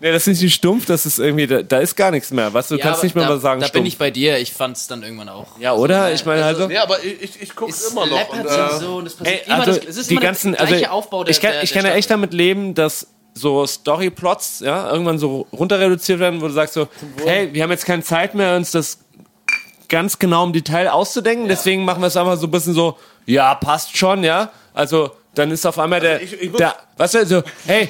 Nee, 0.00 0.10
das 0.10 0.26
ist 0.26 0.40
nicht 0.42 0.54
stumpf, 0.54 0.86
das 0.86 1.06
ist 1.06 1.18
irgendwie, 1.20 1.46
da, 1.46 1.62
da 1.62 1.78
ist 1.78 1.94
gar 1.94 2.10
nichts 2.10 2.32
mehr. 2.32 2.52
Weißt 2.52 2.70
du, 2.70 2.74
du 2.74 2.80
Ja, 2.80 2.86
kannst 2.86 3.04
nicht 3.04 3.14
mehr 3.14 3.24
da, 3.24 3.30
mal 3.34 3.40
sagen 3.40 3.60
Da 3.60 3.66
stumpf. 3.68 3.80
bin 3.82 3.86
ich 3.86 3.98
bei 3.98 4.10
dir, 4.10 4.36
ich 4.38 4.52
fand's 4.52 4.88
dann 4.88 5.02
irgendwann 5.04 5.28
auch. 5.28 5.58
ja, 5.60 5.74
oder? 5.74 6.12
Ich 6.12 6.24
meine, 6.26 6.44
also. 6.44 6.66
Nee, 6.66 6.78
aber 6.78 7.02
ich, 7.04 7.22
ich, 7.22 7.42
ich 7.42 7.54
gucke 7.54 7.70
Es 7.70 7.86
immer 7.92 8.06
noch. 8.06 8.28
Und, 8.30 8.44
äh, 8.44 8.78
so 8.80 8.96
und 8.96 9.06
es 9.06 9.14
passiert 9.14 9.42
Ey, 9.42 9.46
immer 9.46 9.60
also 9.60 9.74
das, 9.76 9.84
es 9.84 9.96
ist 9.98 10.10
die 10.10 10.14
immer 10.14 10.22
ganzen, 10.22 10.52
der 10.52 10.60
also 10.62 10.72
gleiche 10.72 10.90
Aufbau 10.90 11.22
der 11.22 11.30
ich 11.30 11.40
kann, 11.40 11.52
der, 11.52 11.62
ich 11.62 11.72
kann 11.72 11.84
ja 11.86 11.92
echt 11.92 12.10
damit 12.10 12.32
leben, 12.32 12.74
dass 12.74 13.06
so 13.34 13.64
Storyplots, 13.64 14.60
ja, 14.60 14.90
irgendwann 14.90 15.18
so 15.18 15.46
runter 15.52 15.78
reduziert 15.78 16.18
werden, 16.18 16.40
wo 16.42 16.48
du 16.48 16.52
sagst 16.52 16.74
so, 16.74 16.88
hey, 17.24 17.48
wir 17.52 17.62
haben 17.62 17.70
jetzt 17.70 17.86
keine 17.86 18.02
Zeit 18.02 18.34
mehr, 18.34 18.56
uns 18.56 18.72
das 18.72 18.98
ganz 19.88 20.18
genau 20.18 20.44
im 20.44 20.52
Detail 20.52 20.88
auszudenken, 20.88 21.48
deswegen 21.48 21.84
machen 21.84 22.00
wir 22.00 22.06
es 22.08 22.16
einfach 22.16 22.36
so 22.36 22.46
ein 22.46 22.50
bisschen 22.50 22.74
so, 22.74 22.96
ja, 23.26 23.54
passt 23.54 23.96
schon, 23.96 24.24
ja, 24.24 24.50
also 24.74 25.10
dann 25.34 25.50
ist 25.50 25.64
auf 25.66 25.78
einmal 25.78 26.00
der, 26.00 26.22
ich- 26.22 26.40
ich 26.40 26.50
muss- 26.50 26.58
der 26.58 26.74
weißt 26.96 27.14
du, 27.14 27.26
so, 27.26 27.42
hey, 27.66 27.88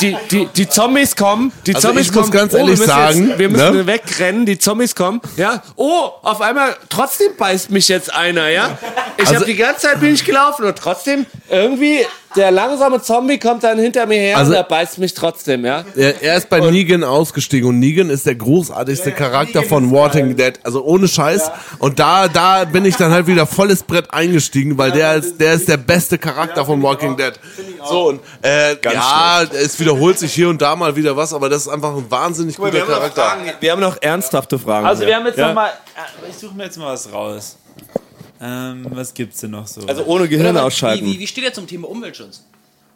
die, 0.00 0.16
die, 0.30 0.48
die 0.56 0.68
Zombies 0.68 1.14
kommen, 1.16 1.52
die 1.66 1.74
Also 1.74 1.88
Zombies 1.88 2.06
ich 2.06 2.12
muss 2.12 2.22
kommen, 2.22 2.32
ganz 2.32 2.54
oh, 2.54 2.58
ehrlich 2.58 2.78
wir 2.78 2.86
müssen 2.86 2.88
sagen, 2.88 3.28
jetzt, 3.28 3.38
wir 3.38 3.48
müssen 3.48 3.76
ne? 3.76 3.86
wegrennen, 3.86 4.46
die 4.46 4.58
Zombies 4.58 4.94
kommen, 4.94 5.20
ja, 5.36 5.62
oh, 5.76 6.10
auf 6.22 6.40
einmal, 6.40 6.76
trotzdem 6.88 7.36
beißt 7.36 7.70
mich 7.70 7.88
jetzt 7.88 8.12
einer, 8.12 8.48
ja, 8.48 8.78
ich 9.16 9.26
Also- 9.26 9.36
habe 9.36 9.46
die 9.46 9.56
ganze 9.56 9.82
Zeit 9.82 10.00
bin 10.00 10.14
ich 10.14 10.24
gelaufen 10.24 10.64
und 10.64 10.76
trotzdem 10.76 11.26
irgendwie 11.50 12.00
der 12.34 12.50
langsame 12.50 13.00
Zombie 13.00 13.38
kommt 13.38 13.64
dann 13.64 13.78
hinter 13.78 14.04
mir 14.04 14.18
her 14.18 14.36
Also- 14.36 14.50
und 14.50 14.56
er 14.56 14.64
beißt 14.64 14.98
mich 14.98 15.14
trotzdem, 15.14 15.64
ja. 15.64 15.84
er, 15.96 16.22
er 16.22 16.36
ist 16.36 16.50
bei 16.50 16.60
Negan 16.60 17.02
ausgestiegen 17.02 17.68
und 17.68 17.78
Negan 17.78 18.10
ist 18.10 18.26
der 18.26 18.34
großartigste 18.34 19.12
Charakter 19.12 19.62
von 19.62 19.90
Walking 19.90 20.36
Dead. 20.36 20.54
Also 20.62 20.84
ohne 20.84 21.08
Scheiß. 21.08 21.50
Und 21.78 21.98
da, 21.98 22.28
da 22.28 22.64
bin 22.64 22.84
ich 22.84 22.96
dann 22.96 23.10
halt 23.10 23.26
wieder 23.26 23.46
volles 23.46 23.82
Brett 23.82 24.12
eingestiegen, 24.12 24.76
weil 24.76 24.92
der 24.92 25.14
ist, 25.14 25.40
der 25.40 25.54
ist 25.54 25.68
der 25.68 25.78
beste 25.78 26.18
Charakter 26.18 26.66
von 26.66 26.82
Walking 26.82 27.16
Dead. 27.16 27.32
So, 27.88 28.15
und, 28.18 28.44
äh, 28.44 28.76
ja, 28.92 29.42
es 29.42 29.78
wiederholt 29.78 30.18
sich 30.18 30.32
hier 30.32 30.48
und 30.48 30.60
da 30.60 30.76
mal 30.76 30.94
wieder 30.96 31.16
was, 31.16 31.32
aber 31.32 31.48
das 31.48 31.62
ist 31.62 31.68
einfach 31.68 31.94
ein 31.96 32.10
wahnsinnig 32.10 32.56
guter 32.56 32.80
Charakter. 32.80 33.36
wir 33.60 33.72
haben 33.72 33.80
noch 33.80 34.00
ernsthafte 34.00 34.58
Fragen. 34.58 34.86
Also 34.86 35.00
hier. 35.00 35.08
wir 35.08 35.16
haben 35.16 35.26
jetzt 35.26 35.38
ja? 35.38 35.48
noch 35.48 35.54
mal. 35.54 35.68
äh, 35.68 36.30
Ich 36.30 36.36
suche 36.36 36.54
mir 36.54 36.64
jetzt 36.64 36.76
mal 36.76 36.92
was 36.92 37.12
raus. 37.12 37.56
Ähm, 38.40 38.86
was 38.90 39.14
gibt's 39.14 39.40
denn 39.40 39.52
noch 39.52 39.66
so? 39.66 39.80
Also 39.86 40.04
ohne 40.04 40.28
Gehirn 40.28 40.56
ausschalten. 40.56 41.04
Wie, 41.06 41.14
wie, 41.14 41.20
wie 41.20 41.26
steht 41.26 41.44
ihr 41.44 41.52
zum 41.52 41.66
Thema 41.66 41.88
Umweltschutz? 41.88 42.42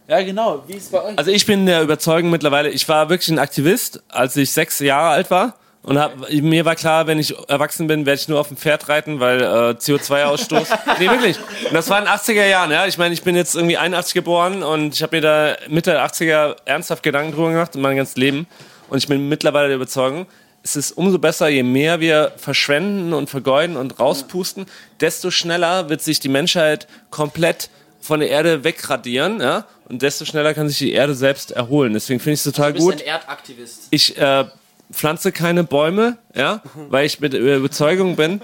ja, 0.08 0.22
genau. 0.22 0.64
Wie 0.66 0.74
ist 0.74 0.90
bei 0.90 1.02
euch? 1.02 1.16
Also 1.18 1.30
ich 1.30 1.46
bin 1.46 1.66
der 1.66 1.82
Überzeugung 1.82 2.30
mittlerweile, 2.30 2.68
ich 2.68 2.88
war 2.88 3.08
wirklich 3.08 3.28
ein 3.28 3.38
Aktivist, 3.38 4.02
als 4.08 4.36
ich 4.36 4.50
sechs 4.50 4.80
Jahre 4.80 5.10
alt 5.10 5.30
war. 5.30 5.54
Und 5.82 5.98
hab, 5.98 6.30
mir 6.30 6.64
war 6.66 6.76
klar, 6.76 7.06
wenn 7.06 7.18
ich 7.18 7.34
erwachsen 7.48 7.86
bin, 7.86 8.04
werde 8.04 8.20
ich 8.20 8.28
nur 8.28 8.38
auf 8.38 8.48
dem 8.48 8.58
Pferd 8.58 8.88
reiten, 8.90 9.18
weil 9.18 9.40
äh, 9.40 9.44
CO2-Ausstoß. 9.44 10.66
nee, 10.98 11.08
wirklich. 11.08 11.38
Und 11.38 11.72
das 11.72 11.88
war 11.88 11.98
in 11.98 12.04
den 12.04 12.12
80er 12.12 12.46
Jahren, 12.46 12.70
ja. 12.70 12.86
Ich 12.86 12.98
meine, 12.98 13.14
ich 13.14 13.22
bin 13.22 13.34
jetzt 13.34 13.54
irgendwie 13.54 13.78
81 13.78 14.12
geboren 14.12 14.62
und 14.62 14.94
ich 14.94 15.02
habe 15.02 15.16
mir 15.16 15.22
da 15.22 15.56
Mitte 15.68 15.92
der 15.92 16.04
80er 16.06 16.56
ernsthaft 16.66 17.02
Gedanken 17.02 17.32
drüber 17.32 17.50
gemacht 17.50 17.74
in 17.74 17.80
meinem 17.80 17.96
ganzen 17.96 18.20
Leben. 18.20 18.46
Und 18.90 18.98
ich 18.98 19.08
bin 19.08 19.28
mittlerweile 19.28 19.68
der 19.68 19.76
Überzeugung, 19.76 20.26
es 20.62 20.76
ist 20.76 20.92
umso 20.92 21.18
besser, 21.18 21.48
je 21.48 21.62
mehr 21.62 22.00
wir 22.00 22.32
verschwenden 22.36 23.14
und 23.14 23.30
vergeuden 23.30 23.76
und 23.76 23.98
rauspusten, 23.98 24.66
desto 25.00 25.30
schneller 25.30 25.88
wird 25.88 26.02
sich 26.02 26.20
die 26.20 26.28
Menschheit 26.28 26.86
komplett 27.08 27.70
von 28.02 28.20
der 28.20 28.30
Erde 28.30 28.64
wegradieren, 28.64 29.40
ja, 29.40 29.64
und 29.88 30.02
desto 30.02 30.24
schneller 30.24 30.54
kann 30.54 30.68
sich 30.68 30.78
die 30.78 30.92
Erde 30.92 31.14
selbst 31.14 31.50
erholen. 31.52 31.94
Deswegen 31.94 32.20
finde 32.20 32.34
ich 32.34 32.40
es 32.40 32.44
total 32.44 32.72
Du 32.72 32.78
bist 32.78 32.84
gut. 32.84 32.94
ein 32.94 33.06
Erdaktivist. 33.06 33.88
Ich 33.90 34.16
äh, 34.18 34.44
pflanze 34.92 35.32
keine 35.32 35.64
Bäume, 35.64 36.18
ja, 36.34 36.62
weil 36.88 37.06
ich 37.06 37.20
mit 37.20 37.32
der 37.32 37.56
Überzeugung 37.56 38.16
bin, 38.16 38.40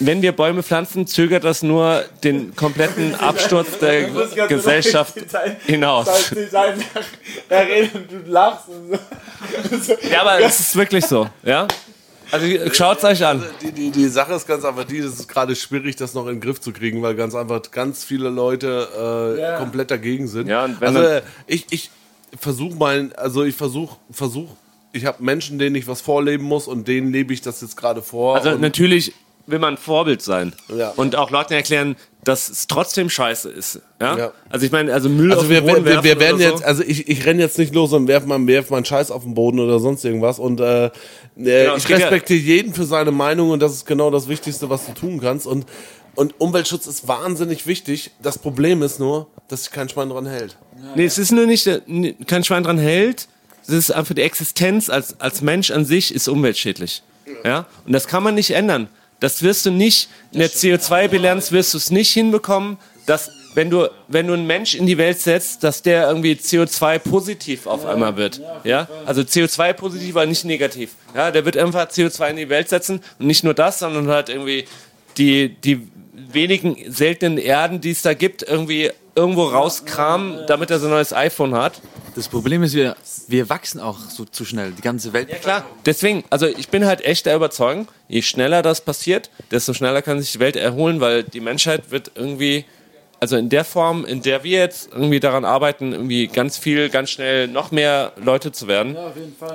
wenn 0.00 0.22
wir 0.22 0.32
Bäume 0.32 0.62
pflanzen, 0.62 1.06
zögert 1.06 1.44
das 1.44 1.62
nur 1.62 2.04
den 2.24 2.56
kompletten 2.56 3.14
Absturz 3.20 3.78
der 3.78 4.08
Gesellschaft 4.48 5.14
hinaus. 5.66 6.06
Da 7.48 7.58
redet 7.60 7.94
und 7.94 8.10
du 8.10 8.30
lachst 8.30 8.64
und 8.68 9.84
so. 9.84 9.94
Ja, 10.10 10.22
aber 10.22 10.40
es 10.40 10.58
ist 10.58 10.76
wirklich 10.76 11.04
so, 11.06 11.28
ja. 11.42 11.68
Also 12.32 12.46
schaut's 12.72 13.04
euch 13.04 13.24
an. 13.24 13.44
Die, 13.60 13.72
die, 13.72 13.90
die 13.90 14.06
Sache 14.06 14.34
ist 14.34 14.46
ganz 14.46 14.64
einfach 14.64 14.84
die, 14.84 15.00
das 15.00 15.14
ist 15.14 15.28
gerade 15.28 15.56
schwierig, 15.56 15.96
das 15.96 16.14
noch 16.14 16.26
in 16.26 16.36
den 16.36 16.40
Griff 16.40 16.60
zu 16.60 16.72
kriegen, 16.72 17.02
weil 17.02 17.16
ganz 17.16 17.34
einfach 17.34 17.60
ganz 17.72 18.04
viele 18.04 18.28
Leute 18.28 19.34
äh, 19.36 19.58
komplett 19.58 19.90
dagegen 19.90 20.28
sind. 20.28 20.46
Ja, 20.46 20.64
und 20.64 20.80
wenn 20.80 20.96
also 20.96 21.08
äh, 21.08 21.22
ich, 21.46 21.66
ich 21.70 21.90
versuche 22.38 22.76
mal, 22.76 23.10
also 23.16 23.42
ich 23.42 23.56
versuche, 23.56 23.96
versuch, 24.12 24.50
ich 24.92 25.06
habe 25.06 25.22
Menschen, 25.22 25.58
denen 25.58 25.76
ich 25.76 25.86
was 25.86 26.00
vorleben 26.00 26.44
muss 26.44 26.66
und 26.68 26.88
denen 26.88 27.12
lebe 27.12 27.32
ich 27.32 27.40
das 27.40 27.60
jetzt 27.60 27.76
gerade 27.76 28.02
vor. 28.02 28.36
Also 28.36 28.56
natürlich 28.58 29.12
will 29.46 29.58
man 29.58 29.76
Vorbild 29.78 30.22
sein 30.22 30.52
Ja. 30.76 30.90
und 30.90 31.16
auch 31.16 31.30
Leuten 31.30 31.54
erklären, 31.54 31.96
dass 32.22 32.48
es 32.48 32.66
trotzdem 32.66 33.08
scheiße 33.10 33.48
ist. 33.50 33.80
Ja? 34.00 34.16
Ja. 34.16 34.32
Also 34.48 34.66
ich 34.66 34.70
meine, 34.72 34.92
also 34.92 35.08
Müll 35.08 35.30
Also 35.32 35.44
auf 35.44 35.48
wir, 35.48 35.60
den 35.62 35.66
Boden 35.74 35.84
wir, 35.86 36.04
wir, 36.04 36.20
werden 36.20 36.38
so. 36.38 36.44
jetzt, 36.44 36.62
also 36.62 36.82
ich, 36.84 37.08
ich 37.08 37.24
renne 37.26 37.40
jetzt 37.42 37.58
nicht 37.58 37.74
los 37.74 37.92
und 37.92 38.06
werf 38.06 38.26
mal, 38.26 38.46
werf 38.46 38.70
mal 38.70 38.76
einen 38.76 38.84
Scheiß 38.84 39.10
auf 39.10 39.22
den 39.24 39.34
Boden 39.34 39.58
oder 39.58 39.80
sonst 39.80 40.04
irgendwas 40.04 40.38
und 40.38 40.60
äh, 40.60 40.86
äh, 40.86 40.90
Genau, 41.36 41.76
ich 41.76 41.86
geht 41.86 41.98
ja- 41.98 42.04
respektiere 42.06 42.38
jeden 42.40 42.74
für 42.74 42.84
seine 42.84 43.10
Meinung 43.10 43.50
und 43.50 43.60
das 43.60 43.72
ist 43.72 43.86
genau 43.86 44.10
das 44.10 44.28
Wichtigste, 44.28 44.68
was 44.70 44.86
du 44.86 44.92
tun 44.92 45.20
kannst 45.20 45.46
und 45.46 45.66
und 46.16 46.34
Umweltschutz 46.40 46.86
ist 46.88 47.06
wahnsinnig 47.06 47.68
wichtig. 47.68 48.10
Das 48.20 48.36
Problem 48.36 48.82
ist 48.82 48.98
nur, 48.98 49.28
dass 49.48 49.62
sich 49.64 49.72
kein 49.72 49.88
Schwein 49.88 50.10
dran 50.10 50.26
hält. 50.26 50.56
Nee, 50.96 51.04
es 51.04 51.18
ist 51.18 51.30
nur 51.30 51.46
nicht, 51.46 51.66
äh, 51.68 51.80
kein 52.26 52.42
Schwein 52.44 52.64
dran 52.64 52.78
hält. 52.78 53.28
Es 53.62 53.68
ist 53.68 53.90
einfach 53.90 54.14
die 54.14 54.22
Existenz 54.22 54.88
als, 54.88 55.20
als 55.20 55.42
Mensch 55.42 55.70
an 55.70 55.84
sich 55.84 56.14
ist 56.14 56.28
umweltschädlich. 56.28 57.02
Ja? 57.44 57.66
Und 57.86 57.92
das 57.92 58.06
kann 58.06 58.22
man 58.22 58.34
nicht 58.34 58.50
ändern. 58.50 58.88
Das 59.20 59.42
wirst 59.42 59.66
du 59.66 59.70
nicht, 59.70 60.08
in 60.32 60.40
der 60.40 60.50
CO2-Bilanz 60.50 61.52
wirst 61.52 61.74
du 61.74 61.78
es 61.78 61.90
nicht 61.90 62.10
hinbekommen, 62.10 62.78
dass, 63.06 63.30
wenn 63.54 63.68
du, 63.68 63.88
wenn 64.08 64.26
du 64.26 64.32
einen 64.32 64.46
Mensch 64.46 64.74
in 64.74 64.86
die 64.86 64.96
Welt 64.96 65.20
setzt, 65.20 65.62
dass 65.62 65.82
der 65.82 66.08
irgendwie 66.08 66.32
CO2-positiv 66.32 67.66
auf 67.66 67.84
einmal 67.84 68.16
wird. 68.16 68.40
Ja? 68.64 68.88
Also 69.04 69.20
CO2-positiv, 69.20 70.16
aber 70.16 70.26
nicht 70.26 70.44
negativ. 70.44 70.92
Ja? 71.14 71.30
Der 71.30 71.44
wird 71.44 71.56
einfach 71.56 71.88
CO2 71.88 72.30
in 72.30 72.36
die 72.36 72.48
Welt 72.48 72.68
setzen 72.70 73.00
und 73.18 73.26
nicht 73.26 73.44
nur 73.44 73.54
das, 73.54 73.80
sondern 73.80 74.08
halt 74.08 74.30
irgendwie 74.30 74.64
die, 75.18 75.50
die 75.50 75.86
wenigen 76.32 76.76
seltenen 76.90 77.38
Erden, 77.38 77.80
die 77.80 77.90
es 77.90 78.02
da 78.02 78.14
gibt, 78.14 78.42
irgendwie 78.42 78.90
irgendwo 79.14 79.44
rauskramen, 79.44 80.46
damit 80.46 80.70
er 80.70 80.78
so 80.78 80.86
ein 80.86 80.92
neues 80.92 81.12
iPhone 81.12 81.54
hat. 81.54 81.80
Das 82.14 82.28
Problem 82.28 82.62
ist, 82.62 82.74
wir, 82.74 82.96
wir 83.28 83.48
wachsen 83.48 83.80
auch 83.80 83.98
so 84.08 84.24
zu 84.24 84.44
schnell. 84.44 84.72
Die 84.72 84.82
ganze 84.82 85.12
Welt. 85.12 85.28
Klar, 85.42 85.64
deswegen, 85.86 86.24
also 86.30 86.46
ich 86.46 86.68
bin 86.68 86.84
halt 86.84 87.04
echt 87.04 87.26
der 87.26 87.36
Überzeugung, 87.36 87.88
je 88.08 88.22
schneller 88.22 88.62
das 88.62 88.80
passiert, 88.80 89.30
desto 89.50 89.74
schneller 89.74 90.02
kann 90.02 90.20
sich 90.20 90.32
die 90.32 90.40
Welt 90.40 90.56
erholen, 90.56 91.00
weil 91.00 91.22
die 91.22 91.40
Menschheit 91.40 91.90
wird 91.90 92.12
irgendwie, 92.14 92.64
also 93.20 93.36
in 93.36 93.48
der 93.48 93.64
Form, 93.64 94.04
in 94.04 94.22
der 94.22 94.42
wir 94.42 94.58
jetzt 94.58 94.90
irgendwie 94.92 95.20
daran 95.20 95.44
arbeiten, 95.44 95.92
irgendwie 95.92 96.26
ganz 96.26 96.58
viel, 96.58 96.88
ganz 96.88 97.10
schnell 97.10 97.46
noch 97.46 97.70
mehr 97.70 98.12
Leute 98.16 98.50
zu 98.50 98.66
werden, 98.66 98.96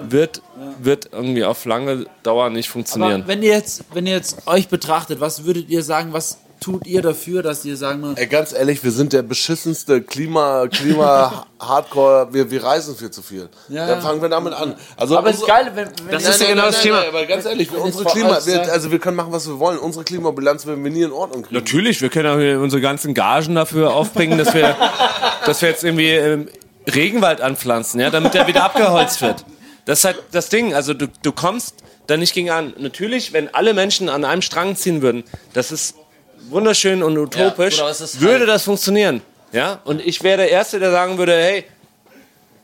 wird, 0.09 0.41
wird 0.79 1.09
irgendwie 1.11 1.43
auf 1.43 1.65
lange 1.65 2.05
Dauer 2.23 2.49
nicht 2.49 2.69
funktionieren. 2.69 3.21
Aber 3.23 3.27
wenn 3.27 3.43
ihr 3.43 3.51
jetzt, 3.51 3.83
wenn 3.93 4.07
ihr 4.07 4.13
jetzt 4.13 4.47
euch 4.47 4.69
betrachtet, 4.69 5.19
was 5.19 5.43
würdet 5.43 5.69
ihr 5.69 5.83
sagen, 5.83 6.13
was 6.13 6.37
tut 6.65 6.87
ihr 6.87 7.03
dafür, 7.03 7.43
dass 7.43 7.63
ihr 7.63 7.77
sagen 7.77 8.01
wir, 8.01 8.17
Ey, 8.17 8.25
ganz 8.25 8.51
ehrlich, 8.51 8.83
wir 8.83 8.89
sind 8.89 9.13
der 9.13 9.21
beschissenste 9.21 10.01
Klima, 10.01 10.67
Klima, 10.67 11.45
Hardcore, 11.59 12.29
wir, 12.31 12.49
wir 12.49 12.63
reisen 12.63 12.95
viel 12.95 13.11
zu 13.11 13.21
viel. 13.21 13.49
Ja. 13.69 13.85
Dann 13.85 14.01
fangen 14.01 14.19
wir 14.19 14.29
damit 14.29 14.53
an. 14.53 14.73
Also 14.97 15.15
aber 15.15 15.29
es 15.29 15.37
ist 15.37 15.45
geil, 15.45 15.71
wenn, 15.75 15.89
wenn 15.89 16.09
Das 16.09 16.27
ist 16.27 16.41
ja 16.41 16.47
genau 16.47 16.65
das 16.65 16.81
Thema. 16.81 17.03
aber 17.07 17.27
ganz 17.27 17.45
ehrlich, 17.45 17.71
wir, 17.71 17.83
unsere 17.83 18.05
Klima, 18.05 18.39
wir, 18.43 18.73
also 18.73 18.89
wir 18.89 18.97
können 18.97 19.15
machen, 19.15 19.31
was 19.31 19.47
wir 19.47 19.59
wollen. 19.59 19.77
Unsere 19.77 20.03
Klimabilanz 20.03 20.65
werden 20.65 20.83
wir 20.83 20.89
nie 20.89 21.03
in 21.03 21.11
Ordnung 21.11 21.43
kriegen. 21.43 21.53
Natürlich, 21.53 22.01
wir 22.01 22.09
können 22.09 22.33
auch 22.33 22.39
hier 22.39 22.59
unsere 22.59 22.81
ganzen 22.81 23.13
Gagen 23.13 23.53
dafür 23.53 23.93
aufbringen, 23.93 24.39
dass 24.39 24.55
wir, 24.55 24.75
dass 25.45 25.61
wir 25.61 25.69
jetzt 25.69 25.83
irgendwie 25.83 26.09
ähm, 26.09 26.47
Regenwald 26.87 27.41
anpflanzen, 27.41 27.99
ja, 27.99 28.09
damit 28.09 28.33
der 28.33 28.47
wieder 28.47 28.63
abgeholzt 28.63 29.21
wird. 29.21 29.45
Das 29.85 29.99
ist 29.99 30.05
halt 30.05 30.23
das 30.31 30.49
Ding. 30.49 30.73
Also 30.73 30.95
du, 30.95 31.09
du 31.21 31.31
kommst 31.31 31.75
da 32.07 32.17
nicht 32.17 32.33
gegen 32.33 32.49
an. 32.49 32.73
Natürlich, 32.79 33.33
wenn 33.33 33.53
alle 33.53 33.75
Menschen 33.75 34.09
an 34.09 34.25
einem 34.25 34.41
Strang 34.41 34.75
ziehen 34.75 35.03
würden, 35.03 35.23
das 35.53 35.71
ist 35.71 35.95
wunderschön 36.49 37.03
und 37.03 37.17
utopisch, 37.17 37.79
es 37.81 38.01
ist 38.01 38.21
würde 38.21 38.39
halt- 38.39 38.49
das 38.49 38.63
funktionieren. 38.63 39.21
Ja, 39.51 39.79
und 39.85 40.05
ich 40.05 40.21
wäre 40.23 40.37
der 40.37 40.49
Erste, 40.51 40.79
der 40.79 40.91
sagen 40.91 41.17
würde, 41.17 41.33
hey, 41.35 41.63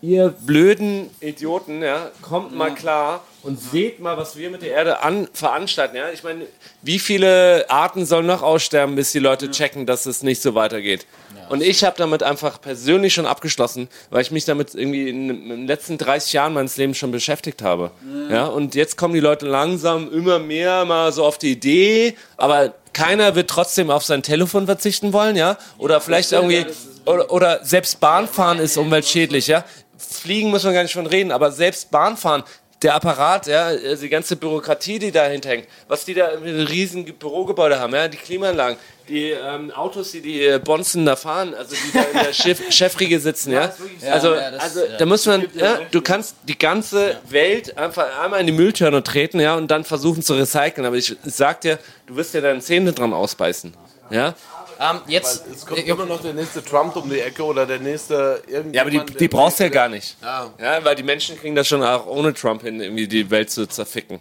ihr 0.01 0.29
blöden 0.29 1.09
Idioten, 1.21 1.81
ja, 1.81 2.09
kommt 2.21 2.55
mal 2.55 2.73
klar 2.73 3.23
und 3.43 3.59
seht 3.59 3.99
mal, 3.99 4.17
was 4.17 4.35
wir 4.35 4.49
mit 4.49 4.61
der 4.61 4.71
Erde 4.71 5.01
an, 5.01 5.27
veranstalten. 5.33 5.95
Ja? 5.95 6.09
Ich 6.11 6.23
meine, 6.23 6.45
wie 6.81 6.99
viele 6.99 7.65
Arten 7.69 8.05
sollen 8.05 8.27
noch 8.27 8.43
aussterben, 8.43 8.95
bis 8.95 9.11
die 9.11 9.19
Leute 9.19 9.49
checken, 9.49 9.85
dass 9.85 10.05
es 10.05 10.23
nicht 10.23 10.41
so 10.41 10.55
weitergeht? 10.55 11.05
Und 11.49 11.61
ich 11.61 11.83
habe 11.83 11.97
damit 11.97 12.23
einfach 12.23 12.61
persönlich 12.61 13.13
schon 13.13 13.25
abgeschlossen, 13.25 13.89
weil 14.09 14.21
ich 14.21 14.31
mich 14.31 14.45
damit 14.45 14.73
irgendwie 14.73 15.09
in, 15.09 15.29
in 15.29 15.49
den 15.49 15.67
letzten 15.67 15.97
30 15.97 16.31
Jahren 16.31 16.53
meines 16.53 16.77
Lebens 16.77 16.97
schon 16.97 17.11
beschäftigt 17.11 17.61
habe. 17.61 17.91
Ja, 18.29 18.45
und 18.45 18.73
jetzt 18.73 18.95
kommen 18.95 19.13
die 19.13 19.19
Leute 19.19 19.47
langsam 19.47 20.09
immer 20.13 20.39
mehr 20.39 20.85
mal 20.85 21.11
so 21.11 21.25
auf 21.25 21.37
die 21.37 21.51
Idee, 21.51 22.15
aber 22.37 22.73
keiner 22.93 23.35
wird 23.35 23.49
trotzdem 23.49 23.89
auf 23.89 24.05
sein 24.05 24.23
Telefon 24.23 24.65
verzichten 24.65 25.11
wollen, 25.11 25.35
ja? 25.35 25.57
Oder 25.77 25.99
vielleicht 25.99 26.31
irgendwie, 26.31 26.65
oder, 27.05 27.29
oder 27.31 27.65
selbst 27.65 27.99
Bahnfahren 27.99 28.59
ist 28.59 28.77
umweltschädlich, 28.77 29.47
ja? 29.47 29.65
Fliegen 29.97 30.49
muss 30.49 30.63
man 30.63 30.73
gar 30.73 30.83
nicht 30.83 30.93
von 30.93 31.05
reden, 31.05 31.31
aber 31.31 31.51
selbst 31.51 31.91
Bahnfahren, 31.91 32.43
der 32.81 32.95
Apparat, 32.95 33.47
ja, 33.47 33.65
also 33.67 34.01
die 34.01 34.09
ganze 34.09 34.35
Bürokratie, 34.35 34.97
die 34.99 35.11
dahinter 35.11 35.49
hängt, 35.49 35.67
was 35.87 36.03
die 36.05 36.13
da 36.13 36.29
in 36.29 36.61
riesen 36.61 37.05
Bürogebäude 37.05 37.79
haben, 37.79 37.93
ja, 37.93 38.07
die 38.07 38.17
Klimaanlagen, 38.17 38.77
die 39.07 39.29
ähm, 39.31 39.71
Autos, 39.71 40.11
die 40.11 40.21
die 40.21 40.45
äh, 40.45 40.57
Bonzen 40.59 41.05
da 41.05 41.15
fahren, 41.15 41.53
also 41.53 41.75
die 41.75 41.91
da 41.93 42.01
in 42.03 42.25
der 42.25 42.33
Chef 42.33 42.59
Chefriege 42.71 43.19
sitzen, 43.19 43.51
ja. 43.51 43.71
Also, 44.09 44.33
ja, 44.35 44.51
das- 44.51 44.61
also 44.63 44.79
ja. 44.85 44.97
da 44.97 45.05
muss 45.05 45.25
man, 45.25 45.47
ja, 45.53 45.79
du 45.91 46.01
kannst 46.01 46.35
die 46.47 46.57
ganze 46.57 47.17
Welt 47.29 47.77
einfach 47.77 48.07
einmal 48.23 48.39
in 48.39 48.47
die 48.47 48.53
Mülltonne 48.53 49.03
treten, 49.03 49.39
ja, 49.39 49.55
und 49.55 49.69
dann 49.69 49.83
versuchen 49.83 50.23
zu 50.23 50.33
recyceln. 50.33 50.85
Aber 50.87 50.95
ich 50.95 51.15
sag 51.23 51.61
dir, 51.61 51.77
du 52.07 52.15
wirst 52.15 52.33
dir 52.33 52.41
deine 52.41 52.61
Zähne 52.61 52.93
dran 52.93 53.13
ausbeißen, 53.13 53.73
ja. 54.09 54.33
Ähm, 54.81 54.99
jetzt, 55.05 55.45
Es 55.45 55.63
kommt 55.63 55.85
immer 55.85 56.07
noch 56.07 56.21
der 56.21 56.33
nächste 56.33 56.63
Trump 56.65 56.95
um 56.95 57.07
die 57.07 57.19
Ecke 57.19 57.43
oder 57.43 57.67
der 57.67 57.77
nächste 57.77 58.41
irgendjemand. 58.47 58.75
Ja, 58.75 58.81
aber 58.81 58.89
die, 58.89 59.17
die 59.17 59.27
brauchst 59.27 59.59
du 59.59 59.63
ja 59.65 59.69
gar 59.69 59.87
nicht. 59.87 60.17
Ja. 60.23 60.51
Ja, 60.59 60.83
weil 60.83 60.95
die 60.95 61.03
Menschen 61.03 61.37
kriegen 61.37 61.53
das 61.53 61.67
schon 61.67 61.83
auch 61.83 62.07
ohne 62.07 62.33
Trump 62.33 62.63
hin, 62.63 62.81
irgendwie 62.81 63.07
die 63.07 63.29
Welt 63.29 63.51
zu 63.51 63.67
zerficken. 63.67 64.19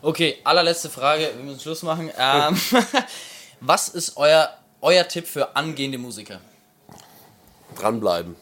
okay, 0.00 0.38
allerletzte 0.44 0.88
Frage, 0.88 1.30
wir 1.36 1.44
müssen 1.44 1.60
Schluss 1.60 1.82
machen. 1.82 2.10
Ähm, 2.18 2.58
was 3.60 3.90
ist 3.90 4.16
euer, 4.16 4.48
euer 4.80 5.06
Tipp 5.06 5.26
für 5.26 5.54
angehende 5.54 5.98
Musiker? 5.98 6.40
Dranbleiben. 7.78 8.36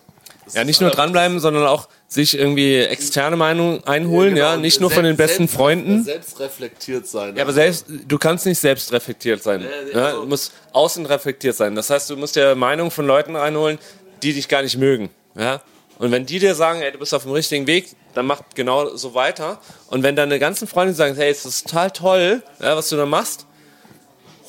Ja, 0.52 0.62
nicht 0.62 0.80
nur 0.80 0.90
dranbleiben, 0.90 1.40
sondern 1.40 1.66
auch 1.66 1.88
sich 2.10 2.38
irgendwie 2.38 2.78
externe 2.78 3.36
Meinungen 3.36 3.84
einholen, 3.84 4.34
ja, 4.36 4.52
genau. 4.52 4.62
nicht 4.62 4.80
nur 4.80 4.90
von 4.90 5.04
den 5.04 5.14
Selbst- 5.16 5.28
besten 5.36 5.42
selbst- 5.46 5.56
Freunden. 5.56 6.04
Selbst 6.04 6.40
reflektiert 6.40 7.06
sein. 7.06 7.36
Ja, 7.36 7.42
aber 7.42 7.52
selbst, 7.52 7.84
du 8.08 8.18
kannst 8.18 8.46
nicht 8.46 8.58
selbst 8.58 8.90
reflektiert 8.92 9.42
sein. 9.42 9.64
Ja, 9.92 10.12
du 10.12 10.24
musst 10.24 10.52
außen 10.72 11.04
reflektiert 11.04 11.54
sein. 11.54 11.74
Das 11.74 11.90
heißt, 11.90 12.08
du 12.08 12.16
musst 12.16 12.34
dir 12.36 12.54
Meinung 12.54 12.90
von 12.90 13.06
Leuten 13.06 13.36
einholen, 13.36 13.78
die 14.22 14.32
dich 14.32 14.48
gar 14.48 14.62
nicht 14.62 14.78
mögen. 14.78 15.10
Ja? 15.36 15.60
Und 15.98 16.10
wenn 16.10 16.24
die 16.24 16.38
dir 16.38 16.54
sagen, 16.54 16.80
ey, 16.80 16.92
du 16.92 16.98
bist 16.98 17.12
auf 17.12 17.24
dem 17.24 17.32
richtigen 17.32 17.66
Weg, 17.66 17.88
dann 18.14 18.24
mach 18.24 18.40
genau 18.54 18.96
so 18.96 19.12
weiter. 19.14 19.60
Und 19.88 20.02
wenn 20.02 20.16
deine 20.16 20.38
ganzen 20.38 20.66
Freunde 20.66 20.94
sagen, 20.94 21.14
hey, 21.14 21.30
es 21.30 21.44
ist 21.44 21.68
total 21.68 21.90
toll, 21.90 22.42
ja, 22.60 22.74
was 22.74 22.88
du 22.88 22.96
da 22.96 23.04
machst, 23.04 23.44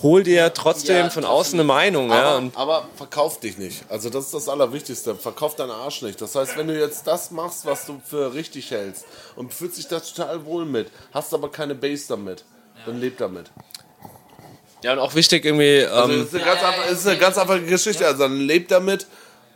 hol 0.02 0.24
dir 0.24 0.54
trotzdem 0.54 1.12
von 1.12 1.26
außen 1.26 1.56
eine 1.60 1.64
Meinung. 1.66 2.10
Ja, 2.10 2.22
aber, 2.30 2.38
und 2.38 2.58
aber 2.58 2.88
verkauf 2.96 3.40
dich 3.40 3.58
nicht. 3.58 3.84
Also 3.90 4.10
das 4.10 4.26
ist 4.26 4.34
das 4.34 4.48
Allerwichtigste. 4.50 5.16
Verkauf 5.16 5.56
deinen 5.56 5.72
Arsch 5.72 6.02
nicht. 6.02 6.22
Das 6.22 6.36
heißt, 6.36 6.58
wenn 6.58 6.68
du 6.68 6.80
jetzt 6.80 7.06
das 7.08 7.32
machst, 7.32 7.66
was 7.66 7.86
du 7.86 8.02
für 8.06 8.34
richtig 8.34 8.72
hältst 8.72 9.06
und 9.36 9.54
fühlst 9.54 9.78
dich 9.78 9.88
da 9.88 10.00
total 10.00 10.46
wohl 10.46 10.66
mit, 10.66 10.90
hast 11.14 11.34
aber 11.34 11.52
keine 11.52 11.76
Base 11.76 12.06
damit, 12.08 12.46
dann 12.86 13.00
leb 13.00 13.18
damit. 13.18 13.52
ja, 14.84 14.94
und 14.94 15.00
auch 15.00 15.16
wichtig 15.16 15.44
irgendwie, 15.46 15.84
Also 15.86 16.14
ähm, 16.14 16.22
es 16.22 16.28
ist 16.28 16.36
eine 16.36 16.46
ganz, 16.46 16.64
einfach, 16.64 16.86
ist 16.92 17.08
eine 17.08 17.18
ganz 17.20 17.38
einfache 17.38 17.62
Geschichte. 17.64 18.06
Also 18.06 18.20
dann 18.20 18.40
leb 18.40 18.68
damit 18.70 19.06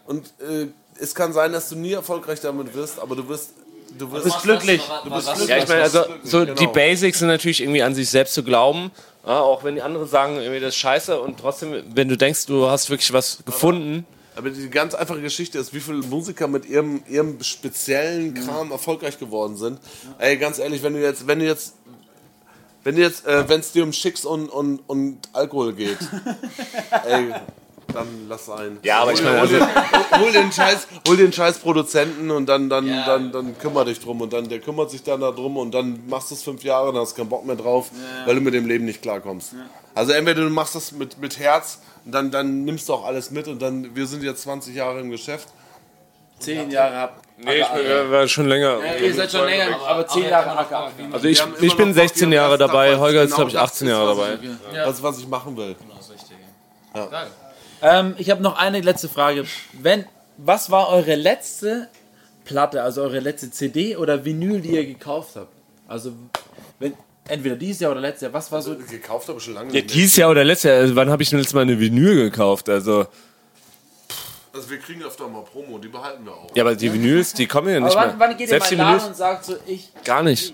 und 0.07 0.27
äh, 0.41 0.67
es 0.99 1.15
kann 1.15 1.31
sein, 1.33 1.53
dass 1.53 1.69
du 1.69 1.75
nie 1.75 1.93
erfolgreich 1.93 2.39
damit 2.41 2.73
wirst, 2.75 2.99
aber 2.99 3.15
du 3.15 3.27
wirst, 3.29 3.51
du 3.97 4.11
wirst 4.11 4.41
glücklich. 4.43 4.81
Du 5.05 5.09
bist 5.09 5.25
glücklich. 5.27 5.49
Ja, 5.49 5.57
ich 5.57 5.67
meine, 5.67 5.81
also 5.83 6.03
so 6.23 6.41
Genau. 6.41 6.53
die 6.53 6.67
Basics 6.67 7.19
sind 7.19 7.29
natürlich 7.29 7.61
irgendwie 7.61 7.81
an 7.81 7.95
sich 7.95 8.09
selbst 8.09 8.33
zu 8.33 8.43
glauben, 8.43 8.91
ja, 9.25 9.39
auch 9.39 9.63
wenn 9.63 9.75
die 9.75 9.81
anderen 9.81 10.07
sagen, 10.07 10.35
irgendwie 10.35 10.59
das 10.59 10.69
ist 10.69 10.77
scheiße 10.77 11.19
und 11.19 11.39
trotzdem, 11.39 11.83
wenn 11.93 12.09
du 12.09 12.17
denkst, 12.17 12.45
du 12.45 12.69
hast 12.69 12.89
wirklich 12.89 13.13
was 13.13 13.39
gefunden, 13.45 14.05
Aber 14.35 14.49
die 14.49 14.69
ganz 14.69 14.95
einfache 14.95 15.21
Geschichte 15.21 15.59
ist, 15.59 15.73
wie 15.73 15.79
viele 15.79 15.99
Musiker 15.99 16.47
mit 16.47 16.65
ihrem, 16.65 17.03
ihrem 17.07 17.41
speziellen 17.43 18.33
Kram 18.33 18.71
erfolgreich 18.71 19.19
geworden 19.19 19.55
sind. 19.57 19.79
Ey, 20.17 20.37
ganz 20.37 20.57
ehrlich, 20.59 20.81
wenn 20.83 20.93
du 20.93 21.01
jetzt, 21.01 21.27
wenn 21.27 21.39
du 21.39 21.45
jetzt, 21.45 21.75
wenn 22.83 22.95
du 22.95 23.01
jetzt, 23.01 23.25
äh, 23.25 23.47
wenn 23.47 23.59
es 23.59 23.71
dir 23.71 23.83
um 23.83 23.93
Schicks 23.93 24.25
und, 24.25 24.49
und, 24.49 24.79
und 24.87 25.19
Alkohol 25.33 25.73
geht, 25.73 25.99
ey, 27.05 27.33
dann 27.93 28.07
lass 28.29 28.49
ein. 28.49 28.79
Ja, 28.83 28.99
aber 28.99 29.11
hol, 29.11 29.13
ich 29.13 29.23
meine, 29.23 29.35
hol, 29.41 29.47
also- 29.47 29.57
den, 29.57 30.19
hol 30.21 30.31
den 30.31 30.51
Scheiß, 30.51 30.87
hol 31.07 31.17
den 31.17 31.33
Scheiß 31.33 31.59
Produzenten 31.59 32.31
und 32.31 32.47
dann, 32.47 32.69
dann, 32.69 32.87
Ja. 32.87 33.05
dann, 33.05 33.31
dann 33.31 33.57
kümmer 33.57 33.85
dich 33.85 33.99
drum 33.99 34.21
und 34.21 34.33
dann, 34.33 34.49
der 34.49 34.59
kümmert 34.59 34.91
sich 34.91 35.03
dann 35.03 35.21
darum 35.21 35.57
und 35.57 35.71
dann 35.73 36.07
machst 36.07 36.31
du 36.31 36.35
es 36.35 36.43
fünf 36.43 36.63
Jahre, 36.63 36.91
dann 36.91 37.01
hast 37.01 37.13
du 37.13 37.17
keinen 37.21 37.29
Bock 37.29 37.45
mehr 37.45 37.55
drauf, 37.55 37.89
weil 38.25 38.35
du 38.35 38.41
mit 38.41 38.53
dem 38.53 38.67
Leben 38.67 38.85
nicht 38.85 39.01
klarkommst. 39.01 39.53
Also 39.95 40.11
entweder 40.13 40.41
du 40.41 40.49
machst 40.49 40.75
das 40.75 40.91
mit, 40.91 41.17
mit 41.19 41.37
Herz 41.39 41.79
und 42.05 42.11
dann, 42.13 42.31
dann 42.31 42.65
nimmst 42.65 42.89
du 42.89 42.93
auch 42.93 43.05
alles 43.05 43.31
mit 43.31 43.47
und 43.47 43.61
dann, 43.61 43.95
wir 43.95 44.07
sind 44.07 44.23
jetzt 44.23 44.41
20 44.43 44.75
Jahre 44.75 44.99
im 44.99 45.11
Geschäft. 45.11 45.47
zehn 46.39 46.69
Jahre 46.71 46.95
habt. 46.97 47.23
nee, 47.37 47.61
ich 47.61 47.67
bin, 47.67 48.11
war 48.11 48.27
schon 48.27 48.47
länger. 48.47 48.79
Ihr 49.01 49.13
seid 49.13 49.31
schon 49.31 49.45
länger, 49.45 49.77
aber 49.87 50.05
zehn 50.07 50.23
Jahre 50.29 50.57
AKA. 50.57 50.91
Also 51.11 51.27
ich, 51.27 51.41
ich 51.61 51.75
bin 51.77 51.89
noch 51.89 51.95
Bock, 51.95 52.03
16 52.03 52.27
hier 52.29 52.35
Jahre 52.37 52.57
dabei, 52.57 52.97
Holger 52.97 53.21
ist 53.23 53.35
genau 53.35 53.47
glaube 53.47 53.49
ich 53.51 53.53
das 53.55 53.63
18 53.71 53.87
ist, 53.87 53.93
Jahre 53.93 54.15
dabei. 54.15 54.37
Das, 54.73 55.01
was 55.03 55.19
ich 55.19 55.27
machen 55.27 55.55
will. 55.55 55.75
Ähm, 57.83 58.15
ich 58.17 58.29
habe 58.31 58.41
noch 58.41 58.57
eine 58.57 58.79
letzte 58.81 59.09
Frage. 59.09 59.45
Wenn, 59.73 60.05
was 60.37 60.71
war 60.71 60.89
eure 60.89 61.15
letzte 61.15 61.89
Platte, 62.45 62.81
also 62.81 63.01
eure 63.03 63.19
letzte 63.19 63.51
CD 63.51 63.95
oder 63.97 64.25
Vinyl, 64.25 64.61
die 64.61 64.69
ihr 64.71 64.85
gekauft 64.85 65.35
habt? 65.35 65.51
Also, 65.87 66.13
wenn, 66.79 66.93
Entweder 67.27 67.55
dieses 67.55 67.79
Jahr 67.79 67.91
oder 67.93 68.01
letztes 68.01 68.23
Jahr. 68.23 68.33
Was 68.33 68.51
war 68.51 68.61
so? 68.61 68.75
Gekauft 68.75 69.29
habe 69.29 69.37
ich 69.37 69.45
schon 69.45 69.53
lange 69.53 69.67
Ja, 69.69 69.75
nicht 69.75 69.85
mehr. 69.87 69.93
dieses 69.93 70.15
Jahr 70.17 70.29
oder 70.29 70.43
letztes 70.43 70.69
Jahr, 70.69 70.79
also 70.79 70.95
wann 70.97 71.09
habe 71.09 71.23
ich 71.23 71.29
denn 71.29 71.39
letztes 71.39 71.53
Mal 71.53 71.61
eine 71.61 71.79
Vinyl 71.79 72.15
gekauft? 72.29 72.67
Also, 72.67 73.05
Also 74.53 74.69
wir 74.69 74.77
kriegen 74.79 75.01
öfter 75.03 75.27
mal 75.29 75.41
Promo, 75.43 75.77
die 75.77 75.87
behalten 75.87 76.25
wir 76.25 76.33
auch. 76.33 76.53
ja, 76.53 76.63
aber 76.63 76.75
die 76.75 76.91
Vinyls, 76.91 77.33
die 77.33 77.47
kommen 77.47 77.69
ja 77.69 77.79
nicht 77.79 77.95
Aber 77.95 78.07
mehr. 78.07 78.15
wann, 78.19 78.29
wann 78.31 78.37
geht 78.37 78.49
ihr 78.49 78.59
mal 78.59 78.65
in 78.65 78.69
die 78.71 78.75
den 78.75 78.77
Laden 78.79 79.07
und 79.07 79.15
sagt 79.15 79.45
so, 79.45 79.55
ich. 79.65 79.89
gar 80.03 80.21
nicht. 80.21 80.53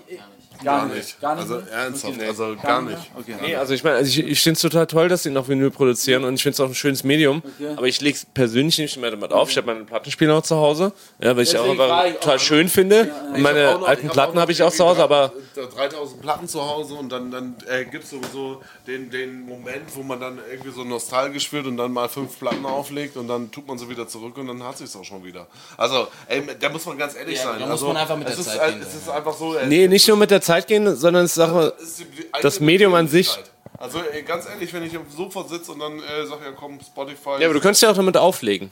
Gar 0.64 0.86
nicht. 0.86 1.20
Gar 1.20 1.34
nicht. 1.36 1.42
Also 1.42 1.54
mehr? 1.56 1.72
ernsthaft, 1.72 2.14
Okay. 2.14 2.26
also 2.28 2.56
gar 2.62 2.82
nicht. 2.82 2.98
Okay. 3.18 3.34
Nee, 3.40 3.54
also 3.56 3.74
ich 3.74 3.82
meine, 3.84 3.96
also 3.96 4.08
ich, 4.08 4.18
ich 4.26 4.40
finde 4.42 4.56
es 4.56 4.62
total 4.62 4.86
toll, 4.86 5.08
dass 5.08 5.22
sie 5.22 5.30
noch 5.30 5.48
Vinyl 5.48 5.70
produzieren 5.70 6.24
und 6.24 6.34
ich 6.34 6.42
finde 6.42 6.54
es 6.54 6.60
auch 6.60 6.66
ein 6.68 6.74
schönes 6.74 7.04
Medium. 7.04 7.42
Aber 7.76 7.86
ich 7.86 8.00
lege 8.00 8.16
es 8.16 8.26
persönlich 8.26 8.78
nicht 8.78 8.96
mehr 8.98 9.10
damit 9.10 9.32
auf. 9.32 9.50
Ich 9.50 9.56
habe 9.56 9.66
meinen 9.68 9.86
Plattenspieler 9.86 10.34
noch 10.34 10.42
zu 10.42 10.56
Hause, 10.56 10.92
ja, 11.22 11.34
weil 11.36 11.42
ich 11.44 11.56
auch 11.56 11.66
ich 11.72 11.78
total 12.14 12.36
auch- 12.36 12.40
schön 12.40 12.68
finde. 12.68 13.02
Ich 13.02 13.32
hab 13.34 13.38
meine 13.38 13.72
noch- 13.74 13.88
alten 13.88 14.06
hab 14.08 14.12
Platten 14.12 14.38
habe 14.38 14.52
ich 14.52 14.62
auch 14.62 14.72
zu 14.72 14.84
Hause, 14.84 15.02
aber 15.02 15.32
drei- 15.54 15.66
3000 15.88 16.20
Platten 16.22 16.48
zu 16.48 16.60
Hause 16.68 16.94
und 16.94 17.10
dann, 17.10 17.30
dann 17.30 17.54
äh, 17.68 17.84
gibt 17.84 18.04
es 18.04 18.10
sowieso 18.10 18.60
den, 18.86 19.10
den 19.10 19.46
Moment, 19.46 19.82
wo 19.94 20.02
man 20.02 20.20
dann 20.20 20.38
irgendwie 20.50 20.70
so 20.72 20.84
nostalgisch 20.84 21.52
wird 21.52 21.66
und 21.66 21.76
dann 21.76 21.92
mal 21.92 22.08
fünf 22.08 22.38
Platten 22.38 22.64
auflegt 22.66 23.16
und 23.16 23.28
dann 23.28 23.50
tut 23.50 23.66
man 23.66 23.78
sie 23.78 23.88
wieder 23.88 24.06
zurück 24.08 24.36
und 24.38 24.46
dann 24.48 24.62
hat 24.62 24.78
sich 24.78 24.94
auch 24.94 25.04
schon 25.04 25.24
wieder. 25.24 25.46
Also, 25.76 26.08
ey, 26.28 26.42
da 26.58 26.68
muss 26.68 26.84
man 26.86 26.98
ganz 26.98 27.14
ehrlich 27.16 27.36
Ja, 27.38 27.44
sein. 27.44 27.60
da 27.60 27.66
muss 27.66 27.72
also, 27.72 27.86
man 27.88 27.96
einfach 27.96 28.16
mit 28.16 28.28
es 28.28 28.36
der 28.36 28.44
Zeit 28.44 28.68
äh, 28.68 28.72
gehen, 28.72 28.82
Es 28.82 28.94
ist 28.94 29.08
einfach 29.08 29.34
so. 29.34 29.54
äh, 29.54 29.66
nee, 29.66 29.86
nicht 29.88 30.06
nur 30.08 30.16
mit 30.16 30.30
der 30.30 30.40
Zeit 30.40 30.49
gehen, 30.66 30.96
sondern 30.96 31.24
es 31.24 31.36
ist 31.36 31.42
auch, 31.42 31.72
es 31.80 32.00
ist 32.00 32.06
das 32.42 32.60
Medium 32.60 32.94
an 32.94 33.08
sich. 33.08 33.36
Also 33.78 34.00
ey, 34.12 34.22
ganz 34.22 34.46
ehrlich, 34.46 34.72
wenn 34.74 34.82
ich 34.82 34.96
auf 34.96 35.04
dem 35.04 35.16
Sofa 35.16 35.44
sitze 35.48 35.72
und 35.72 35.80
dann 35.80 35.98
äh, 35.98 36.26
sag 36.26 36.44
ja 36.44 36.52
komm, 36.54 36.78
Spotify. 36.80 37.40
ja, 37.40 37.46
aber 37.46 37.54
du 37.54 37.60
könntest 37.60 37.82
ja 37.82 37.90
auch 37.90 37.96
damit 37.96 38.16
auflegen. 38.16 38.70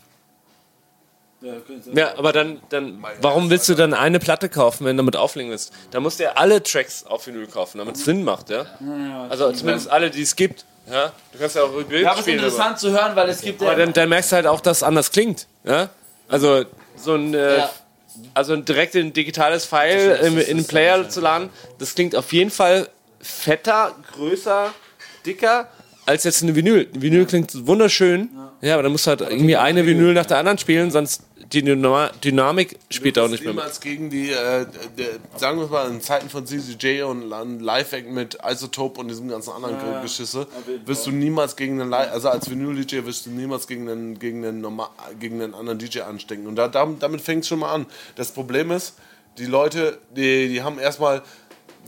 Ja. 1.40 1.52
Ja, 1.94 2.18
aber 2.18 2.32
dann, 2.32 2.60
dann, 2.68 3.04
warum 3.22 3.48
willst 3.48 3.68
du 3.68 3.74
dann 3.74 3.94
eine 3.94 4.18
Platte 4.18 4.48
kaufen, 4.48 4.84
wenn 4.84 4.96
du 4.96 5.02
damit 5.02 5.14
auflegen 5.14 5.52
willst? 5.52 5.72
Da 5.92 6.00
musst 6.00 6.18
du 6.18 6.24
ja 6.24 6.32
alle 6.32 6.62
Tracks 6.62 7.04
auf 7.06 7.26
Vinyl 7.28 7.46
kaufen, 7.46 7.78
damit 7.78 7.94
es 7.94 8.04
Sinn 8.04 8.24
macht, 8.24 8.50
ja? 8.50 8.66
Also 9.28 9.52
zumindest 9.52 9.88
alle, 9.88 10.10
die 10.10 10.22
es 10.22 10.34
gibt. 10.34 10.64
Ja, 10.90 11.12
du 11.32 11.38
kannst 11.38 11.54
ja 11.54 11.62
auch 11.62 11.70
Bild 11.70 12.02
Ja, 12.02 12.10
aber 12.10 12.12
es 12.12 12.18
ist 12.18 12.22
spielen. 12.22 12.38
Aber, 12.38 12.48
interessant 12.48 12.78
zu 12.78 12.90
hören, 12.90 13.14
weil 13.14 13.28
es 13.28 13.40
gibt 13.40 13.62
aber 13.62 13.72
ja. 13.72 13.78
dann, 13.78 13.92
dann 13.92 14.08
merkst 14.08 14.32
du 14.32 14.36
halt 14.36 14.46
auch, 14.46 14.60
dass 14.60 14.78
es 14.78 14.82
anders 14.82 15.10
klingt. 15.12 15.46
Ja? 15.64 15.90
Also 16.28 16.64
so 16.96 17.14
ein, 17.14 17.34
äh, 17.34 17.58
Ja. 17.58 17.70
Also 18.34 18.56
direkt 18.56 18.94
ein 18.94 19.12
digitales 19.12 19.64
File 19.64 20.16
in, 20.22 20.38
in 20.38 20.56
den 20.58 20.66
Player 20.66 21.08
zu 21.08 21.20
laden, 21.20 21.50
das 21.78 21.94
klingt 21.94 22.14
auf 22.14 22.32
jeden 22.32 22.50
Fall 22.50 22.88
fetter, 23.20 23.94
größer, 24.12 24.72
dicker 25.26 25.68
als 26.08 26.24
jetzt 26.24 26.42
eine 26.42 26.54
Vinyl. 26.56 26.88
Eine 26.90 27.02
Vinyl 27.02 27.26
klingt 27.26 27.66
wunderschön, 27.66 28.30
ja, 28.62 28.74
aber 28.74 28.84
dann 28.84 28.92
musst 28.92 29.06
du 29.06 29.10
halt 29.10 29.20
irgendwie 29.20 29.56
eine 29.56 29.84
Vinyl 29.84 30.14
nach 30.14 30.24
der 30.24 30.38
anderen 30.38 30.56
spielen, 30.56 30.90
sonst 30.90 31.22
die 31.52 31.62
Dynamik 31.62 32.78
spielt 32.90 33.18
auch 33.18 33.28
nicht 33.28 33.42
mehr 33.42 33.54
mit. 33.54 33.62
niemals 33.62 33.80
gegen 33.80 34.10
die, 34.10 34.30
äh, 34.30 34.66
der, 34.98 35.06
sagen 35.36 35.58
wir 35.58 35.66
mal, 35.68 35.88
in 35.88 36.00
Zeiten 36.00 36.28
von 36.28 36.46
CCJ 36.46 37.02
und 37.02 37.30
Live-Act 37.60 38.10
mit 38.10 38.38
Isotope 38.44 39.00
und 39.00 39.08
diesem 39.08 39.28
ganzen 39.28 39.52
anderen 39.52 40.02
Geschisse, 40.02 40.46
wirst 40.84 41.06
du 41.06 41.10
niemals 41.10 41.56
gegen 41.56 41.80
einen, 41.80 41.94
also 41.94 42.28
als 42.28 42.50
Vinyl-DJ 42.50 43.04
wirst 43.06 43.26
du 43.26 43.30
niemals 43.30 43.66
gegen 43.66 43.88
einen, 43.88 44.18
gegen 44.18 44.44
einen, 44.44 44.60
normal, 44.60 44.88
gegen 45.18 45.40
einen 45.40 45.54
anderen 45.54 45.78
DJ 45.78 46.00
anstecken. 46.00 46.46
Und 46.46 46.56
da, 46.56 46.68
damit, 46.68 47.02
damit 47.02 47.20
fängt 47.22 47.44
es 47.44 47.48
schon 47.48 47.60
mal 47.60 47.72
an. 47.72 47.86
Das 48.16 48.32
Problem 48.32 48.70
ist, 48.70 48.94
die 49.38 49.46
Leute, 49.46 49.98
die, 50.14 50.48
die 50.48 50.62
haben 50.62 50.78
erstmal 50.78 51.22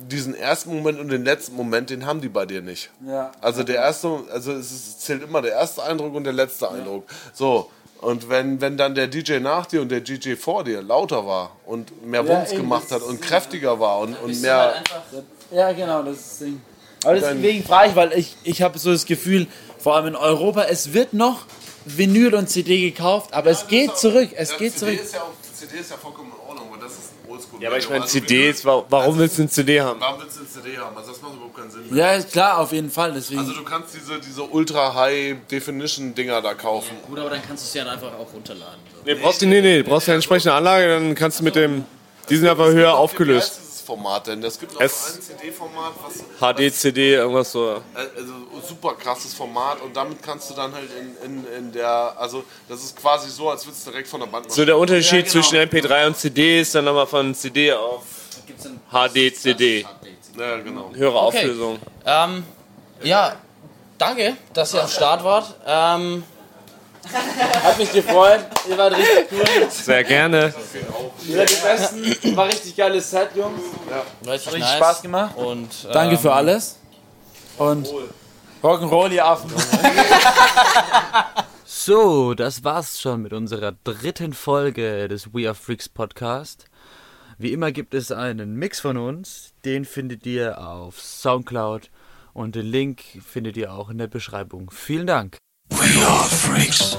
diesen 0.09 0.35
ersten 0.35 0.75
Moment 0.75 0.99
und 0.99 1.09
den 1.09 1.25
letzten 1.25 1.55
Moment, 1.55 1.91
den 1.91 2.07
haben 2.07 2.23
die 2.23 2.31
bei 2.31 2.47
dir 2.47 2.63
nicht. 2.63 2.91
Ja. 3.07 3.33
Also 3.43 3.63
der 3.63 3.77
erste, 3.77 4.21
also 4.33 4.53
es 4.53 4.73
ist, 4.73 5.03
zählt 5.03 5.23
immer 5.23 5.43
der 5.43 5.53
erste 5.53 5.83
Eindruck 5.83 6.15
und 6.15 6.25
der 6.25 6.33
letzte 6.33 6.71
Eindruck. 6.71 7.05
So. 7.35 7.71
Und 8.01 8.31
wenn, 8.31 8.61
wenn 8.63 8.79
dann 8.79 8.95
der 8.95 9.09
DJ 9.09 9.41
nach 9.41 9.67
dir 9.67 9.83
und 9.83 9.91
der 9.91 10.01
DJ 10.01 10.35
vor 10.35 10.65
dir 10.65 10.81
lauter 10.81 11.27
war 11.27 11.57
und 11.67 12.07
mehr 12.07 12.25
Ja, 12.25 12.29
Wumms 12.29 12.53
eben, 12.53 12.63
gemacht 12.63 12.91
hat 12.91 13.03
und 13.03 13.21
kräftiger 13.21 13.79
war 13.79 13.99
und, 13.99 14.15
und 14.23 14.41
mehr. 14.41 14.57
halt 14.57 14.77
einfach 14.77 15.03
Ja, 15.51 15.73
genau, 15.73 16.03
das 16.03 16.17
ist 16.17 16.31
das 16.31 16.39
Ding. 16.39 16.61
Aber 17.05 17.15
deswegen 17.15 17.65
frage 17.65 17.91
ich, 17.91 17.97
weil 17.97 18.13
ich, 18.13 18.37
ich 18.45 18.63
habe 18.63 18.79
so 18.79 18.93
das 18.93 19.05
Gefühl, 19.05 19.47
vor 19.79 19.97
allem 19.97 20.09
in 20.09 20.17
Europa, 20.17 20.65
es 20.65 20.93
wird 20.93 21.13
noch 21.13 21.45
Vinyl 21.85 22.35
und 22.35 22.49
CD 22.49 22.91
gekauft, 22.91 23.33
aber 23.33 23.51
es 23.51 23.67
geht 23.69 23.97
zurück, 23.97 24.31
es 24.35 24.57
geht 24.57 24.79
CD 24.79 24.97
zurück. 24.97 25.01
Ist 25.03 25.15
ja 25.15 25.21
auch, 25.23 25.33
CD 25.55 25.79
ist 25.79 25.91
ja 25.91 25.97
vollkommen 25.97 26.31
in 26.33 26.49
Ordnung, 26.49 26.69
aber 26.73 26.83
das 26.83 26.93
ist 26.93 27.11
ein 27.25 27.31
Oldschool. 27.31 27.50
Ja, 27.61 27.69
aber 27.69 27.79
ich 27.79 27.89
meine, 27.89 28.03
Also 28.03 28.19
CDs, 28.19 28.65
warum 28.65 29.19
willst 29.19 29.39
du 29.39 29.43
eine 29.43 29.51
CD 29.51 29.81
haben? 29.81 30.01
Warum 30.01 30.21
willst 30.23 30.37
du 30.37 30.41
eine 30.41 30.49
CD 30.49 30.79
haben? 30.79 30.97
Also 30.97 31.13
das 31.13 31.21
macht 31.23 31.35
überhaupt 31.35 31.57
keinen 31.57 31.71
Sinn. 31.71 31.83
Ja, 31.95 32.13
ist 32.13 32.33
klar, 32.33 32.59
auf 32.59 32.73
jeden 32.73 32.91
Fall, 32.91 33.13
deswegen. 33.13 33.41
Also 33.41 33.53
du 33.53 33.63
kannst 33.65 33.95
diese, 33.95 34.19
diese 34.19 34.43
Ultra-High-Definition-Dinger 34.43 36.41
da 36.43 36.55
kaufen. 36.55 36.97
gut, 37.07 37.19
aber 37.19 37.31
dann 37.31 37.43
kannst 37.47 37.65
du 37.65 37.67
es 37.69 37.75
ja 37.85 37.91
einfach 37.91 38.13
auch 38.15 38.33
runterladen. 38.33 38.81
So. 38.95 39.03
Nee, 39.05 39.15
brauchst 39.15 39.43
du, 39.43 39.47
nee, 39.47 39.61
nee, 39.61 39.83
brauchst 39.83 40.07
du 40.09 40.13
eine 40.13 40.17
entsprechende 40.17 40.55
Anlage, 40.55 40.89
dann 40.89 41.15
kannst 41.15 41.41
du 41.41 41.45
mit 41.45 41.55
dem, 41.55 41.85
die 42.29 42.37
sind 42.37 42.49
einfach 42.49 42.67
höher 42.69 42.95
aufgelöst. 42.95 43.61
Format 43.91 44.27
denn? 44.29 44.43
Es 44.45 44.59
gibt 44.61 44.73
noch 44.75 44.81
Es- 44.81 45.17
ein 45.17 45.23
CD-Format, 45.23 45.93
was 46.05 46.55
HD, 46.57 46.71
CD, 46.73 47.15
irgendwas 47.15 47.51
so. 47.51 47.71
Äh, 47.71 47.81
also 48.17 48.33
super 48.69 48.95
krasses 48.95 49.35
Format 49.35 49.81
und 49.83 49.97
damit 49.97 50.23
kannst 50.23 50.49
du 50.51 50.55
dann 50.55 50.73
halt 50.73 50.89
in, 51.01 51.17
in, 51.45 51.45
in 51.59 51.73
der, 51.73 52.15
also 52.17 52.45
das 52.69 52.85
ist 52.85 52.97
quasi 52.97 53.29
so, 53.31 53.51
als 53.51 53.67
würdest 53.67 53.85
du 53.87 53.91
direkt 53.91 54.07
von 54.09 54.21
der 54.21 54.29
Band 54.29 54.53
So 54.53 54.65
der 54.65 54.79
Unterschied 54.79 55.27
Ja, 55.27 55.33
genau. 55.33 55.33
zwischen 55.33 55.57
MP3 55.59 56.07
und 56.07 56.17
CD 56.17 56.61
ist 56.61 56.73
dann 56.75 56.85
nochmal 56.85 57.07
von 57.09 57.35
CD 57.35 57.73
auf 57.73 58.03
Gibt's 58.47 58.63
dann 58.65 58.81
HD, 58.93 59.35
CD. 59.37 59.85
Ja, 60.39 60.57
genau. 60.59 60.91
Höhere 60.95 61.19
Okay. 61.27 61.39
Auflösung. 61.39 61.79
Ähm, 62.07 62.45
ja, 63.03 63.35
danke, 63.99 64.37
dass 64.53 64.73
ihr 64.73 64.83
am 64.83 64.89
Start 64.89 65.25
wart. 65.25 65.55
Ähm, 65.67 66.23
Hat 67.63 67.79
mich 67.79 67.93
gefreut, 67.93 68.41
ihr 68.69 68.79
wart 68.79 68.95
richtig 68.97 69.33
cool. 69.33 69.71
Sehr 69.71 70.05
gerne. 70.05 70.55
Ihr 71.27 71.37
seid 71.37 71.51
die 71.51 71.55
Besten. 71.55 72.37
War 72.37 72.47
richtig 72.47 72.77
geiles 72.77 73.11
Set, 73.11 73.31
Jungs. 73.35 73.61
richtig 74.23 74.33
Richtig 74.47 74.61
nice. 74.61 74.77
Spaß 74.77 75.03
gemacht. 75.03 75.37
Und 75.37 75.69
ähm, 75.87 75.93
Danke 75.93 76.19
für 76.19 76.33
alles. 76.33 76.79
Und 77.59 77.89
Rock'n'Roll, 78.63 79.13
ihr 79.13 79.25
Affen. 79.27 79.51
So, 81.83 82.35
das 82.35 82.63
war's 82.63 83.01
schon 83.01 83.23
mit 83.23 83.33
unserer 83.33 83.73
dritten 83.85 84.35
Folge 84.35 85.09
des 85.09 85.33
We 85.33 85.47
Are 85.47 85.55
Freaks 85.55 85.89
Podcast. 85.89 86.67
Wie 87.39 87.53
immer 87.53 87.73
gibt 87.73 87.95
es 87.95 88.13
einen 88.13 88.55
Mix 88.57 88.81
von 88.81 88.99
uns. 88.99 89.55
Den 89.65 89.87
findet 89.87 90.27
ihr 90.27 90.59
auf 90.61 91.01
Soundcloud 91.01 91.91
und 92.35 92.55
den 92.55 92.67
Link 92.67 93.01
findet 93.27 93.57
ihr 93.57 93.73
auch 93.73 93.89
in 93.89 93.97
der 93.97 94.09
Beschreibung. 94.09 94.71
Vielen 94.71 95.07
Dank. 95.07 95.39
We 95.71 96.03
are 96.03 96.25
freaks. 96.25 96.97